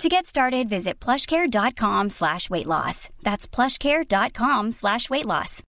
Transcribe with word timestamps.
To 0.00 0.08
get 0.08 0.26
started, 0.26 0.68
visit 0.68 0.94
plushcare.com 1.00 2.10
slash 2.10 2.50
weight 2.50 2.66
loss. 2.66 3.08
That's 3.22 3.46
plushcare.com 3.46 4.72
slash 4.72 5.08
weight 5.10 5.26
loss. 5.26 5.62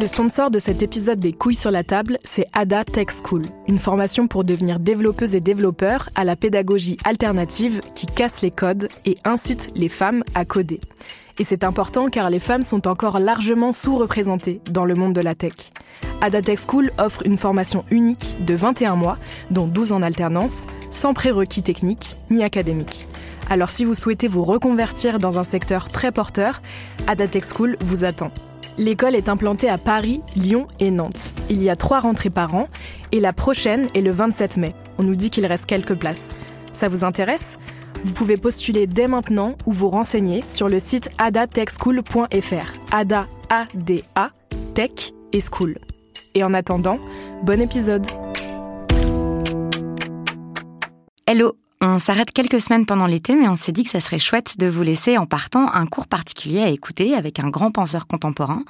Le 0.00 0.06
sponsor 0.06 0.48
de 0.52 0.60
cet 0.60 0.80
épisode 0.80 1.18
des 1.18 1.32
couilles 1.32 1.56
sur 1.56 1.72
la 1.72 1.82
table, 1.82 2.18
c'est 2.22 2.46
Ada 2.52 2.84
Tech 2.84 3.08
School, 3.10 3.42
une 3.66 3.80
formation 3.80 4.28
pour 4.28 4.44
devenir 4.44 4.78
développeuse 4.78 5.34
et 5.34 5.40
développeur 5.40 6.08
à 6.14 6.22
la 6.22 6.36
pédagogie 6.36 6.96
alternative 7.04 7.80
qui 7.96 8.06
casse 8.06 8.40
les 8.40 8.52
codes 8.52 8.88
et 9.04 9.18
incite 9.24 9.70
les 9.74 9.88
femmes 9.88 10.22
à 10.36 10.44
coder. 10.44 10.80
Et 11.38 11.44
c'est 11.44 11.64
important 11.64 12.08
car 12.08 12.30
les 12.30 12.40
femmes 12.40 12.62
sont 12.62 12.88
encore 12.88 13.20
largement 13.20 13.72
sous-représentées 13.72 14.60
dans 14.70 14.84
le 14.84 14.94
monde 14.94 15.12
de 15.12 15.20
la 15.20 15.34
tech. 15.34 15.52
Adatech 16.20 16.58
School 16.58 16.90
offre 16.98 17.22
une 17.24 17.38
formation 17.38 17.84
unique 17.90 18.44
de 18.44 18.54
21 18.54 18.96
mois, 18.96 19.18
dont 19.50 19.68
12 19.68 19.92
en 19.92 20.02
alternance, 20.02 20.66
sans 20.90 21.14
prérequis 21.14 21.62
techniques 21.62 22.16
ni 22.30 22.42
académiques. 22.42 23.06
Alors 23.50 23.70
si 23.70 23.84
vous 23.84 23.94
souhaitez 23.94 24.26
vous 24.26 24.42
reconvertir 24.42 25.20
dans 25.20 25.38
un 25.38 25.44
secteur 25.44 25.88
très 25.88 26.10
porteur, 26.10 26.60
Adatech 27.06 27.44
School 27.44 27.76
vous 27.80 28.04
attend. 28.04 28.32
L'école 28.76 29.14
est 29.14 29.28
implantée 29.28 29.68
à 29.68 29.78
Paris, 29.78 30.20
Lyon 30.36 30.66
et 30.80 30.90
Nantes. 30.90 31.34
Il 31.50 31.62
y 31.62 31.70
a 31.70 31.76
trois 31.76 32.00
rentrées 32.00 32.30
par 32.30 32.54
an 32.54 32.68
et 33.10 33.20
la 33.20 33.32
prochaine 33.32 33.86
est 33.94 34.00
le 34.00 34.10
27 34.10 34.56
mai. 34.56 34.72
On 34.98 35.04
nous 35.04 35.16
dit 35.16 35.30
qu'il 35.30 35.46
reste 35.46 35.66
quelques 35.66 35.98
places. 35.98 36.34
Ça 36.72 36.88
vous 36.88 37.04
intéresse? 37.04 37.58
Vous 38.04 38.12
pouvez 38.12 38.36
postuler 38.36 38.86
dès 38.86 39.08
maintenant 39.08 39.54
ou 39.66 39.72
vous 39.72 39.88
renseigner 39.88 40.44
sur 40.48 40.68
le 40.68 40.78
site 40.78 41.10
adatechschool.fr. 41.18 42.92
Ada, 42.92 43.26
A-D-A, 43.50 44.30
Tech 44.74 45.12
et 45.32 45.40
School. 45.40 45.78
Et 46.34 46.44
en 46.44 46.54
attendant, 46.54 46.98
bon 47.42 47.60
épisode 47.60 48.06
Hello 51.26 51.56
on 51.80 52.00
s'arrête 52.00 52.32
quelques 52.32 52.60
semaines 52.60 52.86
pendant 52.86 53.06
l'été, 53.06 53.36
mais 53.36 53.46
on 53.46 53.54
s'est 53.54 53.70
dit 53.70 53.84
que 53.84 53.90
ça 53.90 54.00
serait 54.00 54.18
chouette 54.18 54.58
de 54.58 54.66
vous 54.66 54.82
laisser 54.82 55.16
en 55.16 55.26
partant 55.26 55.72
un 55.72 55.86
cours 55.86 56.08
particulier 56.08 56.60
à 56.60 56.70
écouter 56.70 57.14
avec 57.14 57.38
un 57.38 57.50
grand 57.50 57.70
penseur 57.70 58.08
contemporain. 58.08 58.64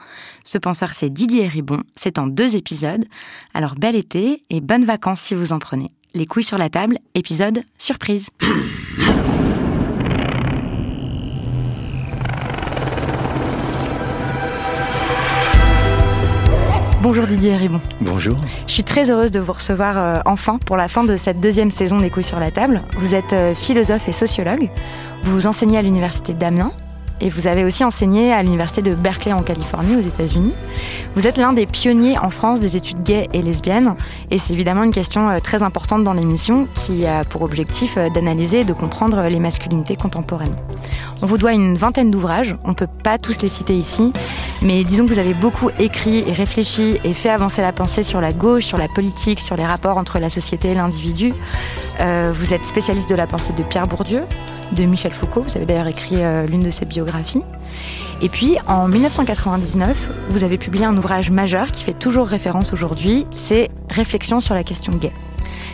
Ce 0.45 0.59
penseur, 0.59 0.93
c'est 0.93 1.09
Didier 1.09 1.47
Ribon. 1.47 1.83
C'est 1.97 2.19
en 2.19 2.27
deux 2.27 2.55
épisodes. 2.55 3.07
Alors 3.55 3.77
bel 3.77 3.97
été 3.97 4.45
et 4.51 4.61
bonnes 4.61 4.85
vacances 4.85 5.23
si 5.23 5.35
vous 5.35 5.55
en 5.55 5.59
prenez. 5.59 5.91
Les 6.15 6.27
couilles 6.27 6.45
sur 6.45 6.59
la 6.59 6.71
table, 6.71 6.99
épisode 7.15 7.63
surprise. 7.77 8.31
Bonjour 17.03 17.27
Didier 17.27 17.57
Ribon. 17.57 17.81
Bonjour. 18.01 18.37
Je 18.67 18.73
suis 18.73 18.85
très 18.85 19.11
heureuse 19.11 19.31
de 19.31 19.39
vous 19.39 19.53
recevoir 19.53 19.99
euh, 19.99 20.21
enfin 20.25 20.59
pour 20.59 20.77
la 20.77 20.89
fin 20.89 21.05
de 21.05 21.17
cette 21.17 21.41
deuxième 21.41 21.71
saison 21.71 22.01
des 22.01 22.11
couilles 22.11 22.25
sur 22.25 22.41
la 22.41 22.51
table. 22.51 22.83
Vous 22.99 23.15
êtes 23.15 23.33
euh, 23.33 23.55
philosophe 23.55 24.09
et 24.09 24.13
sociologue. 24.13 24.69
Vous 25.23 25.47
enseignez 25.47 25.79
à 25.79 25.83
l'université 25.83 26.35
d'Amiens 26.35 26.73
et 27.21 27.29
vous 27.29 27.47
avez 27.47 27.65
aussi 27.65 27.85
enseigné 27.85 28.33
à 28.33 28.43
l'université 28.43 28.83
de 28.83 28.95
Berkeley 28.95 29.33
en 29.33 29.43
Californie 29.43 29.97
aux 29.97 30.07
États-Unis. 30.07 30.53
Vous 31.15 31.27
êtes 31.27 31.37
l'un 31.37 31.53
des 31.53 31.67
pionniers 31.67 32.19
en 32.19 32.31
France 32.31 32.61
des 32.61 32.77
études 32.77 33.03
gays 33.03 33.29
et 33.33 33.43
lesbiennes 33.43 33.95
et 34.31 34.39
c'est 34.39 34.53
évidemment 34.53 34.85
une 34.85 34.93
question 34.93 35.29
euh, 35.29 35.39
très 35.41 35.63
importante 35.63 36.05
dans 36.05 36.13
l'émission 36.13 36.67
qui 36.75 37.07
a 37.07 37.25
pour 37.25 37.43
objectif 37.43 37.97
euh, 37.97 38.09
d'analyser 38.11 38.61
et 38.61 38.65
de 38.65 38.73
comprendre 38.73 39.23
les 39.29 39.41
masculinités 39.41 39.97
contemporaines. 39.97 40.55
On 41.21 41.27
vous 41.27 41.39
doit 41.39 41.53
une 41.53 41.77
vingtaine 41.77 42.11
d'ouvrages, 42.11 42.57
on 42.65 42.69
ne 42.69 42.75
peut 42.75 42.89
pas 43.03 43.19
tous 43.19 43.43
les 43.43 43.49
citer 43.49 43.75
ici, 43.75 44.13
mais 44.63 44.85
disons 44.85 45.05
que 45.05 45.13
vous 45.13 45.19
avez 45.19 45.35
beaucoup 45.35 45.71
écrit 45.79 46.25
et 46.27 46.33
réfléchi 46.33 46.99
et 47.05 47.15
fait 47.15 47.31
avancer 47.31 47.61
la 47.61 47.73
pensée 47.73 48.03
sur 48.03 48.21
la 48.21 48.33
gauche, 48.33 48.65
sur 48.65 48.79
la 48.79 48.89
politique, 48.89 49.41
sur 49.41 49.57
les 49.57 49.67
rapports 49.67 49.99
entre 49.99 50.19
la 50.19 50.31
société 50.31 50.71
et 50.71 50.75
l'individu. 50.75 51.33
Euh, 52.01 52.33
vous 52.35 52.55
êtes 52.55 52.65
spécialiste 52.65 53.11
de 53.11 53.17
la 53.17 53.27
pensée 53.27 53.53
de 53.53 53.63
Pierre 53.63 53.87
Bourdieu, 53.87 54.23
de 54.73 54.85
Michel 54.85 55.13
Foucault. 55.13 55.43
Vous 55.43 55.57
avez 55.57 55.67
d'ailleurs 55.67 55.87
écrit 55.87 56.17
euh, 56.19 56.47
l'une 56.47 56.63
de 56.63 56.71
ses 56.71 56.85
biographies. 56.85 57.43
Et 58.21 58.29
puis, 58.29 58.57
en 58.67 58.89
1999, 58.89 60.11
vous 60.31 60.45
avez 60.45 60.59
publié 60.59 60.85
un 60.85 60.97
ouvrage 60.97 61.31
majeur 61.31 61.69
qui 61.69 61.85
fait 61.85 61.93
toujours 61.93 62.27
référence 62.27 62.73
aujourd'hui, 62.73 63.27
c'est 63.37 63.71
Réflexions 63.91 64.41
sur 64.41 64.55
la 64.55 64.65
question 64.65 64.93
gay. 64.93 65.13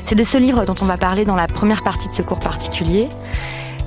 C'est 0.04 0.14
de 0.14 0.22
ce 0.22 0.38
livre 0.38 0.64
dont 0.64 0.76
on 0.80 0.84
va 0.84 0.96
parler 0.96 1.24
dans 1.24 1.34
la 1.34 1.48
première 1.48 1.82
partie 1.82 2.06
de 2.06 2.12
ce 2.12 2.22
cours 2.22 2.38
particulier, 2.38 3.08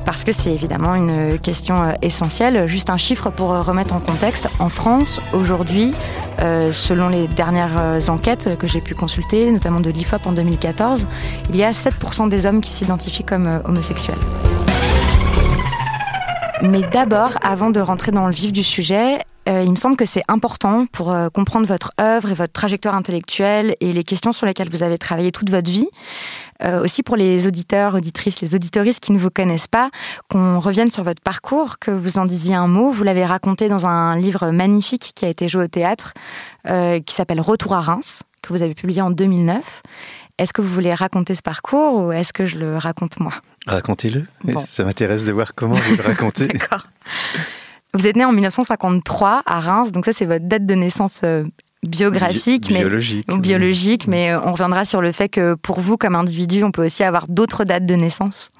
parce 0.05 0.23
que 0.23 0.33
c'est 0.33 0.51
évidemment 0.51 0.95
une 0.95 1.39
question 1.39 1.81
euh, 1.81 1.91
essentielle. 2.01 2.67
Juste 2.67 2.89
un 2.89 2.97
chiffre 2.97 3.29
pour 3.29 3.53
euh, 3.53 3.61
remettre 3.61 3.93
en 3.93 3.99
contexte. 3.99 4.49
En 4.59 4.69
France, 4.69 5.21
aujourd'hui, 5.33 5.93
selon 6.39 7.09
les 7.09 7.27
dernières 7.27 8.09
enquêtes 8.09 8.59
que 8.59 8.67
j'ai 8.67 8.79
pu 8.79 8.93
consulter, 8.93 9.49
notamment 9.49 9.79
de 9.79 9.89
l'IFOP 9.89 10.27
en 10.27 10.33
2014, 10.33 11.07
il 11.49 11.55
y 11.55 11.63
a 11.63 11.71
7% 11.71 12.29
des 12.29 12.45
hommes 12.45 12.61
qui 12.61 12.69
s'identifient 12.69 13.23
comme 13.23 13.61
homosexuels. 13.65 14.19
Mais 16.61 16.81
d'abord, 16.81 17.37
avant 17.41 17.69
de 17.69 17.79
rentrer 17.79 18.11
dans 18.11 18.27
le 18.27 18.33
vif 18.33 18.51
du 18.51 18.63
sujet, 18.63 19.19
euh, 19.47 19.63
il 19.63 19.71
me 19.71 19.75
semble 19.75 19.95
que 19.95 20.05
c'est 20.05 20.23
important 20.27 20.85
pour 20.91 21.11
euh, 21.11 21.29
comprendre 21.29 21.67
votre 21.67 21.91
œuvre 22.01 22.31
et 22.31 22.33
votre 22.33 22.51
trajectoire 22.51 22.95
intellectuelle 22.95 23.75
et 23.79 23.93
les 23.93 24.03
questions 24.03 24.33
sur 24.33 24.45
lesquelles 24.45 24.69
vous 24.69 24.81
avez 24.81 24.97
travaillé 24.97 25.31
toute 25.31 25.49
votre 25.49 25.69
vie. 25.69 25.87
Euh, 26.63 26.83
aussi 26.83 27.03
pour 27.03 27.15
les 27.15 27.45
auditeurs, 27.45 27.93
auditrices, 27.93 28.41
les 28.41 28.55
auditoristes 28.55 28.99
qui 28.99 29.11
ne 29.11 29.19
vous 29.19 29.29
connaissent 29.29 29.67
pas, 29.67 29.91
qu'on 30.29 30.59
revienne 30.59 30.89
sur 30.89 31.03
votre 31.03 31.21
parcours, 31.21 31.77
que 31.77 31.91
vous 31.91 32.17
en 32.17 32.25
disiez 32.25 32.55
un 32.55 32.67
mot. 32.67 32.89
Vous 32.89 33.03
l'avez 33.03 33.23
raconté 33.23 33.69
dans 33.69 33.85
un 33.85 34.15
livre 34.17 34.49
magnifique 34.49 35.11
qui 35.15 35.25
a 35.25 35.29
été 35.29 35.47
joué 35.47 35.65
au 35.65 35.67
théâtre, 35.67 36.13
qui 36.65 37.13
s'appelle 37.13 37.39
Retour 37.39 37.73
à 37.75 37.81
Reims, 37.81 38.23
que 38.41 38.51
vous 38.51 38.63
avez 38.63 38.73
publié 38.73 39.01
en 39.01 39.11
2009. 39.11 39.83
Est-ce 40.39 40.51
que 40.51 40.61
vous 40.61 40.73
voulez 40.73 40.93
raconter 40.93 41.35
ce 41.35 41.41
parcours 41.41 41.93
ou 42.01 42.11
est-ce 42.11 42.33
que 42.33 42.45
je 42.45 42.57
le 42.57 42.77
raconte 42.77 43.19
moi? 43.19 43.33
Racontez-le. 43.67 44.23
Ça 44.67 44.83
m'intéresse 44.83 45.25
de 45.25 45.31
voir 45.31 45.53
comment 45.53 45.75
vous 45.75 45.95
le 45.95 46.03
racontez. 46.03 46.47
D'accord. 46.47 46.87
Vous 47.93 48.07
êtes 48.07 48.15
né 48.15 48.25
en 48.25 48.31
1953 48.31 49.43
à 49.45 49.59
Reims, 49.59 49.91
donc 49.91 50.05
ça 50.05 50.13
c'est 50.13 50.25
votre 50.25 50.45
date 50.45 50.65
de 50.65 50.75
naissance 50.75 51.21
euh, 51.23 51.43
biographique, 51.83 52.69
mais 52.69 52.79
biologique, 52.79 53.31
ou 53.31 53.37
biologique, 53.37 54.07
mais 54.07 54.31
euh, 54.31 54.39
on 54.43 54.51
reviendra 54.51 54.85
sur 54.85 55.01
le 55.01 55.11
fait 55.11 55.29
que 55.29 55.55
pour 55.55 55.79
vous 55.79 55.97
comme 55.97 56.15
individu, 56.15 56.63
on 56.63 56.71
peut 56.71 56.85
aussi 56.85 57.03
avoir 57.03 57.27
d'autres 57.27 57.63
dates 57.63 57.85
de 57.85 57.95
naissance. 57.95 58.51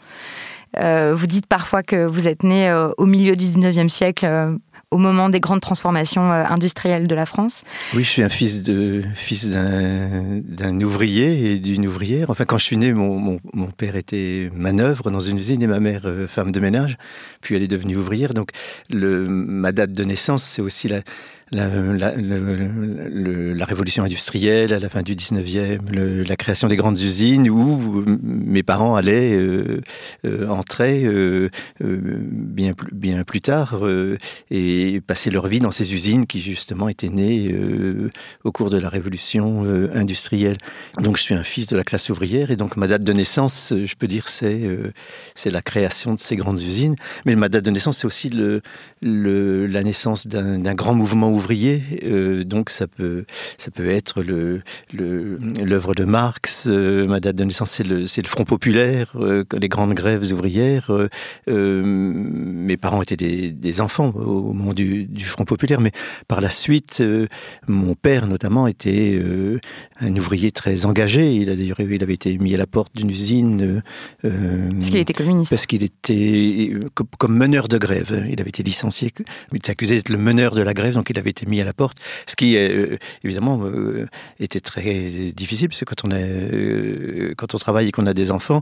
Euh, 0.78 1.14
vous 1.16 1.28
dites 1.28 1.46
parfois 1.46 1.84
que 1.84 2.06
vous 2.06 2.28
êtes 2.28 2.44
né 2.44 2.72
au 2.98 3.06
milieu 3.06 3.36
du 3.36 3.46
19e 3.46 3.90
siècle, 3.90 4.58
au 4.90 4.98
moment 4.98 5.30
des 5.30 5.42
grandes 5.42 5.60
transformations 5.60 6.32
euh, 6.32 6.46
industrielles 6.46 7.08
de 7.08 7.16
la 7.16 7.26
France. 7.26 7.64
Oui, 7.94 8.04
je 8.04 8.10
suis 8.10 8.24
un 8.24 8.30
fils 8.30 8.64
de 8.64 9.04
fils 9.16 9.50
d'un 9.50 10.82
ouvrier 10.82 11.52
et 11.52 11.60
d'une 11.60 11.88
ouvrière. 11.88 12.30
Enfin, 12.30 12.46
quand 12.46 12.58
je 12.58 12.64
suis 12.64 12.78
né, 12.78 12.94
mon, 12.94 13.40
mon, 13.54 13.68
père 13.72 13.98
était 13.98 14.50
manœuvre 14.54 15.12
dans 15.12 15.20
une 15.20 15.38
usine 15.38 15.62
et 15.62 15.68
ma 15.68 15.80
mère 15.80 16.04
euh, 16.06 16.26
femme 16.26 16.52
de 16.52 16.60
ménage. 16.60 16.98
Puis 17.42 17.56
elle 17.56 17.64
est 17.64 17.68
devenue 17.68 17.98
ouvrière. 17.98 18.34
Donc, 18.34 18.52
le, 18.90 19.28
ma 19.28 19.74
date 19.74 19.92
de 19.92 20.04
naissance, 20.06 20.44
c'est 20.44 20.62
aussi 20.62 20.88
la, 20.88 21.02
la, 21.52 22.10
révolution 23.66 24.04
industrielle 24.04 24.74
à 24.74 24.80
la 24.80 24.90
fin 24.90 25.02
du 25.02 25.16
19e, 25.16 26.28
la 26.28 26.36
création 26.36 26.68
des 26.68 26.76
grandes 26.76 27.00
usines 27.00 27.50
où 27.50 28.04
mes 28.22 28.64
parents 28.64 28.96
allaient 28.96 29.34
euh, 29.34 29.82
euh 30.26 30.48
entrer 30.50 31.06
euh, 31.06 31.50
euh, 31.84 32.20
bien, 32.32 32.74
plus, 32.74 33.42
tard 33.42 33.82
et 34.52 35.02
passer 35.06 35.30
leur 35.30 35.48
vie 35.48 35.60
dans 35.60 35.72
ces 35.72 35.94
usines 35.94 36.26
qui 36.26 36.42
justement 36.42 36.90
étaient 36.90 37.10
nées 37.10 37.54
au 38.44 38.52
cours 38.52 38.70
de 38.70 38.78
la 38.78 38.90
révolution 38.90 39.64
industrielle. 39.94 40.58
Donc 41.00 41.18
je 41.18 41.22
suis 41.22 41.36
un 41.36 41.44
fils 41.44 41.68
de 41.68 41.78
la 41.78 41.84
classe 41.84 42.10
ouvrière 42.10 42.52
et 42.52 42.56
donc 42.56 42.78
ma 42.78 42.88
date 42.88 43.04
de 43.04 43.14
naissance, 43.14 43.74
je 43.76 43.96
peux 43.96 44.08
dire, 44.08 44.28
c'est 44.28 44.64
c'est 45.36 45.52
la 45.52 45.62
création 45.62 46.14
de 46.14 46.20
ces 46.20 46.36
grandes 46.36 46.60
usines. 46.60 46.96
Mais 47.26 47.36
ma 47.36 47.48
date 47.48 47.64
de 47.64 47.72
naissance, 47.72 48.00
c'est 48.00 48.08
aussi 48.08 48.32
la 49.02 49.84
naissance 49.84 50.28
d'un 50.28 50.74
grand 50.74 50.94
mouvement 50.94 51.30
ouvrier. 51.30 51.37
Euh, 52.04 52.44
donc 52.44 52.70
ça 52.70 52.88
peut, 52.88 53.26
ça 53.58 53.72
peut 53.72 53.90
être 53.90 54.22
le, 54.24 54.62
l'œuvre 54.94 55.96
de 55.96 56.06
Marx. 56.06 56.68
Euh, 56.68 57.08
ma 57.08 57.20
date 57.20 57.36
de 57.36 57.44
naissance, 57.44 57.72
c'est 57.72 57.84
le, 57.84 58.02
le 58.02 58.28
Front 58.28 58.44
populaire, 58.44 59.14
euh, 59.16 59.44
les 59.60 59.70
grandes 59.70 59.94
grèves 59.94 60.32
ouvrières. 60.32 60.92
mes 61.48 62.78
parents 62.78 63.02
étaient 63.02 63.16
des, 63.18 63.82
enfants 63.82 64.12
au 64.16 64.54
moment 64.54 64.74
du, 64.74 65.08
Front 65.26 65.46
populaire, 65.46 65.82
mais 65.82 65.92
par 66.28 66.42
la 66.42 66.50
suite, 66.50 67.04
mon 67.68 67.96
père 67.96 68.28
notamment 68.28 68.68
était 68.68 69.22
un 70.00 70.16
ouvrier 70.16 70.52
très 70.52 70.86
engagé. 70.86 71.32
Il 71.32 71.50
a 71.50 71.54
il 71.54 72.04
avait 72.04 72.14
été 72.14 72.38
mis 72.38 72.54
à 72.54 72.58
la 72.58 72.68
porte 72.68 72.96
d'une 72.96 73.10
usine 73.10 73.82
parce 74.22 74.90
qu'il 74.90 74.98
était 74.98 75.14
communiste. 75.14 75.50
Parce 75.50 75.66
qu'il 75.66 75.84
était 75.84 76.72
comme, 76.94 77.36
meneur 77.36 77.68
de 77.68 77.78
grève. 77.78 78.26
Il 78.30 78.40
avait 78.40 78.50
été 78.50 78.64
licencié, 78.64 79.12
il 79.52 79.58
était 79.58 79.72
accusé 79.72 79.96
d'être 79.96 80.10
le 80.10 80.18
meneur 80.18 80.56
de 80.56 80.62
la 80.62 80.74
grève, 80.74 80.94
donc 80.94 81.10
il 81.10 81.20
avait 81.20 81.30
été 81.30 81.46
mis 81.46 81.62
à 81.62 81.64
la 81.64 81.74
porte. 81.74 81.98
Ce 82.26 82.36
qui, 82.36 82.56
évidemment, 83.24 83.62
était 84.40 84.60
très 84.60 85.32
difficile, 85.36 85.70
parce 85.70 85.84
que 85.84 85.86
quand 85.86 86.06
on, 86.06 86.10
quand 87.36 87.56
on 87.56 87.58
travaille 87.58 87.88
et 87.90 87.92
qu'on 87.92 88.08
a 88.08 88.14
des 88.14 88.32
enfants, 88.32 88.62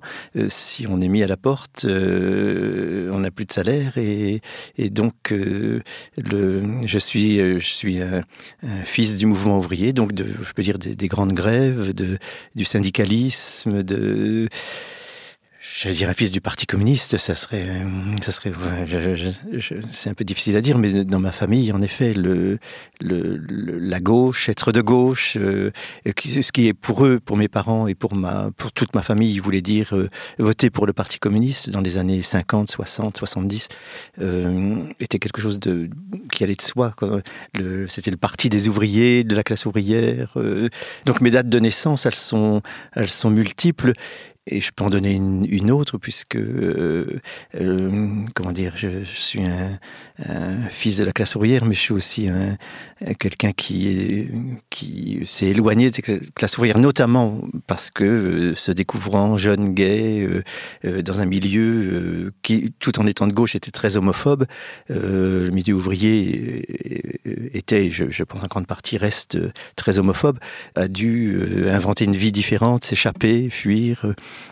si 0.49 0.85
on 0.87 1.01
est 1.01 1.07
mis 1.07 1.23
à 1.23 1.27
la 1.27 1.37
porte, 1.37 1.85
on 1.85 3.19
n'a 3.19 3.31
plus 3.31 3.45
de 3.45 3.51
salaire 3.51 3.97
et, 3.97 4.41
donc 4.89 5.31
le, 5.31 5.81
je 6.85 6.97
suis, 6.97 7.37
je 7.37 7.59
suis 7.59 8.01
un, 8.01 8.23
fils 8.83 9.17
du 9.17 9.25
mouvement 9.25 9.57
ouvrier, 9.57 9.93
donc 9.93 10.13
de, 10.13 10.25
je 10.25 10.53
peux 10.53 10.63
dire 10.63 10.77
des, 10.77 10.95
des 10.95 11.07
grandes 11.25 11.33
grèves, 11.33 11.93
de, 11.93 12.17
du 12.55 12.65
syndicalisme, 12.65 13.83
de 13.83 14.47
dire 15.91 16.09
un 16.09 16.13
fils 16.13 16.31
du 16.31 16.41
Parti 16.41 16.65
communiste, 16.65 17.17
ça 17.17 17.35
serait, 17.35 17.67
ça 18.21 18.31
serait, 18.31 18.53
c'est 19.87 20.09
un 20.09 20.13
peu 20.13 20.23
difficile 20.23 20.55
à 20.57 20.61
dire, 20.61 20.77
mais 20.77 21.03
dans 21.03 21.19
ma 21.19 21.31
famille, 21.31 21.71
en 21.71 21.81
effet, 21.81 22.13
le, 22.13 22.59
le, 23.01 23.37
la 23.37 23.99
gauche, 23.99 24.49
être 24.49 24.71
de 24.71 24.81
gauche, 24.81 25.37
euh, 25.37 25.71
ce 26.05 26.51
qui 26.51 26.67
est 26.67 26.73
pour 26.73 27.05
eux, 27.05 27.19
pour 27.23 27.37
mes 27.37 27.47
parents 27.47 27.87
et 27.87 27.95
pour 27.95 28.15
ma, 28.15 28.51
pour 28.55 28.71
toute 28.71 28.95
ma 28.95 29.01
famille, 29.01 29.37
voulait 29.39 29.61
dire 29.61 29.95
euh, 29.95 30.09
voter 30.39 30.69
pour 30.69 30.87
le 30.87 30.93
Parti 30.93 31.19
communiste 31.19 31.69
dans 31.69 31.81
les 31.81 31.97
années 31.97 32.21
50, 32.21 32.69
60, 32.69 33.17
70, 33.17 33.67
était 34.99 35.19
quelque 35.19 35.41
chose 35.41 35.59
de 35.59 35.89
qui 36.35 36.43
allait 36.43 36.55
de 36.55 36.61
soi. 36.61 36.93
C'était 37.87 38.11
le 38.11 38.17
parti 38.17 38.49
des 38.49 38.67
ouvriers, 38.67 39.23
de 39.23 39.35
la 39.35 39.43
classe 39.43 39.65
ouvrière. 39.65 40.33
Euh. 40.35 40.69
donc 41.05 41.21
mes 41.21 41.31
dates 41.31 41.49
de 41.49 41.59
naissance, 41.59 42.05
elles 42.05 42.13
sont, 42.13 42.61
elles 42.93 43.09
sont 43.09 43.31
multiples 43.31 43.93
et 44.47 44.61
je 44.61 44.71
peux 44.71 44.83
en 44.83 44.89
donner 44.89 45.11
une, 45.11 45.45
une 45.49 45.71
autre, 45.71 45.97
puisque, 45.97 46.35
euh, 46.35 47.19
euh, 47.59 48.09
comment 48.35 48.51
dire, 48.51 48.73
je, 48.75 49.03
je 49.03 49.19
suis 49.19 49.41
un, 49.41 49.79
un, 50.27 50.69
fils 50.69 50.97
de 50.97 51.03
la 51.03 51.11
classe 51.11 51.35
ouvrière, 51.35 51.65
mais 51.65 51.73
je 51.73 51.79
suis 51.79 51.93
aussi 51.93 52.29
un, 52.29 52.55
quelqu'un 53.19 53.51
qui, 53.51 54.27
qui 54.69 55.21
s'est 55.25 55.47
éloigné 55.47 55.89
de 55.89 56.01
la 56.07 56.19
classe 56.35 56.57
ouvrière, 56.57 56.77
notamment 56.77 57.41
parce 57.67 57.89
que, 57.89 58.03
euh, 58.03 58.55
se 58.55 58.71
découvrant 58.71 59.35
jeune 59.37 59.73
gay, 59.73 60.21
euh, 60.21 60.43
euh, 60.85 61.01
dans 61.01 61.21
un 61.21 61.25
milieu 61.25 62.31
qui, 62.41 62.73
tout 62.79 62.99
en 62.99 63.05
étant 63.05 63.27
de 63.27 63.33
gauche, 63.33 63.55
était 63.55 63.71
très 63.71 63.97
homophobe, 63.97 64.45
le 64.89 65.49
milieu 65.49 65.73
ouvrier 65.73 66.65
était, 67.53 67.89
je, 67.89 68.05
je, 68.09 68.23
pense 68.23 68.43
en 68.43 68.47
grande 68.47 68.67
partie, 68.67 68.97
reste 68.97 69.37
très 69.75 69.99
homophobe, 69.99 70.39
a 70.75 70.87
dû 70.87 71.39
inventer 71.67 72.05
une 72.05 72.15
vie 72.15 72.31
différente, 72.31 72.85
s'échapper, 72.85 73.49
fuir. 73.49 74.05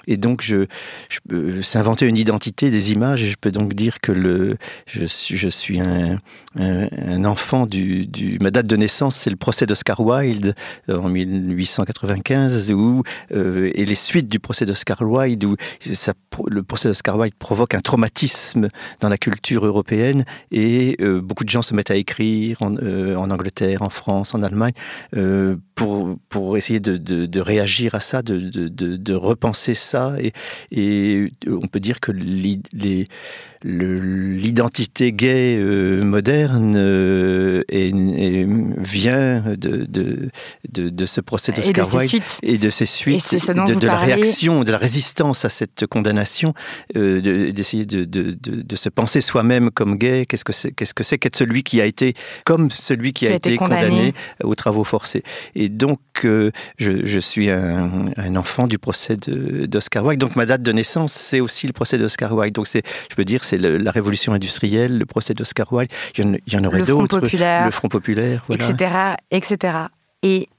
Et 0.08 0.18
donc, 0.18 0.42
je, 0.42 0.66
je 1.10 1.62
s'inventer 1.62 2.08
une 2.08 2.18
identité, 2.18 2.70
des 2.70 2.92
images. 2.92 3.26
Je 3.26 3.36
peux 3.40 3.52
donc 3.52 3.74
dire 3.74 4.00
que 4.02 4.12
le, 4.12 4.58
je 4.86 5.06
suis, 5.06 5.38
je 5.38 5.50
suis 5.50 5.80
un, 5.80 6.20
un, 6.56 7.26
enfant 7.26 7.66
du, 7.66 8.38
ma 8.42 8.52
date 8.52 8.68
de 8.68 8.76
naissance, 8.76 9.16
c'est 9.16 9.30
le 9.30 9.36
procès 9.36 9.66
d'Oscar 9.66 10.00
Wilde 10.00 10.56
euh, 10.90 10.98
en 10.98 11.10
1895, 11.10 12.72
où 12.72 13.04
euh, 13.32 13.72
et 13.74 13.86
les 13.86 13.96
suites 13.96 14.28
du 14.28 14.40
procès 14.40 14.66
d'Oscar 14.66 15.02
Wilde, 15.02 15.44
où 15.46 15.56
le 16.48 16.64
procès 16.64 16.90
d'Oscar 16.90 17.18
Wilde 17.18 17.36
provoque 17.36 17.74
un 17.76 17.82
traumatisme 17.82 18.70
dans 19.00 19.10
la 19.10 19.18
culture 19.18 19.66
européenne, 19.66 20.26
et 20.52 20.96
euh, 21.02 21.22
beaucoup 21.22 21.44
de 21.44 21.50
gens 21.50 21.62
se 21.62 21.74
mettent 21.74 21.92
à 21.92 21.96
écrire 21.96 22.62
en, 22.62 23.30
Angleterre, 23.30 23.82
en 23.82 23.90
France, 23.90 24.36
en 24.36 24.44
Allemagne, 24.44 24.74
pour 25.76 26.18
pour 26.30 26.58
essayer 26.58 26.80
de, 26.80 26.98
de, 26.98 27.40
réagir 27.40 27.96
à 27.96 28.00
ça, 28.00 28.22
de, 28.22 28.38
de 28.70 29.14
repenser 29.14 29.73
ça, 29.76 30.16
et, 30.20 30.34
et 30.72 31.32
on 31.48 31.68
peut 31.68 31.80
dire 31.80 32.00
que 32.00 32.12
les, 32.12 32.60
les 32.74 33.08
l'identité 33.64 35.14
gay 35.14 35.58
euh, 35.58 36.04
moderne 36.04 36.74
euh, 36.76 37.62
et, 37.70 37.88
et 37.88 38.46
vient 38.78 39.40
de, 39.40 39.86
de, 39.88 40.30
de, 40.70 40.90
de, 40.90 41.06
ce 41.06 41.22
procès 41.22 41.52
d'Oscar 41.52 41.94
Wilde 41.94 42.22
et 42.42 42.58
de 42.58 42.70
ses 42.70 42.86
suites, 42.86 43.34
de, 43.34 43.80
de 43.80 43.88
la 43.88 43.98
réaction, 43.98 44.64
de 44.64 44.72
la 44.72 44.78
résistance 44.78 45.46
à 45.46 45.50
cette 45.50 45.86
condamnation, 45.88 46.54
euh, 46.98 47.52
d'essayer 47.52 47.86
de, 47.86 48.76
se 48.76 48.90
penser 48.90 49.22
soi-même 49.22 49.70
comme 49.72 49.98
gay. 49.98 50.26
Qu'est-ce 50.26 50.44
que 50.44 50.54
c'est 50.54 50.72
qu'est-ce 50.72 50.94
que 50.94 51.04
c'est 51.04 51.18
qu'être 51.18 51.38
celui 51.38 51.64
qui 51.64 51.80
a 51.80 51.86
été 51.86 52.16
comme 52.46 52.70
celui 52.70 53.14
qui, 53.14 53.26
qui 53.26 53.32
a, 53.32 53.36
été 53.36 53.56
condamné. 53.56 53.84
condamné 53.88 54.14
aux 54.44 54.56
travaux 54.56 54.84
forcés. 54.84 55.24
Et 55.56 55.70
donc 55.70 56.00
je, 56.24 57.06
je 57.06 57.20
suis 57.20 57.50
un, 57.50 58.06
un 58.18 58.36
enfant 58.36 58.68
du 58.68 58.78
procès 58.78 59.16
d'Oscar 59.16 60.04
Wilde. 60.06 60.20
Donc 60.20 60.36
ma 60.36 60.46
date 60.46 60.62
de 60.62 60.72
naissance, 60.72 61.14
c'est 61.14 61.40
aussi 61.40 61.68
le 61.68 61.74
procès 61.74 61.98
d'Oscar 61.98 62.34
Wilde. 62.34 62.54
Donc 62.54 62.68
c'est, 62.68 62.84
je 63.10 63.16
peux 63.16 63.26
dire, 63.26 63.44
c'est 63.54 63.62
la 63.62 63.92
révolution 63.92 64.34
industrielle, 64.34 64.98
le 64.98 65.06
procès 65.06 65.34
d'Oscar 65.34 65.72
Wilde, 65.72 65.92
il 66.18 66.24
y 66.24 66.28
en, 66.28 66.34
il 66.48 66.54
y 66.54 66.58
en 66.58 66.64
aurait 66.64 66.82
d'autres, 66.82 67.20
le 67.20 67.72
Front 67.72 67.90
populaire, 67.90 68.44
voilà. 68.48 68.70
etc., 68.70 69.16
etc. 69.32 69.78
Et 70.24 70.50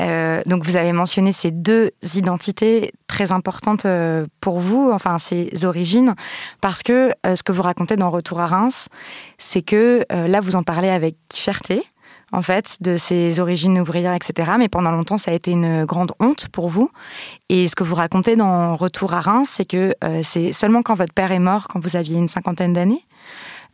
euh, 0.00 0.42
donc 0.46 0.64
vous 0.64 0.76
avez 0.76 0.92
mentionné 0.92 1.32
ces 1.32 1.50
deux 1.50 1.90
identités 2.14 2.92
très 3.06 3.32
importantes 3.32 3.86
euh, 3.86 4.26
pour 4.40 4.58
vous, 4.58 4.90
enfin 4.92 5.18
ces 5.18 5.64
origines, 5.64 6.14
parce 6.60 6.82
que 6.82 7.10
euh, 7.26 7.36
ce 7.36 7.42
que 7.42 7.52
vous 7.52 7.62
racontez 7.62 7.96
dans 7.96 8.10
Retour 8.10 8.40
à 8.40 8.46
Reims, 8.46 8.88
c'est 9.38 9.62
que 9.62 10.04
euh, 10.12 10.26
là 10.26 10.40
vous 10.40 10.56
en 10.56 10.62
parlez 10.62 10.88
avec 10.88 11.16
fierté, 11.32 11.82
en 12.34 12.42
fait, 12.42 12.78
de 12.80 12.96
ses 12.96 13.38
origines 13.38 13.78
ouvrières, 13.78 14.12
etc. 14.12 14.52
Mais 14.58 14.68
pendant 14.68 14.90
longtemps, 14.90 15.18
ça 15.18 15.30
a 15.30 15.34
été 15.34 15.52
une 15.52 15.84
grande 15.84 16.12
honte 16.18 16.48
pour 16.48 16.68
vous. 16.68 16.90
Et 17.48 17.68
ce 17.68 17.76
que 17.76 17.84
vous 17.84 17.94
racontez 17.94 18.34
dans 18.34 18.74
Retour 18.74 19.14
à 19.14 19.20
Reims, 19.20 19.48
c'est 19.52 19.64
que 19.64 19.94
euh, 20.02 20.20
c'est 20.24 20.52
seulement 20.52 20.82
quand 20.82 20.94
votre 20.94 21.12
père 21.12 21.30
est 21.30 21.38
mort, 21.38 21.68
quand 21.68 21.78
vous 21.78 21.94
aviez 21.94 22.16
une 22.16 22.26
cinquantaine 22.26 22.72
d'années, 22.72 23.04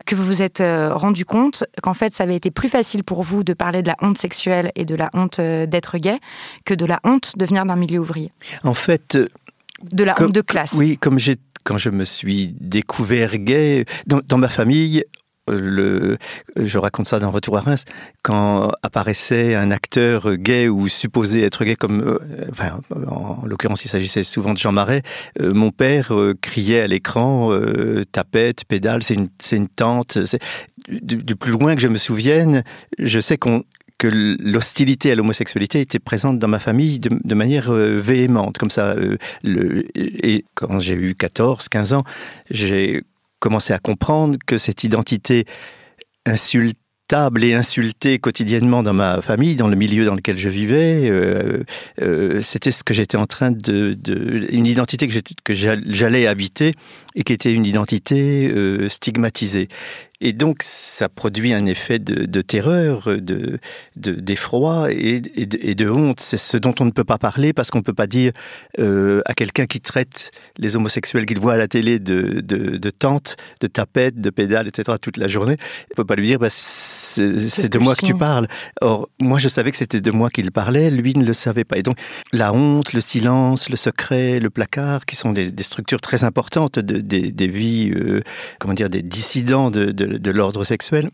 que 0.05 0.13
vous 0.13 0.23
vous 0.23 0.43
êtes 0.43 0.61
euh, 0.61 0.93
rendu 0.93 1.25
compte 1.25 1.63
qu'en 1.81 1.95
fait, 1.95 2.13
ça 2.13 2.23
avait 2.23 2.35
été 2.35 2.51
plus 2.51 2.69
facile 2.69 3.03
pour 3.03 3.23
vous 3.23 3.43
de 3.43 3.53
parler 3.53 3.81
de 3.81 3.87
la 3.87 3.95
honte 3.99 4.19
sexuelle 4.19 4.71
et 4.75 4.85
de 4.85 4.93
la 4.93 5.09
honte 5.13 5.39
euh, 5.39 5.65
d'être 5.65 5.97
gay 5.97 6.19
que 6.63 6.75
de 6.75 6.85
la 6.85 6.99
honte 7.03 7.35
de 7.37 7.45
venir 7.45 7.65
d'un 7.65 7.75
milieu 7.75 7.99
ouvrier. 7.99 8.31
En 8.63 8.75
fait, 8.75 9.17
de 9.91 10.03
la 10.03 10.13
comme, 10.13 10.27
honte 10.27 10.35
de 10.35 10.41
classe. 10.41 10.73
Oui, 10.73 10.99
comme 10.99 11.17
j'ai 11.17 11.37
quand 11.63 11.77
je 11.77 11.89
me 11.89 12.03
suis 12.03 12.55
découvert 12.59 13.37
gay, 13.37 13.85
dans, 14.07 14.21
dans 14.27 14.37
ma 14.37 14.49
famille, 14.49 15.03
je 15.47 16.77
raconte 16.77 17.07
ça 17.07 17.19
dans 17.19 17.31
Retour 17.31 17.57
à 17.57 17.61
Reims, 17.61 17.85
quand 18.23 18.71
apparaissait 18.83 19.55
un 19.55 19.71
acteur 19.71 20.35
gay 20.35 20.67
ou 20.67 20.87
supposé 20.87 21.43
être 21.43 21.65
gay, 21.65 21.75
comme, 21.75 22.01
euh, 22.01 23.07
en 23.07 23.45
l'occurrence, 23.45 23.83
il 23.85 23.89
s'agissait 23.89 24.23
souvent 24.23 24.53
de 24.53 24.57
Jean 24.57 24.71
Marais, 24.71 25.01
euh, 25.39 25.53
mon 25.53 25.71
père 25.71 26.13
euh, 26.13 26.35
criait 26.39 26.81
à 26.81 26.87
l'écran 26.87 27.51
tapette, 28.11 28.65
pédale, 28.65 29.03
c'est 29.03 29.15
une, 29.15 29.67
tante. 29.67 30.17
Du, 30.89 31.35
plus 31.35 31.51
loin 31.51 31.75
que 31.75 31.81
je 31.81 31.87
me 31.87 31.97
souvienne, 31.97 32.63
je 32.99 33.19
sais 33.19 33.37
que 33.37 33.61
l'hostilité 34.07 35.11
à 35.11 35.15
l'homosexualité 35.15 35.79
était 35.79 35.99
présente 35.99 36.39
dans 36.39 36.47
ma 36.47 36.59
famille 36.59 36.99
de, 36.99 37.35
manière 37.35 37.71
véhémente, 37.71 38.57
comme 38.57 38.69
ça. 38.69 38.95
Et 39.43 40.45
quand 40.55 40.79
j'ai 40.79 40.95
eu 40.95 41.15
14, 41.15 41.69
15 41.69 41.93
ans, 41.93 42.03
j'ai 42.49 43.03
commencé 43.41 43.73
à 43.73 43.79
comprendre 43.79 44.37
que 44.45 44.57
cette 44.57 44.85
identité 44.85 45.45
insultable 46.25 47.43
et 47.43 47.53
insultée 47.53 48.19
quotidiennement 48.19 48.83
dans 48.83 48.93
ma 48.93 49.21
famille, 49.21 49.57
dans 49.57 49.67
le 49.67 49.75
milieu 49.75 50.05
dans 50.05 50.15
lequel 50.15 50.37
je 50.37 50.47
vivais, 50.47 51.09
euh, 51.09 51.63
euh, 52.01 52.39
c'était 52.41 52.71
ce 52.71 52.85
que 52.85 52.93
j'étais 52.93 53.17
en 53.17 53.25
train 53.25 53.51
de, 53.51 53.93
de 53.93 54.47
une 54.51 54.65
identité 54.65 55.09
que 55.43 55.53
j'allais 55.53 56.27
habiter 56.27 56.73
et 57.15 57.23
qui 57.23 57.33
était 57.33 57.53
une 57.53 57.65
identité 57.65 58.49
euh, 58.49 58.89
stigmatisée. 58.89 59.67
Et 60.23 60.33
donc, 60.33 60.61
ça 60.61 61.09
produit 61.09 61.51
un 61.51 61.65
effet 61.65 61.97
de, 61.97 62.25
de 62.25 62.41
terreur, 62.41 63.07
de, 63.07 63.59
d'effroi 63.95 64.91
et, 64.91 65.19
et, 65.35 65.47
de, 65.47 65.57
et 65.59 65.73
de 65.73 65.89
honte. 65.89 66.19
C'est 66.19 66.37
ce 66.37 66.57
dont 66.57 66.75
on 66.79 66.85
ne 66.85 66.91
peut 66.91 67.03
pas 67.03 67.17
parler 67.17 67.53
parce 67.53 67.71
qu'on 67.71 67.79
ne 67.79 67.83
peut 67.83 67.93
pas 67.93 68.05
dire 68.05 68.31
euh, 68.77 69.21
à 69.25 69.33
quelqu'un 69.33 69.65
qui 69.65 69.81
traite 69.81 70.29
les 70.57 70.75
homosexuels 70.75 71.25
qu'il 71.25 71.39
voit 71.39 71.53
à 71.53 71.57
la 71.57 71.67
télé 71.67 71.97
de, 71.97 72.39
de, 72.41 72.77
de 72.77 72.89
tante, 72.91 73.35
de 73.61 73.67
tapette, 73.67 74.21
de 74.21 74.29
pédale, 74.29 74.67
etc. 74.67 74.95
toute 75.01 75.17
la 75.17 75.27
journée. 75.27 75.57
On 75.59 75.93
ne 75.93 75.95
peut 75.95 76.05
pas 76.05 76.15
lui 76.15 76.27
dire 76.27 76.37
bah, 76.37 76.49
c'est, 76.51 77.39
c'est 77.39 77.69
de 77.69 77.79
moi 77.79 77.95
que 77.95 78.05
tu 78.05 78.13
parles. 78.13 78.47
Or, 78.81 79.09
moi, 79.19 79.39
je 79.39 79.47
savais 79.47 79.71
que 79.71 79.77
c'était 79.77 80.01
de 80.01 80.11
moi 80.11 80.29
qu'il 80.29 80.51
parlait, 80.51 80.91
lui 80.91 81.15
ne 81.15 81.25
le 81.25 81.33
savait 81.33 81.63
pas. 81.63 81.79
Et 81.79 81.83
donc, 81.83 81.97
la 82.31 82.53
honte, 82.53 82.93
le 82.93 83.01
silence, 83.01 83.69
le 83.71 83.75
secret, 83.75 84.39
le 84.39 84.51
placard, 84.51 85.07
qui 85.07 85.15
sont 85.15 85.33
des, 85.33 85.49
des 85.49 85.63
structures 85.63 85.99
très 85.99 86.23
importantes 86.23 86.77
de, 86.77 87.00
des, 87.01 87.31
des 87.31 87.47
vies, 87.47 87.91
euh, 87.95 88.21
comment 88.59 88.73
dire, 88.73 88.89
des 88.89 89.01
dissidents 89.01 89.71
de, 89.71 89.85
de 89.85 90.17
de 90.17 90.31
l'ordre 90.31 90.63
sexuel 90.63 91.09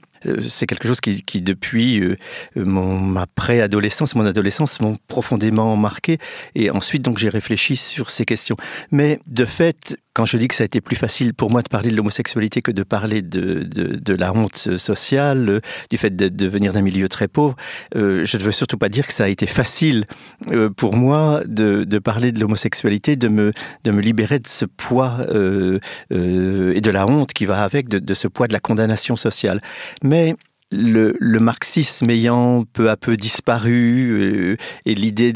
c'est 0.48 0.66
quelque 0.66 0.88
chose 0.88 1.02
qui, 1.02 1.42
depuis 1.42 2.00
euh, 2.00 2.18
mon, 2.56 3.00
ma 3.00 3.28
préadolescence, 3.28 4.16
mon 4.16 4.26
adolescence, 4.26 4.80
m'ont 4.80 4.96
profondément 5.08 5.76
marqué. 5.76 6.18
Et 6.56 6.70
ensuite, 6.72 7.02
donc, 7.02 7.18
j'ai 7.18 7.30
réfléchi 7.30 7.76
sur 7.76 8.10
ces 8.10 8.26
questions. 8.26 8.56
Mais 8.92 9.20
de 9.28 9.46
fait, 9.46 9.98
quand 10.14 10.26
je 10.26 10.38
dis 10.38 10.48
que 10.48 10.56
ça 10.56 10.64
a 10.64 10.66
été 10.66 10.82
plus 10.82 10.96
facile 10.96 11.36
pour 11.36 11.52
moi 11.52 11.62
de 11.62 11.70
parler 11.70 11.92
de 11.92 11.96
l'homosexualité 11.96 12.64
que 12.64 12.72
de 12.72 12.82
parler 12.82 13.22
de, 13.22 13.64
de, 13.64 14.14
la 14.16 14.34
honte 14.34 14.58
sociale, 14.78 15.48
euh, 15.48 15.60
du 15.92 15.98
fait 15.98 16.16
de, 16.16 16.28
de 16.28 16.48
venir 16.48 16.74
d'un 16.74 16.82
milieu 16.82 17.08
très 17.08 17.28
pauvre, 17.28 17.56
euh, 17.96 18.26
je 18.26 18.38
ne 18.38 18.42
veux 18.44 18.52
surtout 18.52 18.80
pas 18.80 18.90
dire 18.90 19.06
que 19.06 19.14
ça 19.14 19.26
a 19.26 19.28
été 19.28 19.46
facile 19.46 20.06
euh, 20.52 20.72
pour 20.72 20.96
moi 20.96 21.42
de, 21.46 22.00
parler 22.00 22.32
de 22.32 22.40
l'homosexualité, 22.40 23.16
de 23.16 23.28
me, 23.28 23.54
de 23.84 23.92
me 23.92 24.02
libérer 24.02 24.40
de 24.40 24.48
ce 24.48 24.66
poids 24.66 25.18
euh, 25.30 25.80
euh, 26.12 26.74
et 26.74 26.82
de 26.82 26.92
la 26.92 27.06
honte 27.08 27.34
qui 27.34 27.46
va 27.46 27.64
avec, 27.64 27.88
de, 27.88 28.00
de 28.00 28.14
ce 28.14 28.28
poids 28.28 28.48
de 28.48 28.54
la 28.54 28.60
condamnation 28.60 29.16
sociale. 29.16 29.62
Mais 30.04 30.17
Mais 30.18 30.34
le, 30.72 31.16
le, 31.20 31.40
marxisme 31.40 32.10
ayant 32.10 32.66
peu 32.74 32.90
à 32.90 32.98
peu 32.98 33.16
disparu 33.16 34.12
euh, 34.12 34.58
et 34.86 34.96
l'idée 34.96 35.32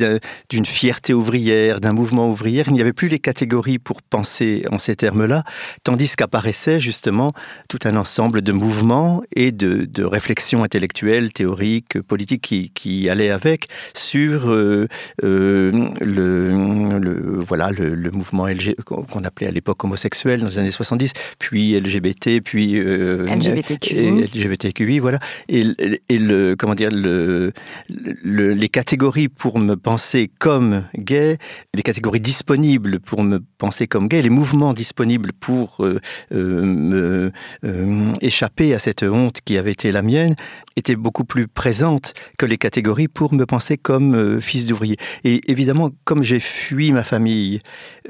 d'une 0.49 0.65
fierté 0.65 1.13
ouvrière, 1.13 1.79
d'un 1.79 1.93
mouvement 1.93 2.29
ouvrier, 2.29 2.63
il 2.67 2.73
n'y 2.73 2.81
avait 2.81 2.91
plus 2.91 3.07
les 3.07 3.19
catégories 3.19 3.79
pour 3.79 4.01
penser 4.01 4.65
en 4.71 4.77
ces 4.77 4.95
termes-là, 4.95 5.43
tandis 5.83 6.15
qu'apparaissait 6.17 6.81
justement 6.81 7.31
tout 7.69 7.79
un 7.85 7.95
ensemble 7.95 8.41
de 8.41 8.51
mouvements 8.51 9.23
et 9.35 9.53
de, 9.53 9.85
de 9.85 10.03
réflexions 10.03 10.63
intellectuelles, 10.63 11.31
théoriques, 11.31 12.01
politiques 12.01 12.41
qui, 12.41 12.69
qui 12.71 13.07
allaient 13.07 13.31
avec 13.31 13.69
sur 13.93 14.49
euh, 14.49 14.87
euh, 15.23 15.89
le, 16.01 16.99
le, 16.99 17.39
voilà, 17.39 17.71
le, 17.71 17.95
le 17.95 18.11
mouvement 18.11 18.47
qu'on 18.85 19.23
appelait 19.23 19.47
à 19.47 19.51
l'époque 19.51 19.81
homosexuel 19.83 20.41
dans 20.41 20.47
les 20.47 20.59
années 20.59 20.71
70, 20.71 21.13
puis 21.39 21.79
LGBT, 21.79 22.41
puis 22.43 22.73
LGBTQI. 22.73 24.23
LGBTQI, 24.33 24.99
voilà 24.99 25.20
et, 25.49 25.65
et 26.09 26.19
comment 26.57 26.75
dire 26.75 26.89
le, 26.91 27.51
le, 27.89 28.53
les 28.53 28.69
catégories 28.69 29.29
pour 29.29 29.59
me 29.59 29.75
penser 29.75 30.31
comme 30.39 30.83
gay, 30.97 31.37
les 31.73 31.83
catégories 31.83 32.21
disponibles 32.21 32.99
pour 32.99 33.23
me 33.23 33.39
penser 33.57 33.87
comme 33.87 34.07
gay, 34.07 34.21
les 34.21 34.29
mouvements 34.29 34.73
disponibles 34.73 35.31
pour 35.33 35.83
euh, 35.83 35.99
euh, 36.33 36.63
me 36.63 37.31
euh, 37.63 38.13
échapper 38.21 38.73
à 38.73 38.79
cette 38.79 39.03
honte 39.03 39.39
qui 39.43 39.57
avait 39.57 39.71
été 39.71 39.91
la 39.91 40.01
mienne 40.01 40.35
étaient 40.75 40.95
beaucoup 40.95 41.25
plus 41.25 41.47
présentes 41.47 42.13
que 42.37 42.45
les 42.45 42.57
catégories 42.57 43.07
pour 43.07 43.33
me 43.33 43.45
penser 43.45 43.77
comme 43.77 44.39
fils 44.39 44.67
d'ouvrier. 44.67 44.95
Et 45.23 45.41
évidemment, 45.51 45.89
comme 46.05 46.23
j'ai 46.23 46.39
fui 46.39 46.91
ma 46.91 47.03
famille 47.03 47.59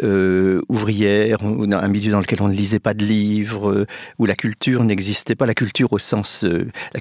ouvrière, 0.04 1.40
un 1.44 1.88
milieu 1.88 2.12
dans 2.12 2.20
lequel 2.20 2.42
on 2.42 2.48
ne 2.48 2.54
lisait 2.54 2.80
pas 2.80 2.94
de 2.94 3.04
livres, 3.04 3.88
où 4.20 4.26
la 4.28 4.36
culture 4.36 4.84
n'existait 4.84 5.36
pas, 5.36 5.48
la 5.48 5.56
culture 5.56 5.92
au 5.92 5.98
sens 5.98 6.46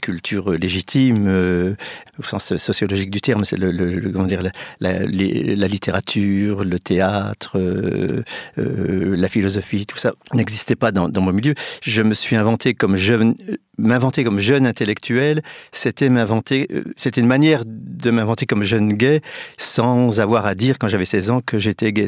culture 0.01 0.53
légitime, 0.53 1.25
euh, 1.27 1.75
au 2.19 2.23
sens 2.23 2.57
sociologique 2.57 3.11
du 3.11 3.21
terme, 3.21 3.45
c'est 3.45 3.57
le, 3.57 4.11
comment 4.13 4.27
dire 4.27 4.43
la, 4.81 4.99
littérature, 5.05 6.65
le 6.65 6.79
théâtre, 6.79 7.59
euh, 7.59 8.23
euh, 8.59 9.17
la 9.17 9.29
philosophie, 9.29 9.87
tout 9.87 9.99
ça 9.99 10.13
n'existait 10.35 10.77
pas 10.77 10.93
dans, 10.93 11.11
mon 11.21 11.33
milieu. 11.33 11.55
Je 11.83 12.03
me 12.03 12.15
suis 12.15 12.37
inventé 12.37 12.75
comme 12.75 12.97
jeune 12.97 13.35
m'inventer 13.81 14.25
comme 14.25 14.39
jeune 14.39 14.67
intellectuel, 14.67 15.43
c'était 15.73 16.09
m'inventer, 16.09 16.69
euh, 16.73 16.85
c'était 16.97 17.21
une 17.21 17.27
manière 17.27 17.63
de 17.67 18.11
m'inventer 18.11 18.47
comme 18.47 18.63
jeune 18.63 18.93
gay 18.93 19.21
sans 19.59 20.21
avoir 20.21 20.47
à 20.47 20.55
dire 20.55 20.79
quand 20.79 20.89
j'avais 20.89 21.05
16 21.05 21.31
ans 21.31 21.41
que 21.41 21.59
j'étais 21.59 21.93
gay. 21.93 22.07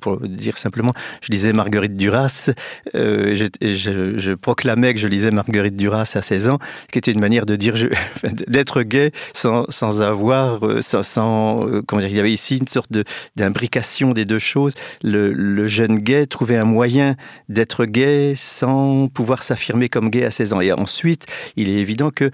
Pour 0.00 0.20
dire 0.20 0.58
simplement, 0.58 0.92
je 1.22 1.32
lisais 1.32 1.52
Marguerite 1.52 1.96
Duras, 1.96 2.50
euh, 2.94 3.48
je 3.60 4.34
proclamais 4.34 4.94
que 4.94 5.00
je 5.00 5.08
lisais 5.08 5.30
Marguerite 5.30 5.76
Duras 5.76 6.12
à 6.14 6.22
16 6.22 6.50
ans, 6.50 6.58
qui 6.92 6.98
était 6.98 7.12
une 7.12 7.20
manière 7.26 7.46
de 7.46 7.56
dire 7.56 7.74
d'être 8.46 8.82
gay 8.82 9.10
sans, 9.34 9.66
sans 9.68 10.00
avoir, 10.00 10.64
euh, 10.64 10.80
sans, 10.80 11.66
euh, 11.66 11.82
comment 11.84 12.00
dire, 12.00 12.10
il 12.10 12.16
y 12.16 12.20
avait 12.20 12.32
ici 12.32 12.56
une 12.58 12.68
sorte 12.68 12.90
d'imbrication 13.34 14.12
des 14.12 14.24
deux 14.24 14.38
choses. 14.38 14.74
Le, 15.02 15.32
le 15.32 15.66
jeune 15.66 15.98
gay 15.98 16.26
trouvait 16.26 16.56
un 16.56 16.64
moyen 16.64 17.16
d'être 17.48 17.84
gay 17.84 18.34
sans 18.36 19.08
pouvoir 19.08 19.42
s'affirmer 19.42 19.88
comme 19.88 20.08
gay 20.08 20.24
à 20.24 20.30
16 20.30 20.52
ans. 20.52 20.60
Et 20.60 20.72
ensuite, 20.72 21.26
il 21.56 21.68
est 21.68 21.80
évident 21.80 22.10
que 22.10 22.30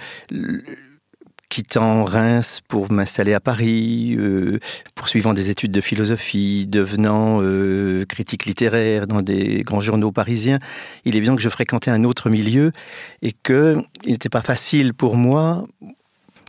quittant 1.52 2.04
Reims 2.04 2.62
pour 2.66 2.90
m'installer 2.90 3.35
à 3.35 3.40
Paris, 3.40 4.16
euh, 4.18 4.59
poursuivant 4.94 5.35
des 5.35 5.50
études 5.50 5.71
de 5.71 5.82
philosophie, 5.82 6.64
devenant 6.66 7.40
euh, 7.42 8.06
critique 8.06 8.47
littéraire 8.47 9.06
dans 9.06 9.21
des 9.21 9.62
grands 9.62 9.80
journaux 9.80 10.12
parisiens, 10.12 10.59
il 11.04 11.14
est 11.14 11.18
évident 11.18 11.37
que 11.37 11.42
je 11.42 11.50
fréquentais 11.50 11.90
un 11.90 12.04
autre 12.04 12.30
milieu 12.30 12.73
et 13.21 13.32
que 13.32 13.76
il 14.04 14.12
n'était 14.12 14.30
pas 14.30 14.40
facile 14.40 14.94
pour 14.94 15.14
moi. 15.14 15.66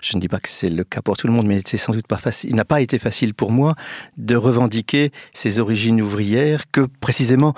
Je 0.02 0.16
ne 0.16 0.22
dis 0.22 0.30
pas 0.30 0.40
que 0.40 0.48
c'est 0.48 0.70
le 0.70 0.86
cas 0.86 1.02
pour 1.02 1.18
tout 1.18 1.28
le 1.28 1.34
monde, 1.34 1.48
mais 1.48 1.62
c'est 1.66 1.76
sans 1.78 1.92
doute 1.92 2.08
pas 2.08 2.18
facile. 2.18 2.52
Il 2.52 2.56
n'a 2.56 2.64
pas 2.64 2.80
été 2.80 2.98
facile 2.98 3.34
pour 3.34 3.52
moi 3.52 3.76
de 4.16 4.38
revendiquer 4.38 5.12
ces 5.34 5.60
origines 5.60 6.02
ouvrières 6.02 6.64
que 6.72 6.88
précisément 7.02 7.54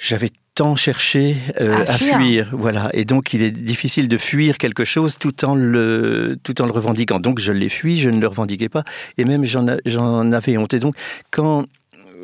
j'avais 0.00 0.30
tant 0.56 0.74
cherché 0.74 1.36
euh, 1.60 1.84
à, 1.86 1.98
fuir. 1.98 2.48
voilà. 2.52 2.90
Et 2.94 3.04
donc 3.04 3.34
il 3.34 3.42
est 3.42 3.50
difficile 3.52 4.08
de 4.08 4.16
fuir 4.16 4.56
quelque 4.58 4.84
chose 4.84 5.18
tout 5.18 5.44
en 5.44 5.54
le 5.54 6.36
tout 6.42 6.60
en 6.60 6.66
le 6.66 6.72
revendiquant. 6.72 7.20
Donc 7.20 7.38
je 7.38 7.52
l'ai 7.52 7.68
fui 7.68 7.98
je 7.98 8.10
ne 8.10 8.18
le 8.18 8.26
revendiquais 8.26 8.70
pas. 8.70 8.82
Et 9.18 9.24
même 9.24 9.44
j'en 9.44 10.32
avais 10.32 10.56
honte. 10.56 10.74
Et 10.74 10.80
donc 10.80 10.96
quand 11.30 11.66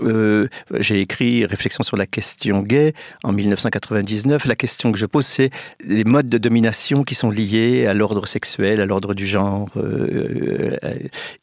euh, 0.02 0.48
j'ai 0.78 1.00
écrit 1.00 1.44
réflexion 1.44 1.82
sur 1.82 1.96
la 1.96 2.06
question 2.06 2.60
gay 2.60 2.92
en 3.24 3.32
1999 3.32 4.46
la 4.46 4.56
question 4.56 4.92
que 4.92 4.98
je 4.98 5.06
pose 5.06 5.26
c'est 5.26 5.50
les 5.84 6.04
modes 6.04 6.28
de 6.28 6.38
domination 6.38 7.04
qui 7.04 7.14
sont 7.14 7.30
liés 7.30 7.86
à 7.86 7.94
l'ordre 7.94 8.26
sexuel 8.26 8.80
à 8.80 8.86
l'ordre 8.86 9.14
du 9.14 9.26
genre 9.26 9.68
euh, 9.76 10.76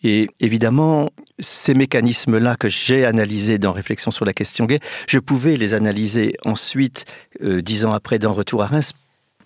et 0.04 0.30
évidemment 0.40 1.10
ces 1.40 1.74
mécanismes 1.74 2.38
là 2.38 2.56
que 2.56 2.70
j'ai 2.70 3.06
analysé 3.06 3.58
dans 3.58 3.72
réflexion 3.72 4.12
sur 4.12 4.26
la 4.26 4.34
question 4.34 4.66
gay 4.66 4.80
je 5.08 5.20
pouvais 5.20 5.56
les 5.56 5.74
analyser 5.74 6.34
ensuite 6.46 7.06
euh, 7.44 7.62
dix 7.62 7.86
ans 7.86 7.94
après 7.94 8.20
dans 8.20 8.34
retour 8.34 8.64
à 8.64 8.68
Reims 8.68 8.94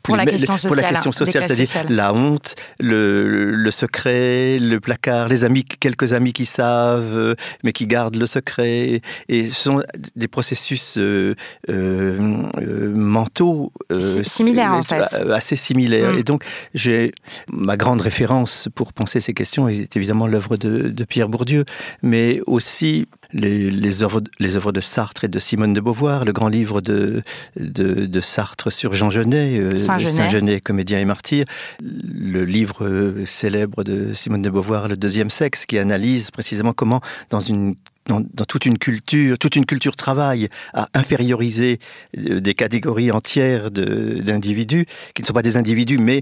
pour 0.03 0.17
la 0.17 0.25
question 0.25 0.53
sociale, 0.57 0.67
pour 0.69 0.75
la 0.81 0.89
question 0.89 1.11
sociale 1.11 1.43
c'est-à-dire 1.45 1.85
la 1.89 2.13
honte 2.13 2.55
le, 2.79 3.51
le 3.55 3.71
secret 3.71 4.59
le 4.59 4.79
placard 4.79 5.29
les 5.29 5.43
amis 5.45 5.63
quelques 5.63 6.13
amis 6.13 6.33
qui 6.33 6.45
savent 6.45 7.17
euh, 7.17 7.35
mais 7.63 7.71
qui 7.71 7.87
gardent 7.87 8.17
le 8.17 8.25
secret 8.25 9.01
et 9.29 9.43
ce 9.45 9.63
sont 9.63 9.83
des 10.15 10.27
processus 10.27 10.97
euh, 10.97 11.35
euh, 11.69 12.93
mentaux 12.93 13.71
euh, 13.91 14.23
similaires 14.23 14.73
en 14.73 14.83
fait. 14.83 15.01
assez 15.31 15.55
similaires 15.55 16.13
mm. 16.13 16.19
et 16.19 16.23
donc 16.23 16.43
j'ai 16.73 17.13
ma 17.51 17.77
grande 17.77 18.01
référence 18.01 18.67
pour 18.75 18.91
penser 18.91 19.21
ces 19.21 19.33
questions 19.33 19.69
est 19.69 19.95
évidemment 19.95 20.27
l'œuvre 20.27 20.57
de, 20.57 20.89
de 20.89 21.03
Pierre 21.05 21.29
Bourdieu 21.29 21.63
mais 22.01 22.41
aussi 22.45 23.07
les, 23.33 23.69
les, 23.69 24.03
œuvres, 24.03 24.21
les 24.39 24.55
œuvres 24.55 24.71
de 24.71 24.79
Sartre 24.79 25.23
et 25.25 25.27
de 25.27 25.39
Simone 25.39 25.73
de 25.73 25.81
Beauvoir, 25.81 26.25
le 26.25 26.31
grand 26.31 26.47
livre 26.47 26.81
de, 26.81 27.23
de, 27.59 28.05
de 28.05 28.21
Sartre 28.21 28.71
sur 28.71 28.93
Jean 28.93 29.09
Genet, 29.09 29.59
euh, 29.59 29.77
Saint 29.77 30.29
Genet, 30.29 30.59
comédien 30.61 30.99
et 30.99 31.05
martyr, 31.05 31.45
le 31.81 32.45
livre 32.45 32.85
euh, 32.85 33.25
célèbre 33.25 33.83
de 33.83 34.13
Simone 34.13 34.41
de 34.41 34.49
Beauvoir, 34.49 34.87
le 34.87 34.95
deuxième 34.95 35.29
sexe, 35.29 35.65
qui 35.65 35.77
analyse 35.77 36.31
précisément 36.31 36.73
comment 36.73 37.01
dans 37.29 37.39
une 37.39 37.75
dans, 38.05 38.19
dans 38.19 38.43
toute 38.43 38.65
une 38.65 38.77
culture 38.77 39.37
toute 39.37 39.55
une 39.55 39.65
culture 39.65 39.95
travail 39.95 40.49
à 40.73 40.89
inférioriser 40.93 41.79
euh, 42.17 42.41
des 42.41 42.53
catégories 42.53 43.11
entières 43.11 43.71
d'individus 43.71 44.85
qui 45.13 45.21
ne 45.21 45.25
sont 45.27 45.33
pas 45.33 45.41
des 45.41 45.55
individus 45.55 45.97
mais 45.97 46.21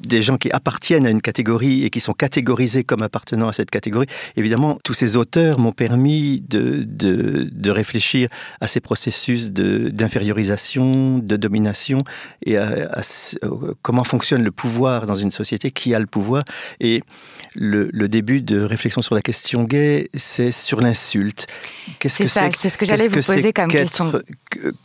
des 0.00 0.22
gens 0.22 0.36
qui 0.36 0.50
appartiennent 0.50 1.06
à 1.06 1.10
une 1.10 1.20
catégorie 1.20 1.84
et 1.84 1.90
qui 1.90 2.00
sont 2.00 2.12
catégorisés 2.12 2.84
comme 2.84 3.02
appartenant 3.02 3.48
à 3.48 3.52
cette 3.52 3.70
catégorie. 3.70 4.06
Évidemment 4.36 4.78
tous 4.82 4.94
ces 4.94 5.16
auteurs 5.16 5.58
m'ont 5.58 5.72
permis 5.72 6.42
de, 6.48 6.84
de, 6.86 7.48
de 7.50 7.70
réfléchir 7.70 8.28
à 8.60 8.66
ces 8.66 8.80
processus 8.80 9.50
d'infériorisation 9.52 11.18
de, 11.18 11.26
de 11.26 11.36
domination 11.36 12.02
et 12.44 12.56
à, 12.56 12.88
à, 12.92 13.00
à 13.00 13.02
comment 13.82 14.04
fonctionne 14.04 14.42
le 14.42 14.50
pouvoir 14.50 15.06
dans 15.06 15.14
une 15.14 15.30
société 15.30 15.70
qui 15.70 15.94
a 15.94 15.98
le 15.98 16.06
pouvoir. 16.06 16.44
Et 16.80 17.02
le, 17.54 17.90
le 17.92 18.08
début 18.08 18.40
de 18.40 18.60
réflexion 18.60 19.02
sur 19.02 19.14
la 19.14 19.22
question 19.22 19.64
gay 19.64 20.08
c'est 20.14 20.52
sur 20.52 20.80
l'insulte. 20.80 21.46
Qu'est-ce 21.98 22.18
que 22.22 22.28
c'est 22.28 22.50
c'est 22.56 22.68
ce 22.68 22.78
que 22.78 22.86
j'allais 22.86 23.08
vous 23.08 23.20
poser 23.20 23.52
comme 23.52 23.68
question. 23.68 24.12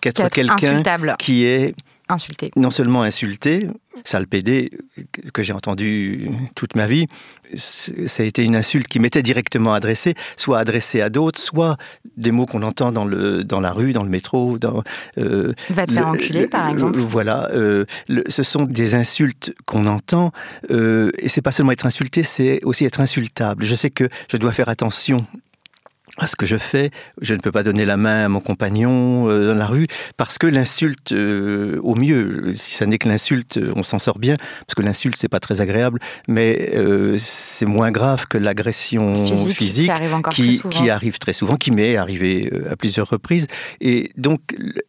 qu'être 0.02 0.30
quelqu'un 0.30 0.82
qui 1.20 1.46
est 1.46 1.74
insulté 2.10 2.52
non 2.56 2.70
seulement 2.70 3.04
insulté 3.04 3.68
sale 4.04 4.28
PD 4.28 4.72
que 5.34 5.42
j'ai 5.42 5.54
entendu 5.54 6.30
toute 6.56 6.76
ma 6.76 6.86
vie 6.88 7.08
ça 7.56 8.24
a 8.24 8.26
été 8.26 8.44
une 8.44 8.56
insulte 8.56 8.88
qui 8.88 9.00
m'était 9.00 9.24
directement 9.24 9.74
adressée 9.74 10.16
soit 10.38 10.60
adressée 10.60 11.02
à 11.02 11.10
d'autres 11.10 11.40
soit 11.40 11.78
des 12.18 12.32
mots 12.32 12.46
qu'on 12.46 12.62
entend 12.62 12.92
dans 12.92 13.06
le 13.06 13.44
dans 13.44 13.62
la 13.62 13.72
rue 13.72 13.94
dans 13.94 14.04
le 14.04 14.10
métro 14.10 14.58
dans 14.58 14.84
euh, 15.18 15.54
va 15.70 15.86
te 15.86 15.94
le, 15.94 16.04
enculer, 16.04 16.48
par 16.48 16.70
exemple. 16.70 17.00
euh, 17.00 17.02
voilà 17.02 17.50
euh, 17.54 17.86
ce 18.28 18.44
sont 18.44 18.64
des 18.64 18.96
insultes 18.96 19.54
qu'on 19.66 19.88
entend 19.88 20.32
euh, 20.72 21.12
et 21.20 21.30
c'est 21.30 21.42
pas 21.42 21.52
seulement 21.52 21.72
être 21.72 21.86
insulté 21.86 22.24
c'est 22.24 22.60
aussi 22.64 22.86
être 22.86 23.02
insultable. 23.02 23.64
Je 23.64 23.76
sais 23.76 23.90
que 23.90 24.10
je 24.30 24.38
dois 24.38 24.52
faire 24.52 24.70
attention 24.70 25.26
à 26.18 26.28
ce 26.28 26.36
que 26.36 26.46
je 26.46 26.58
fais. 26.58 26.92
Je 27.22 27.34
ne 27.34 27.40
peux 27.40 27.52
pas 27.52 27.64
donner 27.64 27.86
la 27.86 27.98
main 27.98 28.26
à 28.26 28.30
mon 28.30 28.40
compagnon 28.40 29.30
euh, 29.30 29.48
dans 29.48 29.56
la 29.56 29.66
rue 29.66 29.88
parce 30.18 30.38
que 30.38 30.48
l'insulte, 30.48 31.12
euh, 31.12 31.80
au 31.84 31.96
mieux, 31.96 32.52
si 32.54 32.76
ça 32.76 32.86
n'est 32.86 32.98
que 32.98 33.08
l'insulte, 33.08 33.60
on 33.76 33.84
s'en 33.84 34.00
sort 34.00 34.20
bien 34.20 34.38
parce 34.38 34.76
que 34.76 34.82
l'insulte 34.82 35.16
c'est 35.18 35.30
pas 35.30 35.40
très 35.40 35.62
agréable, 35.62 36.00
mais 36.28 36.72
euh, 36.76 37.16
c'est 37.18 37.66
moins 37.66 37.92
grave 37.92 38.28
que 38.28 38.38
l'agression 38.38 39.26
physique, 39.50 39.92
qui, 40.32 40.62
qui, 40.70 40.90
arrive 40.90 41.20
très 41.20 41.34
souvent, 41.34 41.58
qui 41.58 41.72
m'est 41.72 41.98
arrivé 41.98 42.52
à 42.70 42.76
plusieurs 42.76 43.10
reprises. 43.10 43.48
Et 43.82 44.12
donc 44.18 44.42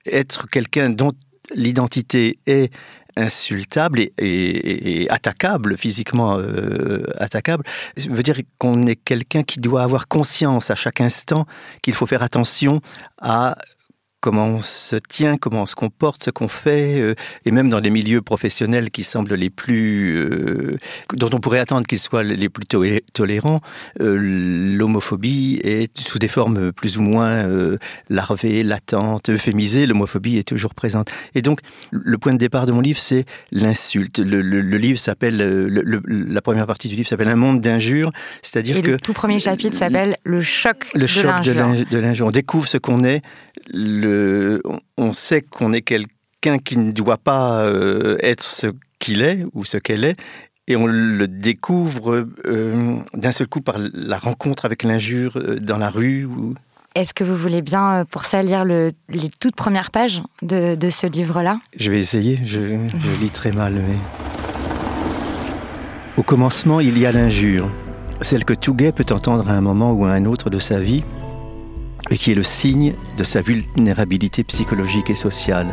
être 0.06 0.48
quelqu'un 0.48 0.90
dont 0.90 1.12
l'identité 1.54 2.38
est 2.46 2.72
insultable 3.16 4.08
et, 4.18 5.06
attaquable, 5.10 5.76
physiquement 5.76 6.38
euh, 6.38 7.04
attaquable, 7.18 7.64
veut 8.08 8.22
dire 8.22 8.38
qu'on 8.58 8.86
est 8.86 8.96
quelqu'un 8.96 9.42
qui 9.42 9.60
doit 9.60 9.82
avoir 9.82 10.08
conscience 10.08 10.70
à 10.70 10.74
chaque 10.74 11.00
instant 11.00 11.46
qu'il 11.82 11.94
faut 11.94 12.06
faire 12.06 12.22
attention 12.22 12.80
à 13.20 13.56
comment 14.26 14.48
on 14.48 14.58
se 14.58 14.96
tient, 14.96 15.36
comment 15.36 15.62
on 15.62 15.66
se 15.66 15.76
comporte, 15.76 16.24
ce 16.24 16.30
qu'on 16.30 16.48
fait, 16.48 17.00
euh, 17.00 17.14
et 17.44 17.52
même 17.52 17.68
dans 17.68 17.78
les 17.78 17.90
milieux 17.90 18.22
professionnels 18.22 18.90
qui 18.90 19.04
semblent 19.04 19.36
les 19.36 19.50
plus, 19.50 20.16
euh, 20.16 20.78
dont 21.12 21.30
on 21.32 21.38
pourrait 21.38 21.60
attendre 21.60 21.86
qu'ils 21.86 22.00
soient 22.00 22.24
les 22.24 22.48
plus 22.48 22.66
tolérants, 23.12 23.60
euh, 24.00 24.16
l'homophobie 24.76 25.60
est 25.62 25.96
sous 25.96 26.18
des 26.18 26.26
formes 26.26 26.72
plus 26.72 26.98
ou 26.98 27.02
moins 27.02 27.46
larvées, 28.10 28.64
latentes, 28.64 29.30
euphémisées, 29.30 29.86
l'homophobie 29.86 30.38
est 30.38 30.48
toujours 30.48 30.74
présente. 30.74 31.08
Et 31.36 31.42
donc, 31.42 31.60
le 31.92 32.18
point 32.18 32.32
de 32.32 32.38
départ 32.38 32.66
de 32.66 32.72
mon 32.72 32.80
livre, 32.80 32.98
c'est 32.98 33.26
l'insulte. 33.52 34.18
Le, 34.18 34.40
livre 34.76 34.98
s'appelle, 34.98 35.36
la 36.08 36.42
première 36.42 36.66
partie 36.66 36.88
du 36.88 36.96
livre 36.96 37.08
s'appelle 37.08 37.28
Un 37.28 37.36
monde 37.36 37.60
d'injures, 37.60 38.10
c'est-à-dire 38.42 38.82
que... 38.82 38.90
le 38.90 38.98
tout 38.98 39.12
premier 39.12 39.38
chapitre 39.38 39.76
s'appelle 39.76 40.16
Le 40.24 40.40
choc 40.40 40.88
le 40.94 41.06
choc 41.06 41.42
de 41.42 41.98
l'injure. 41.98 42.26
On 42.26 42.30
découvre 42.30 42.66
ce 42.66 42.78
qu'on 42.78 43.04
est, 43.04 43.22
le, 43.72 44.15
on 44.96 45.12
sait 45.12 45.42
qu'on 45.42 45.72
est 45.72 45.82
quelqu'un 45.82 46.58
qui 46.58 46.78
ne 46.78 46.92
doit 46.92 47.18
pas 47.18 47.64
euh, 47.64 48.16
être 48.20 48.42
ce 48.42 48.68
qu'il 48.98 49.22
est 49.22 49.44
ou 49.54 49.64
ce 49.64 49.78
qu'elle 49.78 50.04
est, 50.04 50.16
et 50.68 50.76
on 50.76 50.86
le 50.86 51.28
découvre 51.28 52.26
euh, 52.46 52.96
d'un 53.14 53.30
seul 53.30 53.46
coup 53.46 53.60
par 53.60 53.76
la 53.78 54.18
rencontre 54.18 54.64
avec 54.64 54.82
l'injure 54.82 55.36
euh, 55.36 55.58
dans 55.60 55.78
la 55.78 55.90
rue. 55.90 56.24
Ou... 56.24 56.54
Est-ce 56.94 57.14
que 57.14 57.24
vous 57.24 57.36
voulez 57.36 57.62
bien, 57.62 58.04
pour 58.10 58.24
ça, 58.24 58.42
lire 58.42 58.64
les 58.64 58.92
toutes 59.40 59.54
premières 59.54 59.90
pages 59.90 60.22
de, 60.42 60.76
ce 60.90 61.06
livre-là? 61.06 61.60
Je 61.76 61.90
vais 61.90 62.00
essayer, 62.00 62.40
je, 62.44 62.60
je 62.60 63.20
lis 63.20 63.30
très 63.30 63.52
mal, 63.52 63.74
mais... 63.74 63.96
Au 66.16 66.22
commencement, 66.22 66.80
il 66.80 66.98
y 66.98 67.04
a 67.04 67.12
l'injure, 67.12 67.70
celle 68.22 68.46
que 68.46 68.54
tout 68.54 68.72
gay 68.72 68.90
peut 68.90 69.04
entendre 69.10 69.50
à 69.50 69.52
un 69.52 69.60
moment 69.60 69.92
ou 69.92 70.06
à 70.06 70.12
un 70.12 70.24
autre 70.24 70.48
de 70.48 70.58
sa 70.58 70.80
vie, 70.80 71.04
et 72.10 72.16
qui 72.16 72.32
est 72.32 72.34
le 72.34 72.42
signe 72.42 72.94
de 73.16 73.24
sa 73.24 73.40
vulnérabilité 73.40 74.44
psychologique 74.44 75.10
et 75.10 75.14
sociale. 75.14 75.68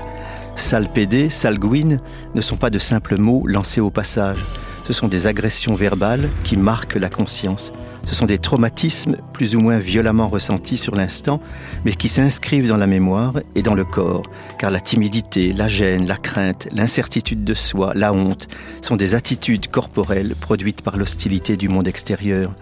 Salpédé, 0.55 1.29
salguine 1.29 1.99
ne 2.35 2.41
sont 2.41 2.57
pas 2.57 2.69
de 2.69 2.79
simples 2.79 3.17
mots 3.17 3.43
lancés 3.47 3.81
au 3.81 3.89
passage. 3.91 4.43
Ce 4.85 4.93
sont 4.93 5.07
des 5.07 5.27
agressions 5.27 5.73
verbales 5.73 6.29
qui 6.43 6.57
marquent 6.57 6.95
la 6.95 7.09
conscience. 7.09 7.71
Ce 8.05 8.15
sont 8.15 8.25
des 8.25 8.37
traumatismes 8.37 9.15
plus 9.31 9.55
ou 9.55 9.61
moins 9.61 9.77
violemment 9.77 10.27
ressentis 10.27 10.75
sur 10.75 10.93
l'instant, 10.95 11.39
mais 11.85 11.93
qui 11.93 12.09
s'inscrivent 12.09 12.67
dans 12.67 12.77
la 12.77 12.87
mémoire 12.87 13.35
et 13.55 13.61
dans 13.61 13.75
le 13.75 13.85
corps, 13.85 14.23
car 14.57 14.71
la 14.71 14.81
timidité, 14.81 15.53
la 15.53 15.69
gêne, 15.69 16.05
la 16.05 16.17
crainte, 16.17 16.67
l'incertitude 16.73 17.45
de 17.45 17.53
soi, 17.53 17.93
la 17.95 18.11
honte 18.11 18.49
sont 18.81 18.97
des 18.97 19.15
attitudes 19.15 19.69
corporelles 19.69 20.35
produites 20.35 20.81
par 20.81 20.97
l'hostilité 20.97 21.55
du 21.55 21.69
monde 21.69 21.87
extérieur. 21.87 22.53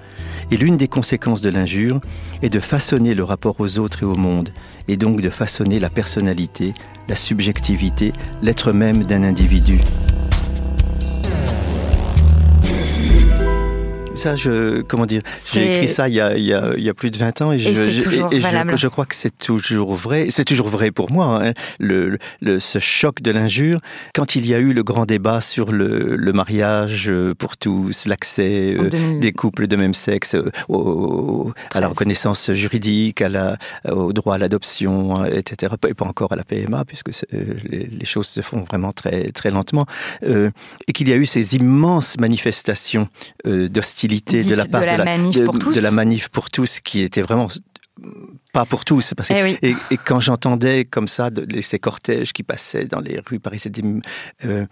Et 0.52 0.58
l'une 0.58 0.76
des 0.76 0.90
conséquences 0.90 1.42
de 1.42 1.50
l'injure 1.50 2.02
est 2.42 2.50
de 2.50 2.60
façonner 2.60 3.14
le 3.14 3.24
rapport 3.24 3.56
aux 3.60 3.80
autres 3.80 4.04
et 4.04 4.06
au 4.06 4.16
monde, 4.16 4.50
et 4.90 4.98
donc 4.98 5.22
de 5.22 5.30
façonner 5.30 5.80
la 5.80 5.90
personnalité, 5.90 6.74
la 7.08 7.16
subjectivité, 7.16 8.12
l'être 8.42 8.74
même 8.74 9.04
d'un 9.04 9.24
individu. 9.24 9.80
Ça, 14.22 14.36
je, 14.36 14.82
comment 14.82 15.06
dire, 15.06 15.22
j'ai 15.52 15.76
écrit 15.76 15.88
ça 15.88 16.08
il 16.08 16.16
y, 16.16 16.22
a, 16.22 16.38
il, 16.38 16.46
y 16.46 16.54
a, 16.54 16.74
il 16.78 16.84
y 16.84 16.90
a, 16.90 16.94
plus 16.94 17.10
de 17.12 17.18
20 17.18 17.42
ans 17.42 17.52
et, 17.52 17.60
je, 17.60 17.70
et, 17.70 17.92
je, 17.92 18.76
je, 18.76 18.88
crois 18.88 19.06
que 19.06 19.16
c'est 19.16 19.36
toujours 19.38 19.96
vrai. 19.96 20.28
C'est 20.30 20.46
toujours 20.46 20.68
vrai 20.68 20.92
pour 20.92 21.12
moi, 21.12 21.44
hein, 21.44 21.54
le, 21.80 22.18
le, 22.42 22.60
ce 22.60 22.80
choc 22.80 23.22
de 23.22 23.32
l'injure. 23.32 23.80
Quand 24.14 24.36
il 24.36 24.46
y 24.46 24.54
a 24.54 24.60
eu 24.60 24.74
le 24.74 24.84
grand 24.84 25.06
débat 25.06 25.42
sur 25.42 25.72
le, 25.72 26.16
le 26.16 26.34
mariage 26.34 27.10
euh, 27.10 27.34
pour 27.34 27.58
tous, 27.58 28.06
l'accès 28.06 28.76
euh, 28.78 29.20
des 29.20 29.32
couples 29.32 29.68
de 29.68 29.76
même 29.76 29.94
sexe 29.94 30.36
euh, 30.36 30.52
au, 30.70 31.52
à 31.74 31.80
la 31.80 31.88
reconnaissance 31.88 32.52
juridique, 32.52 33.22
à 33.22 33.30
la, 33.30 33.58
au 33.90 34.14
droit 34.14 34.36
à 34.36 34.38
l'adoption, 34.38 35.26
etc. 35.26 35.74
Et 35.88 35.94
pas 35.94 36.06
encore 36.06 36.32
à 36.32 36.36
la 36.36 36.44
PMA, 36.44 36.86
puisque 36.86 37.10
les, 37.32 37.88
les, 37.88 38.06
choses 38.06 38.28
se 38.28 38.42
font 38.42 38.62
vraiment 38.62 38.94
très, 38.94 39.32
très 39.32 39.50
lentement. 39.52 39.86
Euh, 40.24 40.52
et 40.88 40.94
qu'il 40.94 41.10
y 41.10 41.14
a 41.14 41.16
eu 41.16 41.26
ces 41.26 41.56
immenses 41.56 42.18
manifestations 42.20 43.08
euh, 43.48 43.68
de 44.20 44.56
la 44.56 44.66
part 44.66 44.82
de 44.82 44.86
la, 44.86 45.04
manif 45.04 45.44
pour 45.44 45.60
tous. 45.60 45.74
de 45.74 45.80
la 45.80 45.92
manif 45.92 46.30
pour 46.30 46.50
tous, 46.50 46.80
qui 46.80 47.02
était 47.02 47.22
vraiment 47.22 47.48
pas 48.52 48.66
pour 48.66 48.86
tous. 48.86 49.14
Parce 49.14 49.30
que, 49.30 49.34
eh 49.34 49.76
et, 49.92 49.98
quand 49.98 50.20
j'entendais 50.20 50.86
comme 50.86 51.08
ça 51.08 51.30
de, 51.30 51.62
ces 51.62 51.80
cortèges 51.80 52.34
qui 52.34 52.44
passaient 52.44 52.86
dans 52.86 53.00
les 53.00 53.20
rues 53.20 53.40
parisiennes, 53.40 54.02
euh, 54.46 54.66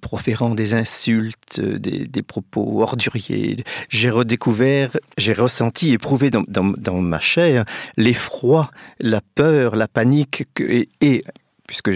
proférant 0.00 0.54
des 0.54 0.74
insultes, 0.74 1.60
des, 1.60 2.06
des 2.06 2.22
propos 2.22 2.82
orduriers, 2.82 3.56
j'ai 3.88 4.10
redécouvert, 4.10 4.90
j'ai 5.16 5.32
ressenti, 5.32 5.92
éprouvé 5.92 6.30
dans, 6.30 6.44
dans, 6.48 6.72
dans 6.76 7.00
ma 7.00 7.20
chair 7.20 7.64
l'effroi, 7.96 8.70
la 9.00 9.20
peur, 9.34 9.76
la 9.76 9.88
panique 9.88 10.44
que, 10.54 10.64
et, 10.64 10.88
et 11.00 11.24
puisque 11.72 11.90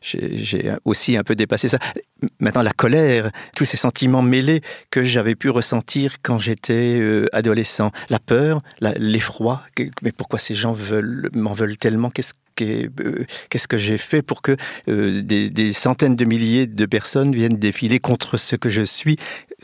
j'ai 0.00 0.72
aussi 0.84 1.16
un 1.16 1.24
peu 1.24 1.34
dépassé 1.34 1.66
ça. 1.66 1.78
Maintenant, 2.38 2.62
la 2.62 2.72
colère, 2.72 3.32
tous 3.56 3.64
ces 3.64 3.76
sentiments 3.76 4.22
mêlés 4.22 4.60
que 4.90 5.02
j'avais 5.02 5.34
pu 5.34 5.50
ressentir 5.50 6.18
quand 6.22 6.38
j'étais 6.38 7.00
euh, 7.00 7.26
adolescent. 7.32 7.90
La 8.10 8.20
peur, 8.20 8.62
l'effroi, 8.80 9.62
mais 10.02 10.12
pourquoi 10.12 10.38
ces 10.38 10.54
gens 10.54 10.76
m'en 11.34 11.52
veulent 11.52 11.76
tellement? 11.76 12.10
Qu'est-ce 12.10 12.34
euh, 12.60 13.24
que 13.68 13.76
j'ai 13.76 13.98
fait 13.98 14.22
pour 14.22 14.40
que 14.40 14.56
euh, 14.86 15.20
des, 15.20 15.72
centaines 15.72 16.14
de 16.14 16.24
milliers 16.24 16.68
de 16.68 16.86
personnes 16.86 17.34
viennent 17.34 17.58
défiler 17.58 17.98
contre 17.98 18.36
ce 18.36 18.54
que 18.54 18.68
je 18.68 18.82
suis, 18.82 19.16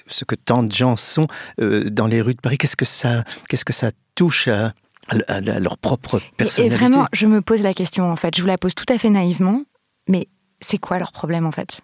ce 0.08 0.24
que 0.24 0.34
tant 0.34 0.64
de 0.64 0.72
gens 0.72 0.96
sont 0.96 1.28
dans 1.60 2.08
les 2.08 2.20
rues 2.20 2.34
de 2.34 2.40
Paris? 2.40 2.58
Qu'est-ce 2.58 2.76
que 2.76 2.84
ça, 2.84 3.22
qu'est-ce 3.48 3.64
que 3.64 3.72
ça 3.72 3.92
touche 4.16 4.48
à, 4.48 4.72
à, 5.08 5.40
leur 5.40 5.78
propre 5.78 6.20
personnalité. 6.36 6.74
Et 6.74 6.76
vraiment, 6.76 7.06
je 7.12 7.26
me 7.26 7.40
pose 7.40 7.62
la 7.62 7.74
question, 7.74 8.10
en 8.10 8.16
fait, 8.16 8.36
je 8.36 8.42
vous 8.42 8.48
la 8.48 8.58
pose 8.58 8.74
tout 8.74 8.86
à 8.88 8.98
fait 8.98 9.10
naïvement, 9.10 9.62
mais 10.08 10.28
c'est 10.60 10.78
quoi 10.78 10.98
leur 10.98 11.12
problème, 11.12 11.46
en 11.46 11.52
fait? 11.52 11.80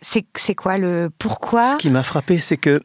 C'est 0.00 0.54
quoi 0.54 0.76
le... 0.76 1.10
Pourquoi? 1.18 1.72
Ce 1.72 1.76
qui 1.76 1.90
m'a 1.90 2.02
frappé, 2.02 2.38
c'est 2.38 2.58
que 2.58 2.82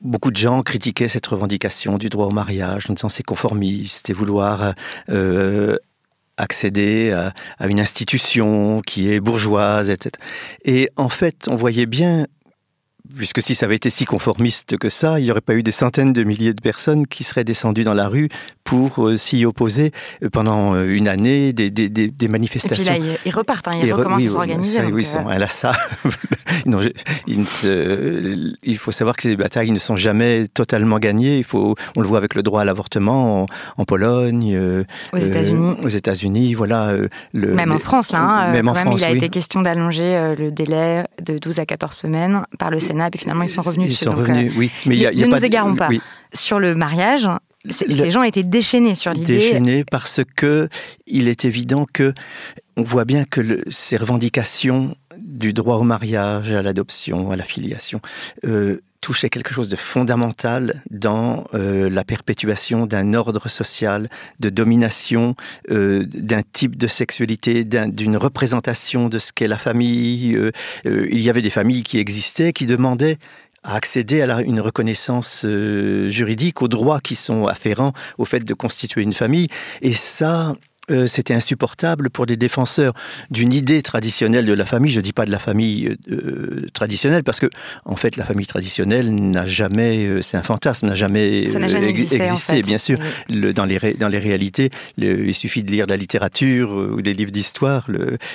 beaucoup 0.00 0.30
de 0.30 0.36
gens 0.36 0.62
critiquaient 0.62 1.08
cette 1.08 1.26
revendication 1.26 1.96
du 1.96 2.08
droit 2.08 2.26
au 2.26 2.30
mariage, 2.30 2.90
en 2.90 2.94
disant 2.94 3.08
c'est 3.08 3.22
conformiste 3.22 4.10
et 4.10 4.12
vouloir... 4.12 4.74
Euh, 5.10 5.76
accéder 6.36 7.12
à, 7.12 7.32
à, 7.60 7.68
une 7.68 7.78
institution 7.78 8.80
qui 8.84 9.08
est 9.08 9.20
bourgeoise, 9.20 9.88
etc. 9.88 10.10
Et 10.64 10.90
en 10.96 11.08
fait, 11.08 11.46
on 11.46 11.54
voyait 11.54 11.86
bien 11.86 12.26
puisque 13.16 13.42
si 13.42 13.54
ça 13.54 13.66
avait 13.66 13.76
été 13.76 13.90
si 13.90 14.04
conformiste 14.04 14.78
que 14.78 14.88
ça, 14.88 15.20
il 15.20 15.24
n'y 15.24 15.30
aurait 15.30 15.40
pas 15.40 15.54
eu 15.54 15.62
des 15.62 15.72
centaines 15.72 16.12
de 16.12 16.24
milliers 16.24 16.54
de 16.54 16.60
personnes 16.60 17.06
qui 17.06 17.24
seraient 17.24 17.44
descendues 17.44 17.84
dans 17.84 17.94
la 17.94 18.08
rue 18.08 18.28
pour 18.64 19.06
euh, 19.06 19.16
s'y 19.16 19.44
opposer 19.44 19.92
euh, 20.22 20.30
pendant 20.30 20.74
euh, 20.74 20.86
une 20.88 21.06
année, 21.06 21.52
des, 21.52 21.70
des, 21.70 21.88
des, 21.88 22.28
manifestations. 22.28 22.94
Et 22.94 22.98
puis 22.98 23.08
là, 23.08 23.16
ils 23.26 23.34
repartent, 23.34 23.68
hein, 23.68 23.74
ils 23.82 23.92
recommencent 23.92 24.26
à 24.26 24.30
s'organiser. 24.30 24.82
Oui, 24.90 25.04
sont, 25.04 25.28
là, 25.28 25.48
ça, 25.48 25.74
non, 26.66 26.80
il, 27.26 27.46
se, 27.46 28.54
il, 28.62 28.78
faut 28.78 28.90
savoir 28.90 29.16
que 29.16 29.28
les 29.28 29.36
batailles 29.36 29.70
ne 29.70 29.78
sont 29.78 29.96
jamais 29.96 30.48
totalement 30.48 30.98
gagnées. 30.98 31.36
Il 31.36 31.44
faut, 31.44 31.76
on 31.94 32.00
le 32.00 32.08
voit 32.08 32.16
avec 32.16 32.34
le 32.34 32.42
droit 32.42 32.62
à 32.62 32.64
l'avortement 32.64 33.46
en, 33.76 33.84
Pologne, 33.84 34.58
aux 35.12 35.18
États-Unis. 35.18 35.76
aux 35.82 35.88
États-Unis, 35.88 36.54
voilà. 36.54 36.96
Le, 37.34 37.54
même 37.54 37.70
en 37.70 37.78
France, 37.78 38.12
là. 38.12 38.20
Hein, 38.20 38.52
même 38.52 38.68
en 38.68 38.74
France, 38.74 39.00
il 39.02 39.04
a 39.04 39.10
été 39.10 39.28
question 39.28 39.60
d'allonger 39.60 40.34
le 40.38 40.50
délai 40.50 41.04
de 41.22 41.36
12 41.38 41.58
à 41.58 41.66
14 41.66 41.94
semaines 41.94 42.42
par 42.58 42.70
le 42.70 42.80
Sénat, 42.80 43.10
et 43.12 43.18
finalement 43.18 43.44
ils 43.44 43.50
sont 43.50 43.62
revenus. 43.62 43.90
Ils 43.90 43.94
sont 43.94 44.14
revenus, 44.14 44.52
oui. 44.56 44.70
Mais 44.86 44.96
y 44.96 45.06
a, 45.06 45.12
y 45.12 45.22
a 45.22 45.26
ne 45.26 45.32
nous 45.32 45.44
égarons 45.44 45.74
pas. 45.74 45.90
Sur 46.32 46.58
le 46.58 46.74
mariage, 46.74 47.28
ces 47.70 48.10
gens 48.10 48.22
étaient 48.22 48.42
déchaînés 48.42 48.94
sur 48.94 49.12
l'idée. 49.12 49.38
Déchaînés 49.38 49.84
parce 49.84 50.20
que 50.36 50.68
il 51.06 51.28
est 51.28 51.44
évident 51.44 51.86
que 51.90 52.12
on 52.76 52.82
voit 52.82 53.04
bien 53.04 53.24
que 53.24 53.62
ces 53.68 53.96
revendications 53.96 54.96
du 55.22 55.52
droit 55.52 55.76
au 55.76 55.84
mariage, 55.84 56.52
à 56.52 56.62
l'adoption, 56.62 57.30
à 57.30 57.36
la 57.36 57.44
filiation, 57.44 58.00
euh, 58.44 58.80
touchaient 59.04 59.28
quelque 59.28 59.52
chose 59.52 59.68
de 59.68 59.76
fondamental 59.76 60.82
dans 60.90 61.44
euh, 61.52 61.90
la 61.90 62.04
perpétuation 62.04 62.86
d'un 62.86 63.12
ordre 63.12 63.50
social, 63.50 64.08
de 64.40 64.48
domination, 64.48 65.34
euh, 65.70 66.04
d'un 66.06 66.40
type 66.40 66.78
de 66.78 66.86
sexualité, 66.86 67.64
d'une 67.64 68.16
représentation 68.16 69.10
de 69.10 69.18
ce 69.18 69.30
qu'est 69.34 69.46
la 69.46 69.58
famille. 69.58 70.34
Euh, 70.34 70.52
euh, 70.86 71.06
il 71.10 71.20
y 71.20 71.28
avait 71.28 71.42
des 71.42 71.50
familles 71.50 71.82
qui 71.82 71.98
existaient, 71.98 72.54
qui 72.54 72.64
demandaient 72.64 73.18
à 73.64 73.74
accéder 73.74 74.22
à 74.22 74.42
une 74.42 74.60
reconnaissance 74.60 75.44
juridique, 75.44 76.62
aux 76.62 76.68
droits 76.68 77.00
qui 77.00 77.16
sont 77.16 77.46
afférents 77.46 77.92
au 78.18 78.24
fait 78.24 78.40
de 78.40 78.54
constituer 78.54 79.02
une 79.02 79.12
famille. 79.12 79.48
Et 79.82 79.94
ça, 79.94 80.54
euh, 80.90 81.06
c'était 81.06 81.32
insupportable 81.32 82.10
pour 82.10 82.26
des 82.26 82.36
défenseurs 82.36 82.92
d'une 83.30 83.54
idée 83.54 83.80
traditionnelle 83.80 84.44
de 84.44 84.52
la 84.52 84.66
famille. 84.66 84.92
Je 84.92 84.98
ne 84.98 85.04
dis 85.04 85.14
pas 85.14 85.24
de 85.24 85.30
la 85.30 85.38
famille 85.38 85.96
euh, 86.10 86.66
traditionnelle 86.74 87.24
parce 87.24 87.40
que, 87.40 87.46
en 87.86 87.96
fait, 87.96 88.16
la 88.16 88.24
famille 88.24 88.46
traditionnelle 88.46 89.14
n'a 89.14 89.46
jamais, 89.46 90.04
euh, 90.04 90.20
c'est 90.20 90.36
un 90.36 90.42
fantasme, 90.42 90.88
n'a 90.88 90.94
jamais, 90.94 91.44
existé, 91.82 92.60
bien 92.60 92.76
sûr. 92.76 92.98
dans, 93.30 93.64
les 93.64 93.94
dans 93.94 94.08
les 94.08 94.18
réalités, 94.18 94.70
il 94.98 95.34
suffit 95.34 95.62
de 95.62 95.70
lire 95.70 95.86
de 95.86 95.92
la 95.92 95.96
littérature 95.96 96.72
ou 96.72 97.00
des 97.00 97.14
livres 97.14 97.32
d'histoire, 97.32 97.88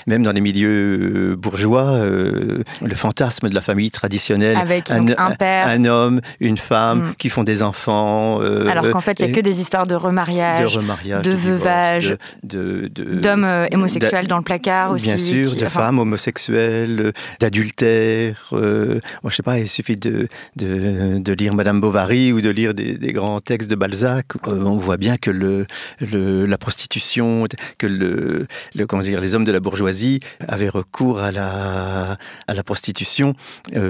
même 0.08 0.24
dans 0.24 0.32
les 0.32 0.42
milieux 0.42 1.36
bourgeois, 1.36 2.00
le 2.00 2.96
fantasme 2.96 3.50
de 3.50 3.56
la 3.56 3.62
famille 3.62 3.92
traditionnelle. 3.92 4.58
Avec 4.58 4.90
un, 4.90 5.06
père. 5.38 5.68
Un 5.68 5.86
homme, 5.86 6.22
une 6.40 6.58
femme 6.58 7.10
mm. 7.10 7.16
qui 7.18 7.30
font 7.30 7.44
des 7.44 7.62
enfants. 7.62 8.40
Alors 8.40 8.90
qu'en 8.90 9.02
fait, 9.02 9.20
il 9.20 9.28
n'y 9.28 9.32
a 9.34 9.36
que 9.36 9.42
des 9.42 9.62
histoires 9.62 9.86
de 9.86 9.96
remariage, 9.96 10.74
de, 10.74 10.80
remariage, 10.80 11.22
de, 11.22 11.32
veuvage 11.32 12.18
d'hommes 12.44 13.44
euh, 13.44 13.68
homosexuels 13.74 14.28
dans 14.28 14.38
le 14.38 14.44
placard 14.44 14.92
aussi. 14.92 15.06
Bien 15.06 15.18
sûr, 15.18 15.56
de 15.56 15.66
femmes 15.66 16.00
homosexuelles, 16.00 17.00
euh, 17.00 17.12
d'adultères. 17.40 18.50
Euh, 18.54 19.00
moi, 19.24 19.30
je 19.30 19.36
sais 19.36 19.44
pas, 19.44 19.60
il 19.60 19.68
suffit 19.68 19.96
de, 19.96 20.28
de, 20.56 21.34
lire 21.34 21.54
Madame 21.54 21.80
Bovary 21.80 22.32
ou 22.34 22.42
de 22.42 22.50
lire 22.50 22.74
des, 22.74 23.14
grands 23.14 23.40
textes 23.40 23.70
de 23.70 23.76
Balzac. 23.76 24.26
on 24.46 24.78
voit 24.78 24.98
bien 24.98 25.18
que 25.18 25.32
le, 25.32 25.66
la 26.46 26.58
prostitution, 26.58 27.46
que 27.78 27.88
le, 27.88 28.48
le, 28.76 28.88
comment 28.88 29.02
dire, 29.02 29.22
les 29.22 29.36
hommes 29.36 29.46
de 29.46 29.52
la 29.52 29.60
bourgeoisie 29.60 30.20
avaient 30.48 30.70
recours 30.70 31.20
à 31.20 31.32
la, 31.32 32.18
à 32.48 32.54
la 32.54 32.64
prostitution 32.64 33.34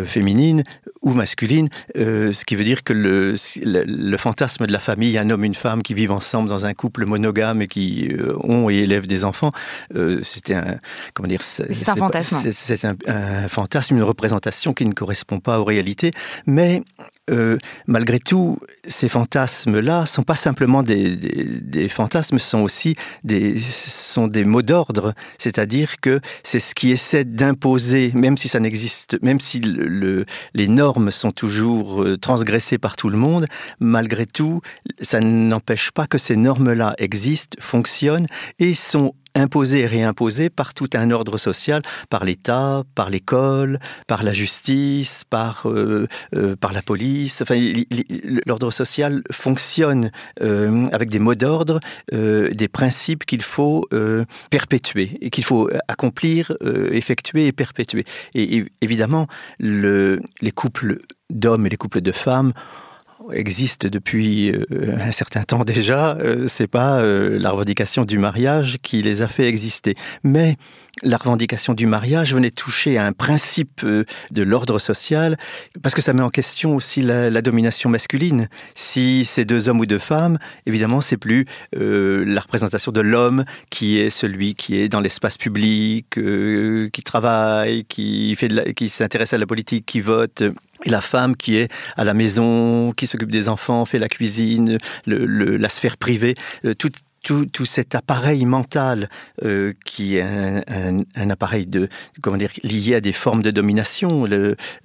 féminine 0.06 0.64
ou 1.02 1.14
masculine, 1.14 1.70
ce 1.96 2.46
qui 2.46 2.56
veut 2.56 2.64
dire 2.64 2.84
que 2.84 2.94
le, 2.94 3.36
le, 3.64 4.18
fantasme 4.18 4.66
de 4.66 4.72
la 4.72 4.80
famille, 4.80 5.18
un 5.18 5.30
homme, 5.30 5.44
une 5.44 5.56
femme 5.56 5.82
qui 5.82 5.94
vivent 5.94 6.12
ensemble 6.12 6.50
dans 6.50 6.66
un 6.66 6.74
couple 6.74 7.06
monogame 7.06 7.62
et 7.62 7.68
qui 7.68 8.10
ont 8.44 8.70
et 8.70 8.76
élèvent 8.76 9.08
des 9.08 9.26
enfants. 9.26 9.52
Euh, 9.96 10.20
c'était 10.22 10.56
un, 10.56 10.78
comment 11.14 11.28
dire, 11.28 11.42
c'est 11.42 11.90
un 11.90 11.96
fantasme. 11.96 12.52
C'est 12.52 12.86
un, 12.86 13.48
fantasme, 13.48 13.98
une 13.98 14.04
représentation 14.04 14.74
qui 14.74 14.86
ne 14.86 14.94
correspond 14.94 15.40
pas 15.40 15.60
aux 15.60 15.66
réalités. 15.66 16.12
Mais 16.46 16.82
euh, 17.30 17.58
malgré 17.88 18.20
tout, 18.20 18.60
ces 18.88 19.08
fantasmes-là 19.08 20.06
sont 20.06 20.24
pas 20.24 20.36
simplement 20.36 20.84
des, 20.84 21.16
des, 21.16 21.90
fantasmes, 21.90 22.40
sont 22.40 22.62
aussi 22.62 22.96
des, 23.24 23.60
sont 23.60 24.28
des 24.28 24.44
mots 24.44 24.62
d'ordre. 24.62 25.14
C'est-à-dire 25.38 26.00
que 26.00 26.20
c'est 26.44 26.60
ce 26.60 26.76
qui 26.76 26.92
essaie 26.92 27.26
d'imposer, 27.26 28.12
même 28.14 28.38
si 28.38 28.48
ça 28.48 28.60
n'existe, 28.60 29.22
même 29.22 29.40
si 29.40 29.60
le, 29.60 30.26
les 30.54 30.68
normes 30.68 31.12
sont 31.12 31.32
toujours 31.32 32.04
euh, 32.04 32.18
transgressées 32.18 32.78
par 32.78 32.96
tout 32.96 33.10
le 33.10 33.18
monde, 33.18 33.48
malgré 33.80 34.26
tout, 34.26 34.62
ça 35.02 35.20
n'empêche 35.20 35.92
pas 35.92 36.08
que 36.08 36.18
ces 36.18 36.36
normes-là 36.36 36.96
existent, 36.98 37.58
fonctionnent 37.60 38.28
et 38.60 38.74
sont 38.74 39.14
imposés 39.36 39.82
et 39.82 39.88
réimposés 39.88 40.50
par 40.50 40.74
tout 40.74 40.90
un 40.94 41.12
ordre 41.12 41.38
social, 41.38 41.82
par 42.10 42.24
l'État, 42.24 42.84
par 42.96 43.10
l'école, 43.10 43.80
par 44.08 44.24
la 44.24 44.34
justice, 44.34 45.24
par, 45.30 45.68
euh, 45.68 46.08
euh, 46.36 46.56
la 46.72 46.82
police. 46.82 47.42
Enfin, 47.42 47.60
l'ordre 48.46 48.72
social 48.72 49.22
fonctionne 49.32 50.12
euh, 50.42 50.86
avec 50.92 51.10
des 51.10 51.20
mots 51.20 51.36
d'ordre, 51.36 51.80
des 52.12 52.68
principes 52.68 53.26
qu'il 53.26 53.42
faut 53.42 53.88
perpétuer 54.50 55.18
et 55.22 55.30
qu'il 55.30 55.44
faut 55.44 55.70
accomplir, 55.88 56.54
effectuer 56.92 57.48
et 57.48 57.52
perpétuer. 57.52 58.06
Et, 58.36 58.66
évidemment, 58.82 59.28
le, 59.60 60.22
les 60.42 60.52
couples 60.52 61.00
d'hommes 61.30 61.66
et 61.66 61.70
les 61.70 61.78
couples 61.78 62.02
de 62.02 62.12
femmes 62.12 62.54
existe 63.34 63.88
depuis 63.88 64.52
euh, 64.52 64.98
un 65.00 65.12
certain 65.12 65.44
temps 65.44 65.64
déjà. 65.64 66.18
Euh, 66.18 66.46
c'est 66.48 66.68
pas 66.68 67.00
euh, 67.02 67.38
la 67.40 67.52
revendication 67.52 68.06
du 68.06 68.18
mariage 68.18 68.78
qui 68.82 69.02
les 69.02 69.22
a 69.22 69.28
fait 69.28 69.48
exister, 69.48 69.96
mais 70.24 70.56
la 71.04 71.18
revendication 71.18 71.74
du 71.74 71.86
mariage 71.86 72.34
venait 72.34 72.52
toucher 72.52 72.98
à 72.98 73.06
un 73.06 73.14
principe 73.14 73.86
de 73.86 74.44
l'ordre 74.44 74.80
social, 74.80 75.38
parce 75.82 75.96
que 75.96 76.02
ça 76.02 76.14
met 76.14 76.22
en 76.22 76.30
question 76.30 76.76
aussi 76.76 77.02
la, 77.02 77.42
domination 77.42 77.90
masculine. 77.90 78.50
Si 78.76 79.24
c'est 79.24 79.46
deux 79.46 79.70
hommes 79.70 79.80
ou 79.80 79.86
deux 79.86 80.00
femmes, 80.00 80.38
évidemment, 80.66 81.02
c'est 81.02 81.18
plus 81.18 81.46
la 81.74 82.42
représentation 82.42 82.92
de 82.92 83.02
l'homme 83.02 83.46
qui 83.70 83.98
est 83.98 84.10
celui 84.10 84.56
qui 84.56 84.78
est 84.78 84.90
dans 84.90 85.00
l'espace 85.00 85.38
public, 85.38 86.08
qui 86.12 87.04
travaille, 87.04 87.86
qui, 87.86 88.36
s'intéresse 88.88 89.34
à 89.34 89.38
la 89.38 89.46
politique, 89.46 89.86
qui 89.86 90.02
vote 90.02 90.44
et 90.86 90.90
la 90.90 91.02
femme 91.02 91.36
qui 91.36 91.58
est 91.58 91.72
à 91.98 92.04
la 92.04 92.14
maison, 92.14 92.94
qui 92.94 93.08
s'occupe 93.08 93.32
des 93.32 93.50
enfants, 93.50 93.86
fait 93.86 94.00
la 94.00 94.08
cuisine, 94.08 94.78
la 95.06 95.70
sphère 95.70 95.98
privée, 95.98 96.36
euh, 96.66 96.74
tout, 97.24 97.66
cet 97.66 97.96
appareil 97.96 98.46
mental 98.46 99.10
euh, 99.44 99.74
qui 99.86 100.18
est 100.18 100.22
un, 100.22 101.30
appareil 101.30 101.66
de 101.66 101.90
comment 102.22 102.38
dire 102.38 102.52
lié 102.64 102.96
à 102.96 103.02
des 103.02 103.14
formes 103.14 103.42
de 103.42 103.52
domination, 103.52 104.26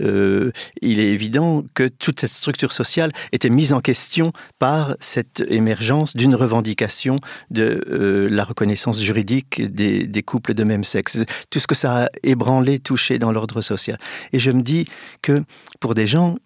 euh, 0.01 0.51
il 0.83 1.01
est 1.01 1.13
évident 1.13 1.65
que 1.75 1.89
toute 1.89 2.21
cette 2.21 2.31
structure 2.31 2.73
sociale 2.73 3.13
était 3.33 3.51
mise 3.51 3.73
en 3.73 3.81
question 3.81 4.33
par 4.59 4.97
cette 5.01 5.45
émergence 5.49 6.17
d'une 6.17 6.35
revendication 6.35 7.19
de 7.51 7.83
euh, 7.91 8.29
la 8.31 8.45
reconnaissance 8.45 9.03
juridique 9.03 9.63
des, 9.73 10.23
couples 10.23 10.55
de 10.55 10.65
même 10.65 10.85
sexe. 10.85 11.19
Tout 11.51 11.59
ce 11.59 11.67
que 11.67 11.75
ça 11.75 12.05
a 12.05 12.09
ébranlé, 12.23 12.79
touché 12.79 13.19
dans 13.19 13.33
l'ordre 13.33 13.61
social. 13.61 13.99
Et 14.33 14.39
je 14.39 14.51
me 14.51 14.63
dis 14.63 14.87
que 15.23 15.43
pour 15.81 15.95
des 15.95 16.07
gens 16.07 16.37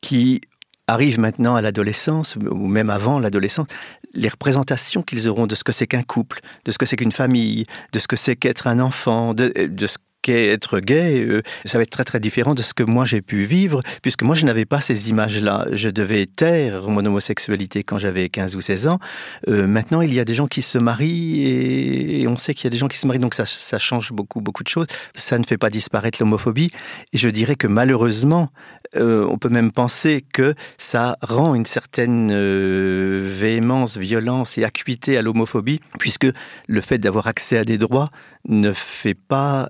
qui 0.00 0.40
arrivent 0.86 1.18
maintenant 1.18 1.54
à 1.54 1.62
l'adolescence, 1.62 2.36
ou 2.36 2.66
même 2.66 2.90
avant 2.90 3.18
l'adolescence, 3.18 3.66
les 4.14 4.28
représentations 4.28 5.02
qu'ils 5.02 5.28
auront 5.28 5.46
de 5.46 5.54
ce 5.54 5.64
que 5.64 5.72
c'est 5.72 5.86
qu'un 5.86 6.02
couple, 6.02 6.40
de 6.64 6.70
ce 6.70 6.78
que 6.78 6.86
c'est 6.86 6.96
qu'une 6.96 7.12
famille, 7.12 7.66
de 7.92 7.98
ce 7.98 8.08
que 8.08 8.16
c'est 8.16 8.36
qu'être 8.36 8.66
un 8.66 8.80
enfant, 8.80 9.34
de, 9.34 9.52
ce 9.86 9.98
être 10.28 10.80
gay, 10.80 11.24
euh, 11.24 11.42
ça 11.64 11.78
va 11.78 11.82
être 11.82 11.90
très 11.90 12.04
très 12.04 12.20
différent 12.20 12.54
de 12.54 12.62
ce 12.62 12.74
que 12.74 12.82
moi 12.82 13.04
j'ai 13.04 13.22
pu 13.22 13.44
vivre, 13.44 13.82
puisque 14.02 14.22
moi 14.22 14.34
je 14.34 14.44
n'avais 14.44 14.64
pas 14.64 14.80
ces 14.80 15.10
images-là. 15.10 15.66
Je 15.72 15.88
devais 15.88 16.26
taire 16.26 16.88
mon 16.88 17.04
homosexualité 17.04 17.82
quand 17.82 17.98
j'avais 17.98 18.28
15 18.28 18.56
ou 18.56 18.60
16 18.60 18.86
ans. 18.86 18.98
Euh, 19.48 19.66
maintenant, 19.66 20.00
il 20.00 20.12
y 20.14 20.20
a 20.20 20.24
des 20.24 20.34
gens 20.34 20.46
qui 20.46 20.62
se 20.62 20.78
marient 20.78 21.46
et, 21.46 22.28
on 22.28 22.36
sait 22.36 22.54
qu'il 22.54 22.64
y 22.64 22.68
a 22.68 22.70
des 22.70 22.78
gens 22.78 22.88
qui 22.88 22.98
se 22.98 23.06
marient, 23.06 23.18
donc 23.18 23.34
ça, 23.34 23.44
change 23.78 24.12
beaucoup 24.12 24.40
beaucoup 24.40 24.62
de 24.62 24.68
choses. 24.68 24.86
Ça 25.14 25.38
ne 25.38 25.44
fait 25.44 25.58
pas 25.58 25.70
disparaître 25.70 26.18
l'homophobie. 26.20 26.70
Et 27.12 27.18
je 27.18 27.28
dirais 27.28 27.56
que 27.56 27.66
malheureusement, 27.66 28.50
euh, 28.96 29.26
on 29.28 29.38
peut 29.38 29.48
même 29.48 29.72
penser 29.72 30.24
que 30.32 30.54
ça 30.78 31.16
rend 31.22 31.54
une 31.54 31.66
certaine 31.66 32.32
véhémence, 32.32 33.96
violence 33.96 34.58
et 34.58 34.64
acuité 34.64 35.16
à 35.16 35.22
l'homophobie, 35.22 35.80
puisque 35.98 36.26
le 36.66 36.80
fait 36.80 36.98
d'avoir 36.98 37.26
accès 37.26 37.58
à 37.58 37.64
des 37.64 37.78
droits 37.78 38.10
ne 38.48 38.72
fait 38.72 39.14
pas 39.14 39.68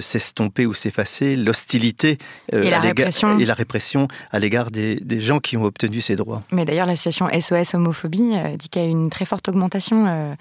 s'estomper 0.00 0.66
ou 0.66 0.74
s'effacer 0.74 1.36
l'hostilité 1.36 2.18
euh, 2.52 2.62
et, 2.62 2.70
la 2.70 2.80
répression. 2.80 3.38
et 3.38 3.44
la 3.44 3.54
répression 3.54 4.08
à 4.30 4.38
l'égard 4.38 4.70
des, 4.70 5.00
gens 5.20 5.40
qui 5.40 5.56
ont 5.56 5.64
obtenu 5.64 6.00
ces 6.00 6.16
droits. 6.16 6.42
Mais 6.52 6.64
d'ailleurs, 6.64 6.86
l'association 6.86 7.28
SOS 7.28 7.74
Homophobie 7.74 8.32
euh, 8.34 8.56
dit 8.56 8.68
qu'il 8.68 8.82
y 8.82 8.84
a 8.84 8.88
une 8.88 9.10
très 9.10 9.24
forte 9.24 9.48
augmentation 9.48 10.36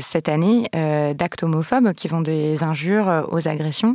cette 0.00 0.28
année 0.28 0.68
d'actes 0.72 1.44
homophobes 1.44 1.92
qui 1.92 2.08
vont 2.08 2.22
des 2.22 2.64
injures 2.64 3.28
aux 3.30 3.46
agressions. 3.46 3.94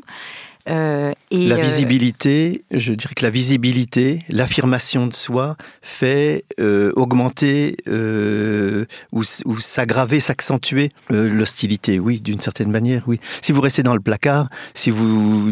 Euh, 0.68 1.14
et 1.30 1.48
la 1.48 1.56
euh, 1.56 1.62
visibilité, 1.62 2.64
je 2.72 2.94
dirais 2.94 3.14
que 3.14 3.24
la 3.24 3.30
visibilité, 3.30 4.22
l'affirmation 4.30 5.06
de 5.06 5.14
soi 5.14 5.58
fait 5.82 6.44
euh, 6.60 6.92
augmenter 6.96 7.76
ou, 7.88 9.22
ou 9.46 9.60
s'aggraver, 9.60 10.20
s'accentuer 10.20 10.92
l'hostilité, 11.10 12.00
oui, 12.00 12.20
d'une 12.20 12.40
certaine 12.40 12.72
manière, 12.72 13.04
oui. 13.08 13.20
Si 13.42 13.52
vous 13.52 13.62
restez 13.62 13.84
dans 13.84 13.94
le 13.94 14.02
placard, 14.02 14.50
si 14.74 14.90
vous, 14.90 15.52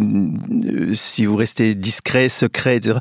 si 0.93 1.25
vous 1.25 1.35
restez 1.35 1.75
discret, 1.75 2.29
secret, 2.29 2.77
etc., 2.77 2.97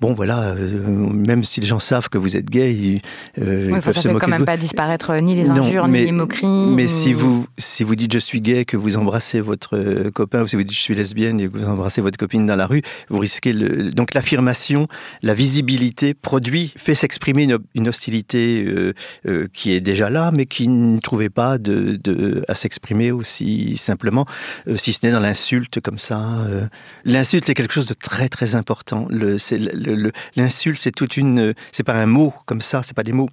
bon 0.00 0.12
voilà, 0.12 0.54
euh, 0.54 0.88
même 0.88 1.44
si 1.44 1.60
les 1.60 1.66
gens 1.66 1.78
savent 1.78 2.08
que 2.08 2.18
vous 2.18 2.36
êtes 2.36 2.50
gay, 2.50 2.74
ils, 2.74 3.00
euh, 3.40 3.70
oui, 3.70 3.80
peuvent 3.80 3.94
ça 3.94 4.02
fait 4.02 4.14
quand 4.14 4.28
même 4.28 4.44
pas 4.44 4.56
disparaître 4.56 5.10
euh, 5.10 5.20
ni 5.20 5.36
les 5.36 5.48
injures, 5.48 5.86
ni 5.86 6.04
les 6.04 6.12
moqueries. 6.12 6.46
Mais 6.46 6.88
si 6.88 7.12
vous 7.12 7.46
si 7.58 7.84
vous 7.84 7.94
dites 7.94 8.12
je 8.12 8.18
suis 8.18 8.40
gay, 8.40 8.64
que 8.64 8.76
vous 8.76 8.96
embrassez 8.96 9.40
votre 9.40 10.10
copain, 10.10 10.42
ou 10.42 10.46
si 10.48 10.56
vous 10.56 10.64
dites 10.64 10.76
je 10.76 10.82
suis 10.82 10.94
lesbienne 10.94 11.40
et 11.40 11.48
que 11.48 11.56
vous 11.56 11.68
embrassez 11.68 12.00
votre 12.00 12.18
copine 12.18 12.44
dans 12.44 12.56
la 12.56 12.66
rue, 12.66 12.82
vous 13.08 13.20
risquez 13.20 13.52
le... 13.52 13.90
donc 13.92 14.14
l'affirmation, 14.14 14.88
la 15.22 15.34
visibilité 15.34 16.12
produit, 16.12 16.72
fait 16.76 16.94
s'exprimer 16.94 17.48
une, 17.74 17.88
hostilité 17.88 18.66
qui 19.52 19.72
est 19.72 19.80
déjà 19.80 20.10
là, 20.10 20.32
mais 20.32 20.46
qui 20.46 20.68
ne 20.68 20.98
trouvait 20.98 21.30
pas 21.30 21.58
de, 21.58 21.98
de 22.02 22.44
à 22.48 22.54
s'exprimer 22.54 23.12
aussi 23.12 23.76
simplement, 23.76 24.26
si 24.74 24.92
ce 24.92 25.06
n'est 25.06 25.12
dans 25.12 25.20
l'insulte 25.20 25.80
comme 25.80 25.98
ça. 25.98 26.46
L'insulte 27.04 27.48
est 27.48 27.54
quelque 27.54 27.72
chose 27.72 27.86
de 27.86 27.94
très 27.94 28.28
très 28.28 28.54
important. 28.54 29.06
Le, 29.10 29.38
c'est 29.38 29.58
le, 29.58 29.83
l'insulte, 30.36 30.78
c'est 30.78 30.92
toute 30.92 31.16
une, 31.16 31.54
c'est 31.72 31.82
pas 31.82 31.94
un 31.94 32.06
mot 32.06 32.32
comme 32.46 32.60
ça, 32.60 32.82
c'est 32.82 32.94
pas 32.94 33.02
des 33.02 33.12
mots 33.12 33.30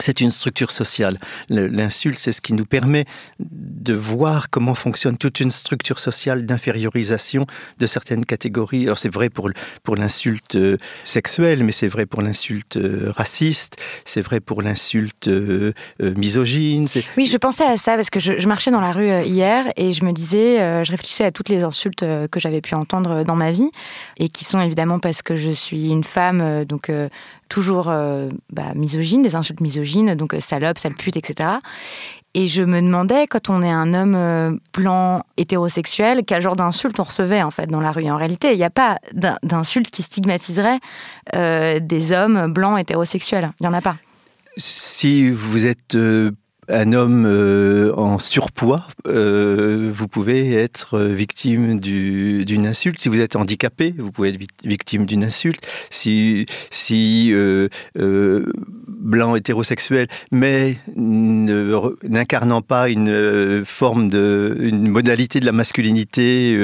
c'est 0.00 0.20
une 0.20 0.30
structure 0.30 0.70
sociale. 0.70 1.18
L'insulte, 1.48 2.18
c'est 2.18 2.32
ce 2.32 2.40
qui 2.40 2.54
nous 2.54 2.64
permet 2.64 3.04
de 3.38 3.92
voir 3.92 4.48
comment 4.48 4.74
fonctionne 4.74 5.18
toute 5.18 5.40
une 5.40 5.50
structure 5.50 5.98
sociale 5.98 6.46
d'infériorisation 6.46 7.46
de 7.78 7.86
certaines 7.86 8.24
catégories. 8.24 8.84
Alors 8.84 8.98
c'est 8.98 9.12
vrai 9.12 9.28
pour, 9.28 9.50
pour 9.82 9.96
l'insulte 9.96 10.56
euh, 10.56 10.76
sexuelle, 11.04 11.64
mais 11.64 11.72
c'est 11.72 11.88
vrai 11.88 12.06
pour 12.06 12.22
l'insulte 12.22 12.76
euh, 12.76 13.12
raciste, 13.14 13.76
c'est 14.04 14.22
vrai 14.22 14.40
pour 14.40 14.62
l'insulte 14.62 15.28
euh, 15.28 15.72
misogyne. 16.00 16.86
Oui, 17.16 17.26
je 17.26 17.36
pensais 17.36 17.64
à 17.64 17.76
ça 17.76 17.96
parce 17.96 18.10
que 18.10 18.20
je, 18.20 18.46
marchais 18.46 18.70
dans 18.70 18.80
la 18.80 18.92
rue 18.92 19.22
hier 19.24 19.66
et 19.76 19.92
je 19.92 20.04
me 20.04 20.12
disais, 20.12 20.84
je 20.84 20.90
réfléchissais 20.90 21.24
à 21.24 21.30
toutes 21.30 21.48
les 21.48 21.62
insultes 21.62 22.04
que 22.30 22.40
j'avais 22.40 22.60
pu 22.60 22.74
entendre 22.74 23.24
dans 23.24 23.36
ma 23.36 23.50
vie 23.50 23.70
et 24.18 24.28
qui 24.28 24.44
sont 24.44 24.60
évidemment 24.60 24.98
parce 24.98 25.22
que 25.22 25.36
je 25.36 25.50
suis 25.50 25.88
une 25.88 26.04
femme, 26.04 26.64
donc 26.64 26.90
toujours 27.52 27.90
euh, 27.90 28.30
bah, 28.50 28.72
misogyne, 28.74 29.22
des 29.22 29.34
insultes 29.34 29.60
misogynes, 29.60 30.14
donc 30.14 30.32
euh, 30.32 30.40
salope, 30.40 30.78
sale 30.78 30.94
pute, 30.94 31.18
etc. 31.18 31.50
Et 32.32 32.46
je 32.46 32.62
me 32.62 32.80
demandais, 32.80 33.26
quand 33.26 33.50
on 33.50 33.60
est 33.62 33.70
un 33.70 33.92
homme 33.92 34.14
euh, 34.14 34.56
blanc, 34.72 35.22
hétérosexuel, 35.36 36.22
quel 36.26 36.40
genre 36.40 36.56
d'insultes 36.56 36.98
on 36.98 37.02
recevait 37.02 37.42
en 37.42 37.50
fait 37.50 37.66
dans 37.66 37.82
la 37.82 37.92
rue. 37.92 38.10
En 38.10 38.16
réalité, 38.16 38.52
il 38.52 38.56
n'y 38.56 38.64
a 38.64 38.70
pas 38.70 38.96
d'insultes 39.12 39.90
qui 39.90 40.00
stigmatiseraient 40.00 40.80
des 41.34 42.12
hommes 42.12 42.50
blancs 42.50 42.80
hétérosexuels. 42.80 43.50
Il 43.60 43.64
n'y 43.64 43.68
en 43.68 43.74
a 43.74 43.82
pas. 43.82 43.96
Si 44.56 45.28
vous 45.28 45.66
êtes 45.66 45.94
un 46.68 46.92
homme 46.92 47.26
euh, 47.26 47.92
en 47.96 48.18
surpoids, 48.18 48.86
euh, 49.08 49.90
vous 49.92 50.06
pouvez 50.06 50.54
être 50.54 51.00
victime 51.00 51.80
d'une 51.80 52.66
insulte. 52.66 53.00
Si 53.00 53.08
vous 53.08 53.20
êtes 53.20 53.34
handicapé, 53.34 53.94
vous 53.98 54.12
pouvez 54.12 54.28
être 54.28 54.40
victime 54.64 55.04
d'une 55.04 55.24
insulte. 55.24 55.66
Si, 55.90 56.46
euh, 57.32 57.68
blanc 58.86 59.34
hétérosexuel, 59.34 60.06
mais 60.30 60.76
n'incarnant 60.96 62.62
pas 62.62 62.88
une 62.88 63.64
forme 63.64 64.08
de, 64.08 64.56
une 64.60 64.88
modalité 64.88 65.40
de 65.40 65.46
la 65.46 65.52
masculinité 65.52 66.56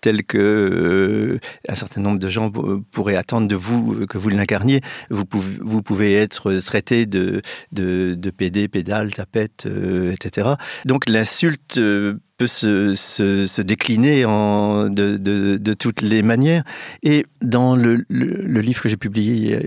telle 0.00 0.24
que 0.24 1.38
un 1.68 1.74
certain 1.74 2.00
nombre 2.00 2.18
de 2.18 2.28
gens 2.28 2.50
pourraient 2.90 3.16
attendre 3.16 3.48
de 3.48 3.56
vous 3.56 4.06
que 4.06 4.16
vous 4.16 4.30
l'incarniez, 4.30 4.80
vous 5.10 5.26
pouvez, 5.26 5.58
vous 5.60 5.82
pouvez 5.82 6.14
être 6.14 6.54
traité 6.60 7.04
de, 7.04 7.42
de, 7.72 8.14
de 8.16 8.30
PD, 8.30 8.68
pédale, 8.68 9.10
tapette, 9.18 9.66
euh, 9.66 10.12
etc. 10.12 10.50
Donc 10.84 11.08
l'insulte 11.08 11.78
euh, 11.78 12.20
peut 12.38 12.46
se, 12.46 12.94
se, 12.94 13.60
décliner 13.62 14.24
en, 14.24 14.88
de, 14.88 15.16
de, 15.16 15.56
de, 15.56 15.74
toutes 15.74 16.02
les 16.02 16.22
manières. 16.22 16.62
Et 17.02 17.26
dans 17.42 17.74
le, 17.74 18.04
le, 18.08 18.60
livre 18.60 18.80
que 18.80 18.88
j'ai 18.88 18.96
publié, 18.96 19.58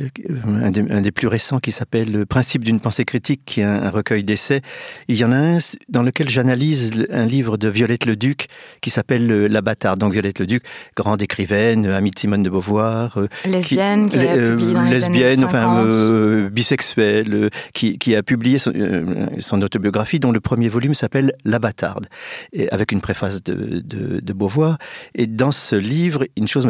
un 0.45 0.71
des, 0.71 0.89
un 0.89 1.01
des, 1.01 1.11
plus 1.11 1.27
récents 1.27 1.59
qui 1.59 1.73
s'appelle 1.73 2.11
Le 2.11 2.25
principe 2.25 2.63
d'une 2.63 2.79
pensée 2.79 3.03
critique, 3.03 3.41
qui 3.45 3.59
est 3.59 3.65
un, 3.65 3.89
recueil 3.89 4.23
d'essais, 4.23 4.61
il 5.09 5.17
y 5.17 5.25
en 5.25 5.33
a 5.33 5.37
un 5.37 5.57
dans 5.89 6.01
lequel 6.01 6.29
j'analyse 6.29 6.91
un 7.11 7.25
livre 7.25 7.57
de 7.57 7.67
Violette 7.67 8.05
Leduc 8.05 8.47
qui 8.79 8.89
s'appelle 8.89 9.47
La 9.47 9.61
bâtarde. 9.61 9.99
Donc 9.99 10.13
Violette 10.13 10.39
Leduc, 10.39 10.63
grande 10.95 11.21
écrivaine, 11.21 11.85
amie 11.87 12.11
de 12.11 12.19
Simone 12.19 12.41
de 12.41 12.49
Beauvoir. 12.49 13.17
Euh, 13.17 13.27
lesbienne, 13.45 14.07
qui, 14.09 14.17
a 14.17 14.21
euh, 14.21 14.51
publié 14.55 14.73
dans 14.73 14.81
les 14.83 14.91
lesbienne, 14.91 15.43
enfin 15.43 15.83
euh, 15.83 16.49
bisexuelle, 16.49 17.49
qui, 17.73 17.97
qui, 17.97 18.15
a 18.15 18.23
publié 18.23 18.57
son, 18.59 18.71
son, 19.39 19.61
autobiographie 19.61 20.21
dont 20.21 20.31
le 20.31 20.39
premier 20.39 20.69
volume 20.69 20.93
s'appelle 20.93 21.33
La 21.43 21.59
bâtarde 21.59 22.07
avec 22.71 22.91
une 22.91 23.01
préface 23.01 23.43
de, 23.43 24.33
Beauvoir. 24.33 24.77
Et 25.13 25.27
dans 25.27 25.51
ce 25.51 25.75
livre, 25.75 26.25
une 26.37 26.47
chose 26.47 26.67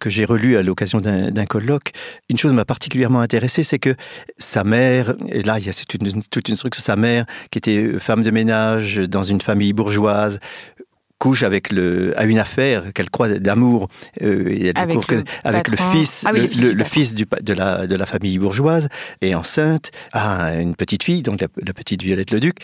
que 0.00 0.10
j'ai 0.10 0.24
relu 0.24 0.56
à 0.56 0.62
l'occasion 0.62 1.00
d'un 1.00 1.46
colloque, 1.46 1.92
une 2.28 2.36
chose 2.36 2.52
m'a 2.52 2.64
particulièrement 2.64 3.20
intéressé, 3.20 3.62
c'est 3.62 3.78
que 3.78 3.94
sa 4.36 4.64
mère, 4.64 5.14
et 5.28 5.42
là 5.42 5.58
il 5.58 5.66
y 5.66 5.68
a 5.68 5.72
toute 5.72 5.94
une, 5.94 6.22
toute 6.24 6.48
une 6.48 6.56
structure, 6.56 6.82
sa 6.82 6.96
mère 6.96 7.24
qui 7.50 7.58
était 7.58 7.98
femme 7.98 8.22
de 8.22 8.30
ménage 8.30 8.96
dans 8.96 9.22
une 9.22 9.40
famille 9.40 9.72
bourgeoise, 9.72 10.40
couche 11.22 11.44
avec 11.44 11.70
le 11.70 12.18
à 12.18 12.24
une 12.24 12.40
affaire 12.40 12.92
qu'elle 12.92 13.08
croit 13.08 13.28
d'amour 13.28 13.88
euh, 14.22 14.72
avec, 14.74 15.08
le, 15.08 15.22
avec 15.44 15.68
le 15.68 15.76
fils 15.76 16.24
ah 16.26 16.32
le, 16.32 16.84
fils 16.84 17.14
du, 17.14 17.26
de 17.40 17.52
la 17.52 17.86
de 17.86 17.94
la 17.94 18.06
famille 18.06 18.40
bourgeoise 18.40 18.88
est 19.20 19.36
enceinte 19.36 19.92
a 20.10 20.52
une 20.56 20.74
petite 20.74 21.04
fille 21.04 21.22
donc 21.22 21.40
la, 21.40 21.46
la 21.64 21.72
petite 21.74 22.02
Violette 22.02 22.32
Leduc 22.32 22.56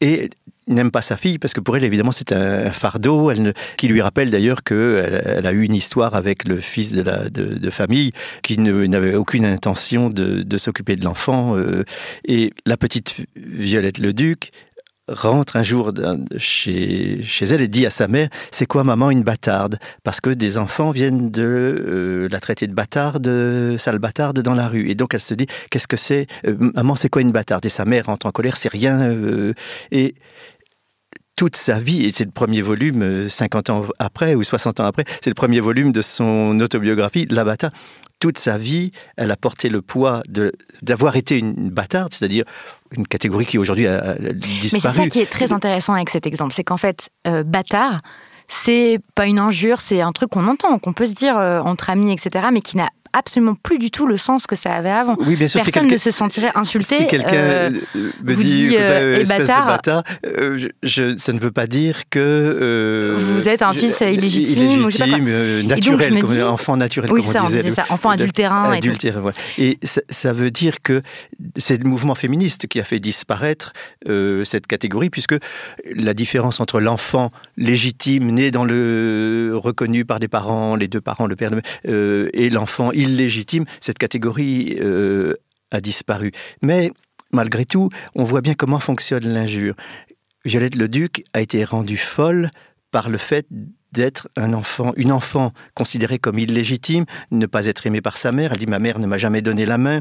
et 0.00 0.30
n'aime 0.66 0.90
pas 0.90 1.02
sa 1.02 1.18
fille 1.18 1.38
parce 1.38 1.52
que 1.52 1.60
pour 1.60 1.76
elle 1.76 1.84
évidemment 1.84 2.10
c'est 2.10 2.32
un 2.32 2.72
fardeau. 2.72 3.30
Elle 3.30 3.54
qui 3.76 3.86
lui 3.86 4.00
rappelle 4.00 4.30
d'ailleurs 4.30 4.64
qu'elle 4.64 5.22
elle 5.24 5.46
a 5.46 5.52
eu 5.52 5.62
une 5.62 5.74
histoire 5.74 6.14
avec 6.16 6.48
le 6.48 6.56
fils 6.56 6.92
de 6.92 7.02
la 7.02 7.28
de, 7.28 7.70
famille 7.70 8.12
qui 8.42 8.58
n'avait 8.58 9.14
aucune 9.14 9.44
intention 9.44 10.10
de, 10.10 10.42
de 10.42 10.58
s'occuper 10.58 10.96
de 10.96 11.04
l'enfant 11.04 11.56
euh, 11.56 11.84
et 12.26 12.52
la 12.64 12.76
petite 12.76 13.26
Violette 13.36 13.98
le 13.98 14.12
Duc 14.12 14.50
rentre 15.08 15.56
un 15.56 15.62
jour 15.62 15.92
chez, 16.38 17.20
elle 17.40 17.60
et 17.60 17.68
dit 17.68 17.86
à 17.86 17.90
sa 17.90 18.08
mère 18.08 18.28
c'est 18.50 18.66
quoi 18.66 18.84
maman 18.84 19.10
une 19.10 19.22
bâtarde? 19.22 19.78
Parce 20.02 20.20
que 20.20 20.30
des 20.30 20.58
enfants 20.58 20.90
viennent 20.90 21.30
de 21.30 21.42
euh, 21.42 22.28
la 22.30 22.40
traiter 22.40 22.66
de 22.66 22.74
bâtarde 22.74 23.76
sale 23.76 23.98
bâtarde 23.98 24.40
dans 24.40 24.54
la 24.54 24.68
rue. 24.68 24.88
Et 24.88 24.94
donc 24.94 25.14
elle 25.14 25.20
se 25.20 25.34
dit 25.34 25.46
qu'est-ce 25.70 25.88
que 25.88 25.96
c'est 25.96 26.26
euh, 26.46 26.56
maman 26.74 26.96
c'est 26.96 27.08
quoi 27.08 27.22
une 27.22 27.32
bâtarde? 27.32 27.64
Et 27.66 27.70
sa 27.70 27.84
mère 27.84 28.06
rentre 28.06 28.26
en 28.26 28.30
colère 28.30 28.56
c'est 28.56 28.70
rien 28.70 29.12
et 29.90 30.14
toute 31.36 31.54
sa 31.54 31.78
vie, 31.78 32.04
et 32.06 32.10
c'est 32.12 32.24
le 32.24 32.30
premier 32.30 32.62
volume 32.62 33.28
50 33.28 33.68
euh, 33.68 33.72
ans 33.72 33.84
après 33.98 34.34
ou 34.34 34.42
60 34.42 34.80
ans 34.80 34.86
après, 34.86 35.04
c'est 35.22 35.30
le 35.30 35.34
premier 35.34 35.60
volume 35.60 35.92
de 35.92 36.00
son 36.00 36.58
autobiographie, 36.60 37.26
La 37.30 37.44
Bata. 37.44 37.70
Toute 38.18 38.38
sa 38.38 38.56
vie, 38.56 38.92
elle 39.16 39.30
a 39.30 39.36
porté 39.36 39.68
le 39.68 39.82
poids 39.82 40.22
d'avoir 40.82 41.16
été 41.16 41.38
une 41.38 41.70
bâtarde, 41.70 42.14
c'est-à-dire 42.14 42.44
une 42.96 43.06
catégorie 43.06 43.44
qui 43.44 43.58
aujourd'hui 43.58 43.86
a, 43.86 44.14
disparu. 44.14 44.58
Mais 44.62 44.68
c'est 44.68 44.80
ça 44.80 45.06
qui 45.08 45.20
est 45.20 45.30
très 45.30 45.52
intéressant 45.52 45.92
avec 45.92 46.08
cet 46.08 46.26
exemple, 46.26 46.54
c'est 46.54 46.64
qu'en 46.64 46.78
fait, 46.78 47.10
euh, 47.26 47.44
bâtard, 47.44 48.00
c'est 48.48 49.00
pas 49.14 49.26
une 49.26 49.38
injure, 49.38 49.80
c'est 49.80 50.00
un 50.00 50.12
truc 50.12 50.30
qu'on 50.30 50.46
entend, 50.46 50.78
qu'on 50.78 50.92
peut 50.92 51.06
se 51.06 51.14
dire 51.14 51.36
euh, 51.36 51.60
entre 51.60 51.90
amis, 51.90 52.12
etc., 52.12 52.46
mais 52.52 52.60
qui 52.60 52.76
n'a 52.76 52.88
absolument 53.16 53.54
plus 53.54 53.78
du 53.78 53.90
tout 53.90 54.06
le 54.06 54.16
sens 54.16 54.46
que 54.46 54.56
ça 54.56 54.74
avait 54.74 54.90
avant. 54.90 55.16
Oui, 55.20 55.36
bien 55.36 55.48
sûr, 55.48 55.62
Personne 55.64 55.90
ne 55.90 55.96
se 55.96 56.10
sentirait 56.10 56.52
insulté. 56.54 56.96
Si 56.96 57.06
quelqu'un 57.06 57.32
euh, 57.34 57.70
me 58.22 58.34
dit, 58.34 58.68
que 58.68 58.76
euh, 58.78 59.24
bâtard, 59.24 60.02
euh, 60.26 60.68
je, 60.82 61.16
ça 61.16 61.32
ne 61.32 61.38
veut 61.38 61.50
pas 61.50 61.66
dire 61.66 62.02
que 62.10 63.16
vous 63.16 63.48
êtes 63.48 63.62
un 63.62 63.72
fils 63.72 64.00
illégitime, 64.00 64.84
ou 64.84 64.90
je 64.90 64.98
sais 64.98 65.10
pas 65.10 65.18
naturel, 65.18 66.20
comme, 66.20 66.40
enfant 66.42 66.76
naturel, 66.76 67.10
oui, 67.10 67.22
comme 67.22 67.32
ça, 67.32 67.44
on 67.44 67.48
disait. 67.48 67.70
ça, 67.70 67.86
enfant 67.88 68.10
adultérin. 68.10 68.70
Adultérin, 68.72 69.18
et, 69.18 69.22
voilà. 69.22 69.38
et 69.58 69.78
ça, 69.82 70.02
ça, 70.10 70.32
veut 70.32 70.50
dire 70.50 70.80
que 70.82 71.00
c'est 71.56 71.82
le 71.82 71.88
mouvement 71.88 72.14
féministe 72.14 72.66
qui 72.66 72.80
a 72.80 72.84
fait 72.84 73.00
disparaître 73.00 73.72
cette 74.44 74.66
catégorie, 74.66 75.10
puisque 75.10 75.36
la 75.94 76.12
différence 76.12 76.60
entre 76.60 76.80
l'enfant 76.80 77.30
légitime, 77.56 78.30
né 78.30 78.50
dans 78.50 78.64
le 78.64 79.52
reconnu 79.54 80.04
par 80.04 80.20
des 80.20 80.28
parents, 80.28 80.76
les 80.76 80.88
deux 80.88 81.00
parents, 81.00 81.26
le 81.26 81.36
père, 81.36 81.52
et 81.86 82.50
l'enfant 82.50 82.92
illégitime, 82.92 83.05
cette 83.80 83.98
catégorie 83.98 84.76
euh, 84.80 85.34
a 85.70 85.80
disparu. 85.80 86.32
Mais 86.62 86.90
malgré 87.32 87.64
tout, 87.64 87.90
on 88.14 88.22
voit 88.22 88.40
bien 88.40 88.54
comment 88.54 88.80
fonctionne 88.80 89.26
l'injure. 89.26 89.74
Violette 90.44 90.76
le 90.76 90.88
Duc 90.88 91.24
a 91.32 91.40
été 91.40 91.64
rendue 91.64 91.96
folle 91.96 92.50
par 92.90 93.08
le 93.08 93.18
fait 93.18 93.46
d'être 93.92 94.28
un 94.36 94.52
enfant, 94.52 94.92
une 94.96 95.10
enfant 95.10 95.52
considérée 95.74 96.18
comme 96.18 96.38
illégitime, 96.38 97.04
ne 97.30 97.46
pas 97.46 97.66
être 97.66 97.86
aimée 97.86 98.02
par 98.02 98.16
sa 98.16 98.30
mère. 98.30 98.52
Elle 98.52 98.58
dit 98.58 98.66
ma 98.66 98.78
mère 98.78 98.98
ne 98.98 99.06
m'a 99.06 99.16
jamais 99.16 99.42
donné 99.42 99.64
la 99.64 99.78
main. 99.78 100.00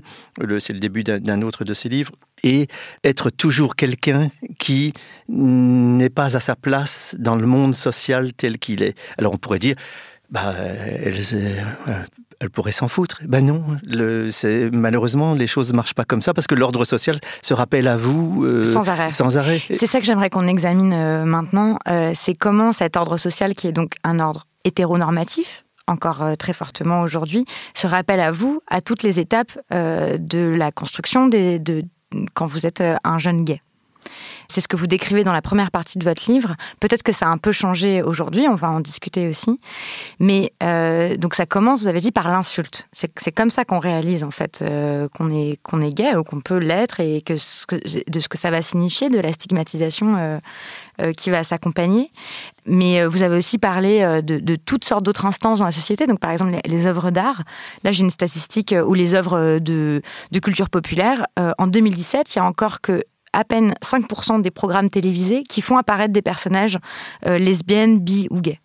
C'est 0.60 0.74
le 0.74 0.80
début 0.80 1.04
d'un 1.04 1.42
autre 1.42 1.64
de 1.64 1.74
ses 1.74 1.90
livres. 1.90 2.12
Et 2.44 2.68
être 3.04 3.30
toujours 3.30 3.76
quelqu'un 3.76 4.30
qui 4.60 4.92
n'est 5.30 6.10
pas 6.10 6.36
à 6.36 6.40
sa 6.40 6.56
place 6.56 7.16
dans 7.18 7.36
le 7.36 7.48
monde 7.48 7.74
social 7.74 8.34
tel 8.34 8.60
qu'il 8.60 8.84
est. 8.84 8.98
Alors 9.18 9.34
on 9.34 9.38
pourrait 9.38 9.60
dire, 9.60 9.76
bah, 10.30 10.54
elle, 10.58 11.16
elle 12.40 12.50
pourrait 12.50 12.72
s'en 12.72 12.88
foutre. 12.88 13.22
Ben 13.26 13.46
non, 13.46 13.64
le, 13.84 14.30
malheureusement, 14.72 15.34
les 15.34 15.48
choses 15.48 15.72
ne 15.72 15.76
marchent 15.76 15.94
pas 15.94 16.06
comme 16.06 16.22
ça 16.22 16.34
parce 16.34 16.48
que 16.48 16.56
l'ordre 16.56 16.86
social 16.86 17.18
se 17.42 17.54
rappelle 17.54 17.88
à 17.88 17.98
vous 17.98 18.44
euh, 18.46 18.66
sans 18.66 18.88
arrêt. 18.90 19.10
Sans 19.10 19.38
arrêt. 19.38 19.62
C'est 19.70 19.88
ça 19.88 20.00
que 20.00 20.06
j'aimerais 20.06 20.30
qu'on 20.30 20.48
examine 20.48 20.94
euh, 20.94 21.26
maintenant. 21.26 21.78
Euh, 21.88 22.14
c'est 22.16 22.36
comment 22.36 22.74
cet 22.74 22.98
ordre 22.98 23.18
social, 23.18 23.54
qui 23.54 23.68
est 23.68 23.72
donc 23.72 23.94
un 24.04 24.20
ordre 24.20 24.46
hétéronormatif, 24.64 25.66
encore 25.88 26.24
très 26.40 26.54
fortement 26.54 27.02
aujourd'hui, 27.02 27.46
se 27.76 27.86
rappelle 27.86 28.20
à 28.20 28.32
vous 28.32 28.62
à 28.68 28.82
toutes 28.82 29.04
les 29.04 29.20
étapes 29.20 29.60
de 29.72 30.56
la 30.56 30.72
construction 30.72 31.28
des, 31.28 31.60
de, 31.60 31.84
quand 32.34 32.48
vous 32.48 32.66
êtes 32.66 32.82
un 33.04 33.18
jeune 33.20 33.44
gay? 33.44 33.62
C'est 34.48 34.62
ce 34.62 34.68
que 34.68 34.76
vous 34.76 34.88
décrivez 34.88 35.24
dans 35.24 35.34
la 35.34 35.42
première 35.42 35.72
partie 35.72 35.98
de 35.98 36.04
votre 36.04 36.30
livre. 36.32 36.56
Peut-être 36.80 37.04
que 37.04 37.12
ça 37.12 37.28
a 37.28 37.30
un 37.30 37.38
peu 37.38 37.52
changé 37.52 38.02
aujourd'hui, 38.02 38.48
on 38.48 38.56
va 38.56 38.70
en 38.70 38.80
discuter 38.80 39.28
aussi. 39.28 39.60
Mais 40.20 40.54
euh, 40.64 41.18
donc 41.18 41.36
ça 41.36 41.46
commence, 41.46 41.82
vous 41.82 41.88
avez 41.88 42.00
dit, 42.00 42.12
par 42.12 42.30
l'insulte. 42.30 42.88
C'est 42.94 43.32
comme 43.32 43.50
ça 43.50 43.66
qu'on 43.66 43.80
réalise 43.80 44.24
en 44.24 44.32
fait 44.32 44.62
euh, 44.62 45.08
qu'on 45.10 45.30
est, 45.32 45.60
qu'on 45.64 45.82
est 45.82 45.92
gay 45.92 46.16
ou 46.16 46.24
qu'on 46.24 46.42
peut 46.42 46.58
l'être 46.58 47.00
et 47.00 47.22
que, 47.22 47.34
de 47.34 48.20
ce 48.20 48.30
que 48.30 48.38
ça 48.38 48.52
va 48.52 48.62
signifier, 48.62 49.10
de 49.10 49.20
la 49.20 49.34
stigmatisation 49.34 50.40
euh, 51.00 51.14
qui 51.14 51.30
va 51.30 51.44
s'accompagner. 51.44 52.10
Mais 52.66 53.06
vous 53.06 53.22
avez 53.22 53.38
aussi 53.38 53.60
parlé 53.60 54.22
de, 54.24 54.56
toutes 54.56 54.86
sortes 54.86 55.04
d'autres 55.04 55.26
instances 55.26 55.60
dans 55.60 55.66
la 55.66 55.72
société, 55.72 56.08
donc 56.08 56.20
par 56.20 56.32
exemple 56.32 56.58
les, 56.66 56.88
œuvres 56.88 57.12
d'art. 57.12 57.44
Là, 57.84 57.92
j'ai 57.92 58.02
une 58.02 58.10
statistique 58.10 58.74
où 58.86 58.94
les 58.96 59.14
œuvres 59.14 59.60
de, 59.60 60.02
de 60.32 60.40
culture 60.40 60.70
populaire, 60.70 61.28
en 61.60 61.68
2017, 61.68 62.34
il 62.34 62.40
y 62.40 62.42
a 62.42 62.46
encore 62.46 62.82
que 62.82 63.04
à 63.36 63.44
peine 63.44 63.76
5% 63.84 64.42
des 64.42 64.52
programmes 64.52 64.90
télévisés 64.90 65.44
qui 65.44 65.62
font 65.62 65.78
apparaître 65.78 66.14
des 66.14 66.22
personnages 66.22 66.80
euh, 67.26 67.38
lesbiennes, 67.38 68.00
bi 68.00 68.28
ou 68.32 68.40
gays. 68.40 68.60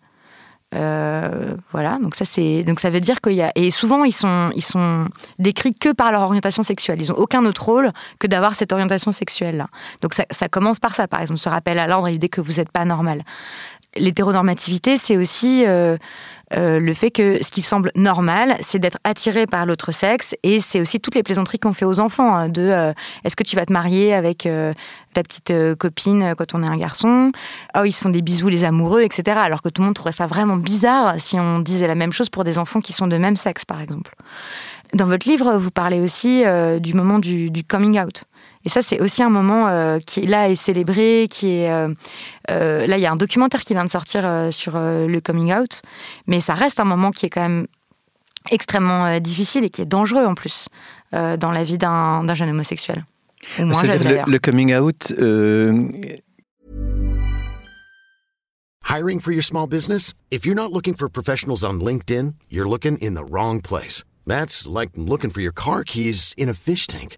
Euh, 0.73 1.57
voilà, 1.73 1.97
donc 2.01 2.15
ça 2.15 2.23
c'est 2.23 2.63
donc 2.63 2.79
ça 2.79 2.89
veut 2.89 3.01
dire 3.01 3.19
qu'il 3.19 3.33
y 3.33 3.41
a 3.41 3.51
et 3.55 3.71
souvent 3.71 4.05
ils 4.05 4.13
sont 4.13 4.51
ils 4.55 4.63
sont 4.63 5.05
décrits 5.37 5.73
que 5.73 5.91
par 5.91 6.13
leur 6.13 6.21
orientation 6.21 6.63
sexuelle. 6.63 7.01
Ils 7.01 7.11
ont 7.11 7.17
aucun 7.17 7.45
autre 7.45 7.65
rôle 7.65 7.91
que 8.19 8.27
d'avoir 8.27 8.55
cette 8.55 8.71
orientation 8.71 9.11
sexuelle 9.11 9.57
là. 9.57 9.67
Donc 10.01 10.13
ça, 10.13 10.47
commence 10.47 10.79
par 10.79 10.95
ça, 10.95 11.09
par 11.09 11.21
exemple, 11.21 11.41
ce 11.41 11.49
rappel 11.49 11.77
à 11.77 11.87
l'ordre, 11.87 12.07
l'idée 12.07 12.29
que 12.29 12.39
vous 12.39 12.53
n'êtes 12.53 12.71
pas 12.71 12.85
normal. 12.85 13.23
L'hétéronormativité, 13.97 14.95
c'est 14.95 15.17
aussi 15.17 15.65
euh, 15.67 15.97
euh, 16.55 16.79
le 16.79 16.93
fait 16.93 17.11
que 17.11 17.43
ce 17.43 17.51
qui 17.51 17.61
semble 17.61 17.91
normal, 17.93 18.55
c'est 18.61 18.79
d'être 18.79 18.99
attiré 19.03 19.45
par 19.47 19.65
l'autre 19.65 19.91
sexe, 19.91 20.33
et 20.43 20.61
c'est 20.61 20.79
aussi 20.79 21.01
toutes 21.01 21.15
les 21.15 21.23
plaisanteries 21.23 21.59
qu'on 21.59 21.73
fait 21.73 21.83
aux 21.83 21.99
enfants, 21.99 22.33
hein, 22.33 22.47
de 22.47 22.61
euh, 22.61 22.93
est-ce 23.25 23.35
que 23.35 23.43
tu 23.43 23.57
vas 23.57 23.65
te 23.65 23.73
marier 23.73 24.13
avec 24.13 24.47
ta 25.13 25.23
petite 25.23 25.53
copine 25.77 26.35
quand 26.37 26.55
on 26.55 26.63
est 26.63 26.67
un 26.67 26.77
garçon? 26.77 27.33
Oh, 27.77 27.81
ils 27.83 27.91
se 27.91 28.01
font 28.01 28.09
des 28.09 28.21
bisous 28.21 28.47
les 28.47 28.63
amoureux, 28.63 29.01
etc. 29.01 29.37
Alors 29.43 29.61
que 29.61 29.67
tout 29.67 29.81
le 29.81 29.87
monde 29.87 29.95
trouverait 29.95 30.13
ça 30.13 30.25
vraiment 30.25 30.55
bizarre 30.55 31.15
si 31.19 31.37
on 31.37 31.59
disait 31.59 31.87
la 31.87 31.95
même 31.95 32.13
chose 32.13 32.29
pour 32.29 32.45
des 32.45 32.57
enfants 32.57 32.79
qui 32.79 32.93
sont 32.93 33.07
de 33.07 33.17
même 33.17 33.35
sexe, 33.35 33.65
par 33.65 33.81
exemple. 33.81 34.15
Dans 34.93 35.05
votre 35.05 35.27
livre, 35.27 35.57
vous 35.57 35.71
parlez 35.71 35.99
aussi 35.99 36.43
du 36.79 36.93
moment 36.93 37.19
du 37.19 37.63
coming 37.67 37.99
out. 37.99 38.23
Et 38.65 38.69
ça, 38.69 38.81
c'est 38.81 38.99
aussi 39.01 39.23
un 39.23 39.29
moment 39.29 39.67
euh, 39.67 39.99
qui 39.99 40.25
là 40.27 40.49
est 40.49 40.55
célébré, 40.55 41.27
qui 41.29 41.49
est 41.49 41.71
euh, 41.71 41.93
euh, 42.49 42.85
là 42.87 42.97
il 42.97 43.01
y 43.01 43.05
a 43.05 43.11
un 43.11 43.15
documentaire 43.15 43.61
qui 43.61 43.73
vient 43.73 43.85
de 43.85 43.89
sortir 43.89 44.23
sur 44.51 44.73
le 44.77 45.19
coming 45.19 45.53
out, 45.53 45.81
mais 46.27 46.41
ça 46.41 46.53
reste 46.53 46.79
un 46.79 46.85
moment 46.85 47.11
qui 47.11 47.25
est 47.25 47.29
quand 47.29 47.41
même 47.41 47.67
extrêmement 48.49 49.19
difficile 49.19 49.63
et 49.63 49.69
qui 49.69 49.81
est 49.81 49.85
dangereux 49.85 50.25
en 50.25 50.35
plus 50.35 50.67
dans 51.11 51.51
la 51.51 51.63
vie 51.63 51.77
d'un 51.77 52.33
jeune 52.33 52.49
homosexuel. 52.49 53.05
Au 53.59 53.65
moins 53.65 53.81
le, 53.83 54.31
le, 54.31 54.39
coming 54.39 54.73
out. 54.75 55.11
Hiring 58.83 59.19
for 59.19 59.31
your 59.31 59.43
small 59.43 59.67
business? 59.67 60.13
If 60.29 60.45
you're 60.45 60.55
not 60.55 60.71
looking 60.71 60.93
for 60.93 61.09
professionals 61.09 61.63
on 61.63 61.79
LinkedIn, 61.79 62.35
you're 62.49 62.67
looking 62.67 62.97
in 62.97 63.15
the 63.15 63.23
wrong 63.23 63.61
place. 63.61 64.03
That's 64.27 64.67
like 64.67 64.91
looking 64.95 65.31
for 65.31 65.41
your 65.41 65.53
car 65.53 65.83
keys 65.83 66.33
in 66.37 66.49
a 66.49 66.53
fish 66.53 66.87
tank. 66.87 67.17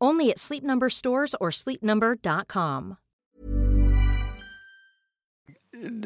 Only 0.00 0.30
at 0.30 0.38
Sleep 0.38 0.62
Number 0.62 0.88
stores 0.90 1.34
or 1.40 1.50
sleepnumber.com. 1.50 2.98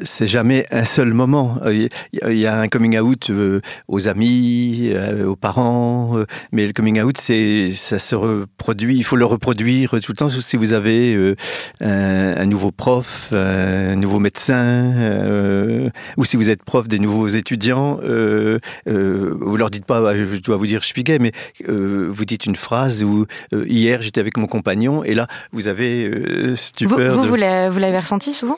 c'est 0.03 0.27
jamais 0.27 0.65
un 0.71 0.85
seul 0.85 1.13
moment. 1.13 1.57
Il 1.67 1.89
y 2.37 2.45
a 2.45 2.59
un 2.59 2.67
coming 2.67 2.99
out 2.99 3.29
euh, 3.29 3.61
aux 3.87 4.07
amis, 4.07 4.89
euh, 4.93 5.25
aux 5.25 5.35
parents, 5.35 6.17
euh, 6.17 6.25
mais 6.51 6.65
le 6.65 6.73
coming 6.73 7.01
out, 7.01 7.17
c'est 7.17 7.71
ça 7.73 7.99
se 7.99 8.15
reproduit. 8.15 8.97
Il 8.97 9.03
faut 9.03 9.15
le 9.15 9.25
reproduire 9.25 9.91
tout 10.01 10.11
le 10.11 10.15
temps. 10.17 10.29
Si 10.29 10.57
vous 10.57 10.73
avez 10.73 11.35
un, 11.81 12.45
nouveau 12.45 12.71
prof, 12.71 13.33
un 13.33 13.95
nouveau 13.95 14.19
médecin, 14.19 14.93
ou 16.17 16.25
si 16.25 16.37
vous 16.37 16.49
êtes 16.49 16.63
prof 16.63 16.87
des 16.87 16.99
nouveaux 16.99 17.27
étudiants, 17.27 17.99
vous 18.85 19.57
leur 19.57 19.69
dites 19.69 19.85
pas, 19.85 20.15
je 20.15 20.37
dois 20.37 20.57
vous 20.57 20.67
dire, 20.67 20.81
je 20.81 20.87
suis 20.87 21.03
gay, 21.03 21.19
mais 21.19 21.31
vous 21.67 22.25
dites 22.25 22.45
une 22.45 22.55
phrase 22.55 23.03
où 23.03 23.25
hier 23.53 24.01
j'étais 24.01 24.19
avec 24.19 24.37
mon 24.37 24.47
compagnon, 24.47 25.03
et 25.03 25.13
là 25.13 25.27
vous 25.51 25.67
avez 25.67 26.55
stupeur. 26.55 27.15
Vous, 27.15 27.23
vous, 27.23 27.27
vous 27.29 27.35
l'avez 27.35 27.99
ressenti 27.99 28.33
souvent? 28.33 28.57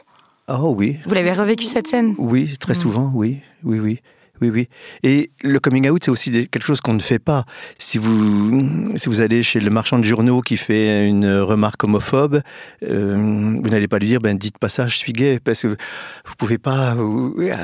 Oh 0.50 0.74
oui. 0.78 0.98
Vous 1.06 1.14
l'avez 1.14 1.34
revécu 1.34 1.66
cette 1.66 1.88
scène 1.88 2.16
Oui, 2.18 2.58
très 2.60 2.74
souvent, 2.74 3.12
oui, 3.14 3.40
oui, 3.64 3.80
oui. 3.80 4.00
Oui, 4.42 4.50
oui. 4.50 4.68
Et 5.04 5.32
le 5.42 5.60
coming 5.60 5.90
out, 5.90 6.04
c'est 6.04 6.12
aussi 6.12 6.32
quelque 6.32 6.66
chose 6.66 6.82
qu'on 6.82 6.96
ne 6.96 7.02
fait 7.02 7.20
pas. 7.20 7.46
Si 7.78 7.98
vous, 7.98 8.90
si 8.96 9.08
vous 9.08 9.22
allez 9.22 9.42
chez 9.42 9.60
le 9.60 9.70
marchand 9.70 10.00
de 10.00 10.04
journaux 10.04 10.42
qui 10.42 10.58
fait 10.58 11.08
une 11.08 11.30
remarque 11.30 11.84
homophobe, 11.84 12.42
euh, 12.84 13.16
vous 13.16 13.70
n'allez 13.70 13.88
pas 13.88 14.00
lui 14.00 14.08
dire, 14.08 14.20
ben, 14.20 14.38
dites 14.38 14.58
pas 14.58 14.70
ça, 14.70 14.88
je 14.88 14.98
suis 14.98 15.14
gay, 15.14 15.40
parce 15.40 15.62
que 15.62 15.68
vous 15.68 16.36
pouvez 16.38 16.58
pas. 16.58 16.90
À 16.90 16.96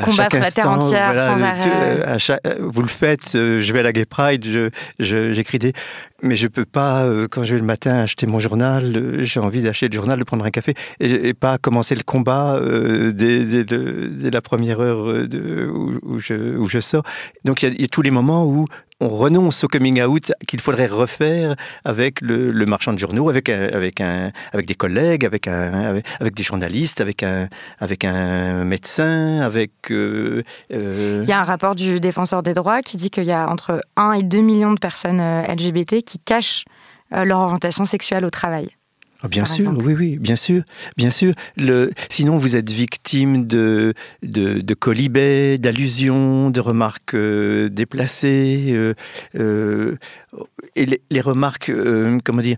Combattre 0.05 0.37
la 0.37 0.51
terre 0.51 0.69
entière 0.69 1.13
sans 1.15 1.43
arrêt. 1.43 2.39
Euh, 2.45 2.55
vous 2.59 2.81
le 2.81 2.87
faites, 2.87 3.35
euh, 3.35 3.59
je 3.59 3.73
vais 3.73 3.79
à 3.79 3.83
la 3.83 3.91
Gay 3.91 4.05
Pride, 4.05 4.71
j'écris 4.99 5.57
je, 5.57 5.67
des. 5.67 5.73
Mais 6.21 6.35
je 6.35 6.47
peux 6.47 6.65
pas, 6.65 7.07
quand 7.29 7.43
je 7.43 7.53
vais 7.53 7.59
le 7.59 7.65
matin 7.65 7.99
acheter 7.99 8.27
mon 8.27 8.39
journal, 8.39 9.23
j'ai 9.23 9.39
envie 9.39 9.61
d'acheter 9.61 9.87
le 9.87 9.93
journal, 9.93 10.19
de 10.19 10.23
prendre 10.23 10.45
un 10.45 10.51
café, 10.51 10.73
et, 10.99 11.33
pas 11.33 11.57
commencer 11.57 11.95
le 11.95 12.03
combat 12.03 12.59
dès, 13.11 13.65
la 14.31 14.41
première 14.41 14.81
heure 14.81 15.27
de, 15.27 15.69
où, 15.69 16.19
je, 16.19 16.57
où 16.57 16.67
je 16.67 16.79
sors. 16.79 17.03
Donc 17.45 17.63
il 17.63 17.79
y, 17.79 17.85
a 17.85 17.87
tous 17.87 18.01
les 18.01 18.11
moments 18.11 18.45
où 18.45 18.67
on 18.99 19.09
renonce 19.09 19.63
au 19.63 19.67
coming 19.67 20.01
out 20.01 20.31
qu'il 20.47 20.59
faudrait 20.61 20.87
refaire 20.87 21.55
avec 21.85 22.21
le, 22.21 22.51
marchand 22.65 22.93
de 22.93 22.99
journaux, 22.99 23.29
avec 23.29 23.49
avec 23.49 24.01
un, 24.01 24.31
avec 24.53 24.65
des 24.65 24.75
collègues, 24.75 25.25
avec 25.25 25.47
un, 25.47 26.01
avec, 26.19 26.35
des 26.35 26.43
journalistes, 26.43 27.01
avec 27.01 27.23
un, 27.23 27.47
avec 27.79 28.03
un 28.03 28.63
médecin, 28.65 29.39
avec. 29.41 29.71
Euh, 29.91 30.43
euh, 30.73 31.21
il 31.23 31.29
y 31.29 31.31
a 31.31 31.39
un 31.39 31.43
rapport 31.43 31.75
du 31.75 31.99
défenseur 31.99 32.43
des 32.43 32.53
droits 32.53 32.81
qui 32.81 32.97
dit 32.97 33.09
qu'il 33.09 33.25
y 33.25 33.31
a 33.31 33.49
entre 33.49 33.81
1 33.95 34.13
et 34.13 34.23
2 34.23 34.39
millions 34.39 34.73
de 34.73 34.79
personnes 34.79 35.21
euh, 35.21 35.43
LGBT 35.43 36.03
qui 36.03 36.19
cachent 36.19 36.65
leur 37.11 37.39
orientation 37.39 37.85
sexuelle 37.85 38.23
au 38.23 38.29
travail. 38.29 38.69
Ah, 39.21 39.27
bien 39.27 39.43
sûr, 39.43 39.77
oui, 39.77 39.95
oui, 39.97 40.17
bien 40.17 40.37
sûr, 40.37 40.63
bien 40.95 41.09
sûr. 41.09 41.33
Le, 41.57 41.91
sinon, 42.09 42.37
vous 42.37 42.55
êtes 42.55 42.69
victime 42.69 43.45
de, 43.45 43.93
de, 44.23 44.61
de 44.61 44.73
colibets, 44.73 45.57
d'allusions, 45.57 46.49
de 46.51 46.61
remarques 46.61 47.15
euh, 47.15 47.67
déplacées. 47.67 48.67
Euh, 48.69 48.93
euh, 49.35 49.97
et 50.77 50.85
les, 50.85 51.01
les 51.09 51.19
remarques, 51.19 51.69
comment 52.23 52.41
dire, 52.41 52.57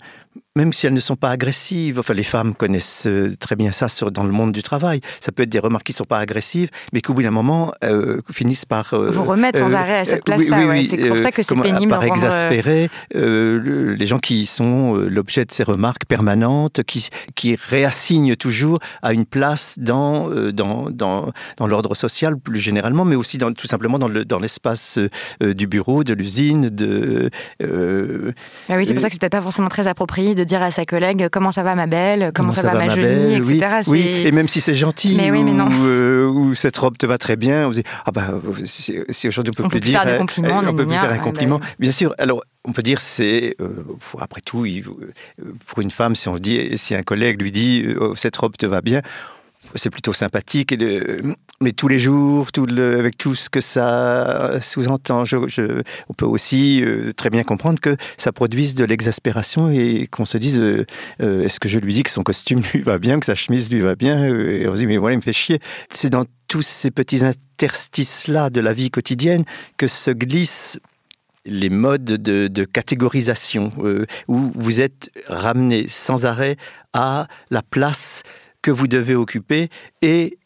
même 0.56 0.74
si 0.74 0.86
elles 0.86 0.94
ne 0.94 1.00
sont 1.00 1.16
pas 1.16 1.30
agressives, 1.30 2.00
enfin 2.00 2.14
les 2.14 2.24
femmes 2.24 2.54
connaissent 2.56 3.06
euh, 3.08 3.34
très 3.40 3.56
bien 3.56 3.72
ça 3.72 3.88
sur, 3.88 4.12
dans 4.12 4.24
le 4.24 4.32
monde 4.32 4.52
du 4.52 4.62
travail, 4.62 5.00
ça 5.22 5.32
peut 5.32 5.44
être 5.44 5.50
des 5.50 5.60
remarques 5.60 5.86
qui 5.86 5.94
ne 5.94 5.98
sont 5.98 6.04
pas 6.04 6.20
agressives, 6.20 6.70
mais 6.92 7.02
qu'au 7.02 7.14
bout 7.14 7.24
d'un 7.24 7.32
moment 7.32 7.72
euh, 7.86 8.22
finissent 8.30 8.66
par... 8.66 8.94
Euh, 8.94 9.12
Vous 9.12 9.24
remettre 9.24 9.60
sans 9.60 9.74
arrêt 9.74 10.00
à 10.00 10.06
cette 10.06 10.26
place-là, 10.26 10.68
oui, 10.68 10.88
c'est 10.90 11.08
pour 11.08 11.18
ça 11.18 11.32
que 11.32 11.42
c'est 11.44 11.56
pénible. 11.56 11.92
Par 11.92 12.04
exaspérer 12.04 12.90
les 13.14 14.06
gens 14.06 14.20
qui 14.20 14.46
sont 14.46 14.96
l'objet 14.96 15.46
de 15.46 15.52
ces 15.52 15.64
remarques 15.64 16.06
permanentes, 16.06 16.84
qui, 16.84 17.08
qui 17.36 17.56
réassignent 17.56 18.36
toujours 18.36 18.80
à 19.02 19.14
une 19.14 19.26
place 19.26 19.76
dans, 19.78 20.30
dans, 20.52 20.90
dans, 20.90 21.32
dans 21.58 21.68
l'ordre 21.68 21.96
social 21.96 22.38
plus 22.38 22.60
généralement, 22.60 23.06
mais 23.06 23.16
aussi 23.16 23.38
dans, 23.38 23.52
tout 23.52 23.68
simplement 23.68 24.00
dans, 24.00 24.08
le, 24.08 24.26
dans 24.26 24.40
l'espace 24.40 25.00
du 25.42 25.68
bureau, 25.68 26.04
de 26.04 26.14
l'usine, 26.14 26.70
de... 26.70 27.30
Ah 27.62 28.76
oui, 28.76 28.86
c'est 28.86 28.94
pour 28.94 29.02
ça 29.02 29.08
que 29.08 29.14
c'est 29.14 29.20
peut-être 29.20 29.32
pas 29.32 29.42
forcément 29.42 29.70
très 29.70 29.88
approprié 29.88 30.21
de 30.36 30.44
dire 30.44 30.62
à 30.62 30.72
sa 30.72 30.86
collègue 30.86 31.28
comment 31.32 31.52
ça 31.52 31.64
va 31.64 31.76
ma 31.76 31.88
belle, 31.88 32.32
comment, 32.34 32.52
ça, 32.52 32.64
va, 32.64 32.74
ma, 32.74 32.90
jolie, 32.90 33.36
etc. 33.36 33.82
Oui, 33.88 34.24
et 34.26 34.32
même 34.32 34.48
si 34.48 34.62
c'est 34.62 34.74
gentil 34.74 35.20
ou, 35.32 36.54
cette 36.54 36.78
robe 36.78 36.98
te 36.98 37.06
va 37.06 37.18
très 37.18 37.36
bien, 37.36 37.68
on 37.68 37.72
dit 37.72 37.84
ah 38.06 38.12
bah 38.12 38.28
si, 38.64 39.28
aujourd'hui 39.28 39.52
on 39.52 39.58
peut, 39.58 39.64
on 39.64 39.70
plus 39.70 39.80
peut 39.80 39.86
dire, 39.86 40.02
faire 40.02 40.12
des 40.12 40.18
compliments, 40.18 40.62
on 40.66 40.76
peut 40.76 40.86
plus 40.86 40.94
faire 40.94 41.12
un 41.12 41.18
compliment. 41.18 41.60
bah 41.60 41.66
Bien 41.80 41.92
sûr. 41.92 42.14
Alors 42.18 42.44
on 42.64 42.74
peut 42.74 42.84
dire 42.84 43.02
c'est 43.02 43.56
après 44.20 44.42
tout 44.42 44.66
pour 45.68 45.82
une 45.82 45.92
femme 45.92 46.16
si 46.16 46.28
on 46.30 46.38
dit 46.38 46.78
si 46.78 46.94
un 46.96 47.02
collègue 47.02 47.42
lui 47.42 47.52
dit 47.52 47.86
oh, 48.00 48.16
cette 48.16 48.38
robe 48.38 48.56
te 48.58 48.66
va 48.66 48.82
bien 48.82 49.02
c'est 49.76 49.90
plutôt 49.90 50.14
sympathique. 50.14 50.76
Mais 51.62 51.72
tous 51.74 51.88
les 51.88 52.00
jours, 52.00 52.48
avec 52.78 53.18
tout 53.18 53.36
ce 53.36 53.50
que 53.50 53.62
ça 53.62 54.60
sous-entend, 54.62 55.24
on 56.10 56.14
peut 56.14 56.26
aussi 56.26 56.84
euh, 56.84 57.12
très 57.14 57.30
bien 57.30 57.44
comprendre 57.44 57.80
que 57.80 57.96
ça 58.18 58.32
produise 58.32 58.74
de 58.74 58.84
l'exaspération 58.84 59.70
et 59.70 60.08
qu'on 60.08 60.26
se 60.26 60.38
dise 60.38 60.60
euh, 60.60 60.86
euh, 61.22 61.44
est-ce 61.44 61.60
que 61.60 61.70
je 61.70 61.80
lui 61.80 61.94
dis 61.94 62.04
que 62.04 62.10
son 62.10 62.24
costume 62.24 62.62
lui 62.74 62.82
va 62.82 62.98
bien, 62.98 63.20
que 63.20 63.26
sa 63.26 63.36
chemise 63.36 63.72
lui 63.72 63.80
va 63.80 63.96
bien 63.96 64.26
Et 64.26 64.68
on 64.68 64.72
se 64.72 64.78
dit 64.78 64.88
mais 64.88 64.98
voilà, 64.98 65.14
il 65.14 65.18
me 65.18 65.22
fait 65.22 65.34
chier. 65.34 65.60
C'est 65.90 66.10
dans 66.10 66.26
tous 66.48 66.64
ces 66.64 66.92
petits 66.92 67.24
interstices-là 67.24 68.50
de 68.50 68.60
la 68.60 68.74
vie 68.74 68.90
quotidienne 68.90 69.46
que 69.78 69.88
se 69.88 70.12
glissent 70.12 70.80
les 71.46 71.70
modes 71.70 72.04
de, 72.04 72.66
catégorisation, 72.66 73.72
où 74.28 74.52
vous 74.54 74.80
êtes 74.80 75.10
ramené 75.28 75.88
sans 75.88 76.26
arrêt 76.26 76.56
à 76.94 77.28
la 77.50 77.64
place 77.64 78.22
que 78.62 78.70
vous 78.70 78.88
devez 78.88 79.16
occuper 79.16 79.70
et 80.04 80.38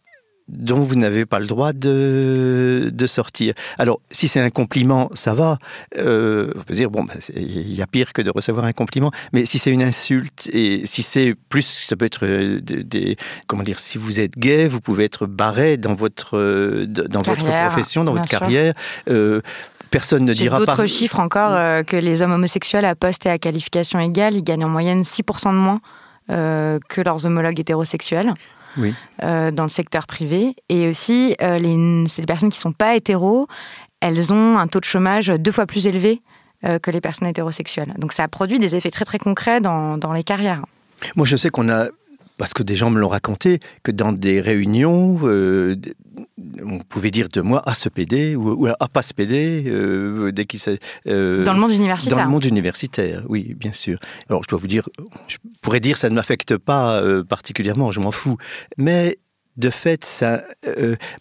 dont 0.47 0.79
vous 0.79 0.95
n'avez 0.95 1.25
pas 1.25 1.39
le 1.39 1.47
droit 1.47 1.73
de, 1.73 2.91
de 2.93 3.07
sortir. 3.07 3.53
Alors, 3.77 3.99
si 4.11 4.27
c'est 4.27 4.39
un 4.39 4.49
compliment, 4.49 5.09
ça 5.13 5.33
va. 5.33 5.57
Euh, 5.97 6.51
on 6.55 6.61
peut 6.61 6.73
dire, 6.73 6.91
bon, 6.91 7.03
ben, 7.03 7.15
il 7.35 7.73
y 7.73 7.81
a 7.81 7.87
pire 7.87 8.13
que 8.13 8.21
de 8.21 8.29
recevoir 8.29 8.65
un 8.65 8.73
compliment. 8.73 9.11
Mais 9.33 9.45
si 9.45 9.57
c'est 9.57 9.71
une 9.71 9.83
insulte, 9.83 10.49
et 10.53 10.85
si 10.85 11.01
c'est 11.01 11.35
plus, 11.49 11.65
ça 11.87 11.95
peut 11.95 12.05
être 12.05 12.25
euh, 12.25 12.59
des, 12.61 13.17
Comment 13.47 13.63
dire 13.63 13.79
Si 13.79 13.97
vous 13.97 14.19
êtes 14.19 14.37
gay, 14.37 14.67
vous 14.67 14.81
pouvez 14.81 15.05
être 15.05 15.25
barré 15.25 15.77
dans 15.77 15.93
votre, 15.93 16.37
euh, 16.37 16.85
dans 16.85 17.21
votre 17.21 17.45
profession, 17.45 18.03
dans 18.03 18.13
votre 18.13 18.29
carrière. 18.29 18.73
personne 19.89 20.25
ne 20.25 20.33
dira 20.33 20.59
pas. 20.59 20.65
D'autres 20.65 20.85
chiffres 20.85 21.19
encore 21.19 21.85
que 21.85 21.95
les 21.95 22.21
hommes 22.21 22.33
homosexuels 22.33 22.85
à 22.85 22.95
poste 22.95 23.25
et 23.25 23.29
à 23.29 23.37
qualification 23.37 23.99
égale, 23.99 24.35
ils 24.35 24.43
gagnent 24.43 24.65
en 24.65 24.69
moyenne 24.69 25.01
6% 25.01 25.51
de 25.51 25.57
moins 25.57 25.81
euh, 26.31 26.79
que 26.89 27.01
leurs 27.01 27.27
homologues 27.27 27.59
hétérosexuels. 27.59 28.33
Euh, 29.23 29.51
dans 29.51 29.63
le 29.63 29.69
secteur 29.69 30.07
privé. 30.07 30.55
Et 30.69 30.89
aussi, 30.89 31.35
euh, 31.41 31.57
les, 31.57 31.75
les 32.17 32.25
personnes 32.25 32.49
qui 32.49 32.57
ne 32.57 32.61
sont 32.61 32.73
pas 32.73 32.95
hétéros, 32.95 33.47
elles 34.01 34.33
ont 34.33 34.57
un 34.57 34.67
taux 34.67 34.79
de 34.79 34.85
chômage 34.85 35.27
deux 35.27 35.51
fois 35.51 35.65
plus 35.65 35.87
élevé 35.87 36.21
que 36.81 36.89
les 36.89 37.01
personnes 37.01 37.27
hétérosexuelles. 37.27 37.93
Donc 37.99 38.11
ça 38.11 38.23
a 38.23 38.27
produit 38.27 38.57
des 38.57 38.75
effets 38.75 38.89
très 38.89 39.05
très 39.05 39.19
concrets 39.19 39.61
dans, 39.61 39.99
dans 39.99 40.13
les 40.13 40.23
carrières. 40.23 40.63
Moi, 41.15 41.27
je 41.27 41.37
sais 41.37 41.49
qu'on 41.49 41.69
a 41.69 41.89
parce 42.37 42.53
que 42.53 42.63
des 42.63 42.75
gens 42.75 42.89
me 42.89 42.99
l'ont 42.99 43.07
raconté, 43.07 43.59
que 43.83 43.91
dans 43.91 44.11
des 44.11 44.41
réunions, 44.41 45.19
euh, 45.23 45.75
on 46.63 46.79
pouvait 46.79 47.11
dire 47.11 47.29
de 47.29 47.41
moi 47.41 47.61
à 47.65 47.73
ce 47.73 47.89
PD 47.89 48.35
ou, 48.35 48.67
à 48.67 48.87
pas 48.87 49.01
ce 49.01 49.13
PD 49.13 49.63
euh, 49.67 50.31
dès 50.31 50.45
qu'il 50.45 50.59
euh, 51.07 51.43
dans 51.43 51.53
le 51.53 51.59
monde 51.59 51.71
universitaire. 51.71 52.17
Dans 52.17 52.23
le 52.23 52.29
monde 52.29 52.45
universitaire, 52.45 53.23
oui, 53.29 53.55
bien 53.57 53.73
sûr. 53.73 53.99
Alors 54.29 54.43
je 54.43 54.49
dois 54.49 54.59
vous 54.59 54.67
dire, 54.67 54.89
je 55.27 55.37
pourrais 55.61 55.79
dire 55.79 55.97
ça 55.97 56.09
ne 56.09 56.15
m'affecte 56.15 56.57
pas 56.57 57.01
particulièrement, 57.27 57.91
je 57.91 57.99
m'en 57.99 58.11
fous. 58.11 58.37
Mais 58.77 59.17
de 59.57 59.69
fait, 59.69 60.03
ça, 60.03 60.43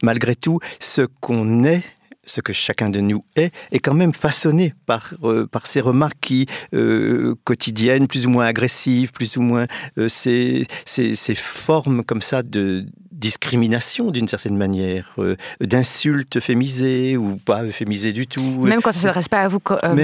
malgré 0.03 0.35
tout, 0.35 0.59
ce 0.81 1.03
qu'on 1.21 1.65
est 1.65 1.83
ce 2.27 2.41
que 2.41 2.53
chacun 2.53 2.91
de 2.91 3.01
nous 3.01 3.25
est, 3.37 3.53
est 3.73 3.79
quand 3.79 3.95
même 3.95 4.13
façonné 4.13 4.75
par, 4.87 5.15
euh, 5.23 5.47
par 5.47 5.67
ces 5.67 5.81
remarques 5.81 6.19
qui, 6.21 6.47
euh, 6.75 7.35
quotidiennes, 7.45 8.07
plus 8.07 8.27
ou 8.27 8.31
moins 8.31 8.47
agressives, 8.47 9.13
plus 9.13 9.37
ou 9.37 9.43
moins 9.43 9.67
euh, 9.99 10.09
ces, 10.09 10.67
ces, 10.85 11.15
ces, 11.15 11.35
formes 11.35 12.05
comme 12.05 12.23
ça 12.23 12.43
de, 12.43 12.87
discrimination 13.25 14.11
d'une 14.11 14.29
certaine 14.29 14.59
manière, 14.59 15.07
euh, 15.19 15.35
d'insultes 15.59 16.41
fémisées 16.41 17.17
ou 17.17 17.37
pas 17.37 17.65
fémisées 17.65 18.13
du 18.13 18.27
tout. 18.27 18.43
Même 18.43 18.83
quand 18.83 18.93
ça 18.93 18.99
ne 18.99 19.03
s'adresse 19.05 19.31
pas 19.31 19.41
à 19.41 19.49
vous 19.49 19.61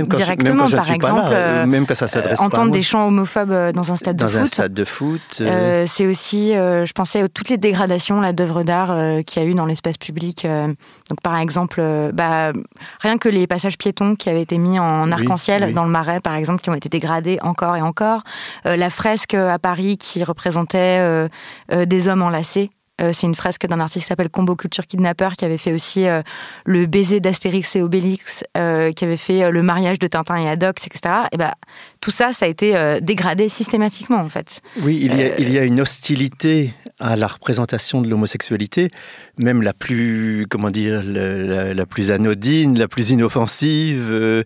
directement, 0.06 0.66
par 0.66 0.90
exemple. 0.90 1.20
Euh, 1.32 1.66
même 1.66 1.84
quand 1.84 1.94
ça 1.94 2.08
s'adresse 2.08 2.40
entendre 2.40 2.72
des 2.72 2.80
chants 2.80 3.06
homophobes 3.08 3.72
dans 3.74 3.92
un 3.92 3.96
stade 3.96 4.16
de 4.16 4.24
foot. 4.24 4.34
Dans 4.34 4.42
un 4.42 4.46
stade 4.46 4.72
de 4.72 4.84
foot. 4.84 5.20
c'est 5.86 6.06
aussi, 6.06 6.52
je 6.52 6.92
pensais 6.92 7.20
à 7.20 7.28
toutes 7.28 7.50
les 7.50 7.58
dégradations 7.58 8.20
d'œuvres 8.32 8.62
d'art 8.62 9.22
qu'il 9.26 9.42
y 9.42 9.44
a 9.44 9.48
eu 9.48 9.54
dans 9.54 9.66
l'espace 9.66 9.98
public. 9.98 10.46
donc 10.46 11.20
par 11.22 11.36
exemple, 11.38 11.82
bah, 12.14 12.52
rien 13.00 13.18
que 13.18 13.28
les 13.28 13.46
passages 13.46 13.76
piétons 13.76 14.16
qui 14.16 14.30
avaient 14.30 14.42
été 14.42 14.56
mis 14.56 14.78
en 14.78 15.12
arc-en-ciel 15.12 15.74
dans 15.74 15.84
le 15.84 15.90
Marais, 15.90 16.20
par 16.20 16.36
exemple, 16.36 16.62
qui 16.62 16.70
ont 16.70 16.74
été 16.74 16.88
dégradés 16.88 17.38
encore 17.42 17.76
et 17.76 17.82
encore. 17.82 18.22
la 18.64 18.88
fresque 18.88 19.34
à 19.34 19.58
Paris 19.58 19.98
qui 19.98 20.24
représentait 20.24 21.28
des 21.70 22.08
hommes 22.08 22.22
enlacés 22.22 22.70
euh, 22.70 22.79
c'est 23.12 23.26
une 23.26 23.34
fresque 23.34 23.66
d'un 23.66 23.80
artiste 23.80 24.04
qui 24.04 24.08
s'appelle 24.08 24.30
Combo 24.30 24.56
Culture 24.56 24.86
Kidnapper 24.86 25.30
qui 25.36 25.44
avait 25.44 25.58
fait 25.58 25.72
aussi 25.72 26.06
euh, 26.06 26.22
le 26.64 26.86
baiser 26.86 27.20
d'Astérix 27.20 27.76
et 27.76 27.82
Obélix, 27.82 28.44
euh, 28.56 28.92
qui 28.92 29.04
avait 29.04 29.16
fait 29.16 29.50
le 29.50 29.62
mariage 29.62 29.98
de 29.98 30.06
Tintin 30.06 30.36
et 30.36 30.48
Adox, 30.48 30.86
etc. 30.86 31.14
Et 31.32 31.36
ben 31.36 31.52
tout 32.00 32.10
ça, 32.10 32.32
ça 32.32 32.46
a 32.46 32.48
été 32.48 32.98
dégradé 33.02 33.48
systématiquement 33.48 34.18
en 34.18 34.28
fait. 34.28 34.60
Oui, 34.82 34.98
il 35.02 35.16
y, 35.16 35.22
a, 35.22 35.38
il 35.38 35.52
y 35.52 35.58
a 35.58 35.64
une 35.64 35.80
hostilité 35.80 36.72
à 36.98 37.16
la 37.16 37.26
représentation 37.26 38.02
de 38.02 38.08
l'homosexualité, 38.08 38.90
même 39.38 39.62
la 39.62 39.72
plus, 39.72 40.46
comment 40.48 40.70
dire, 40.70 41.02
la, 41.02 41.86
plus 41.86 42.10
anodine, 42.10 42.78
la 42.78 42.88
plus 42.88 43.10
inoffensive. 43.10 44.44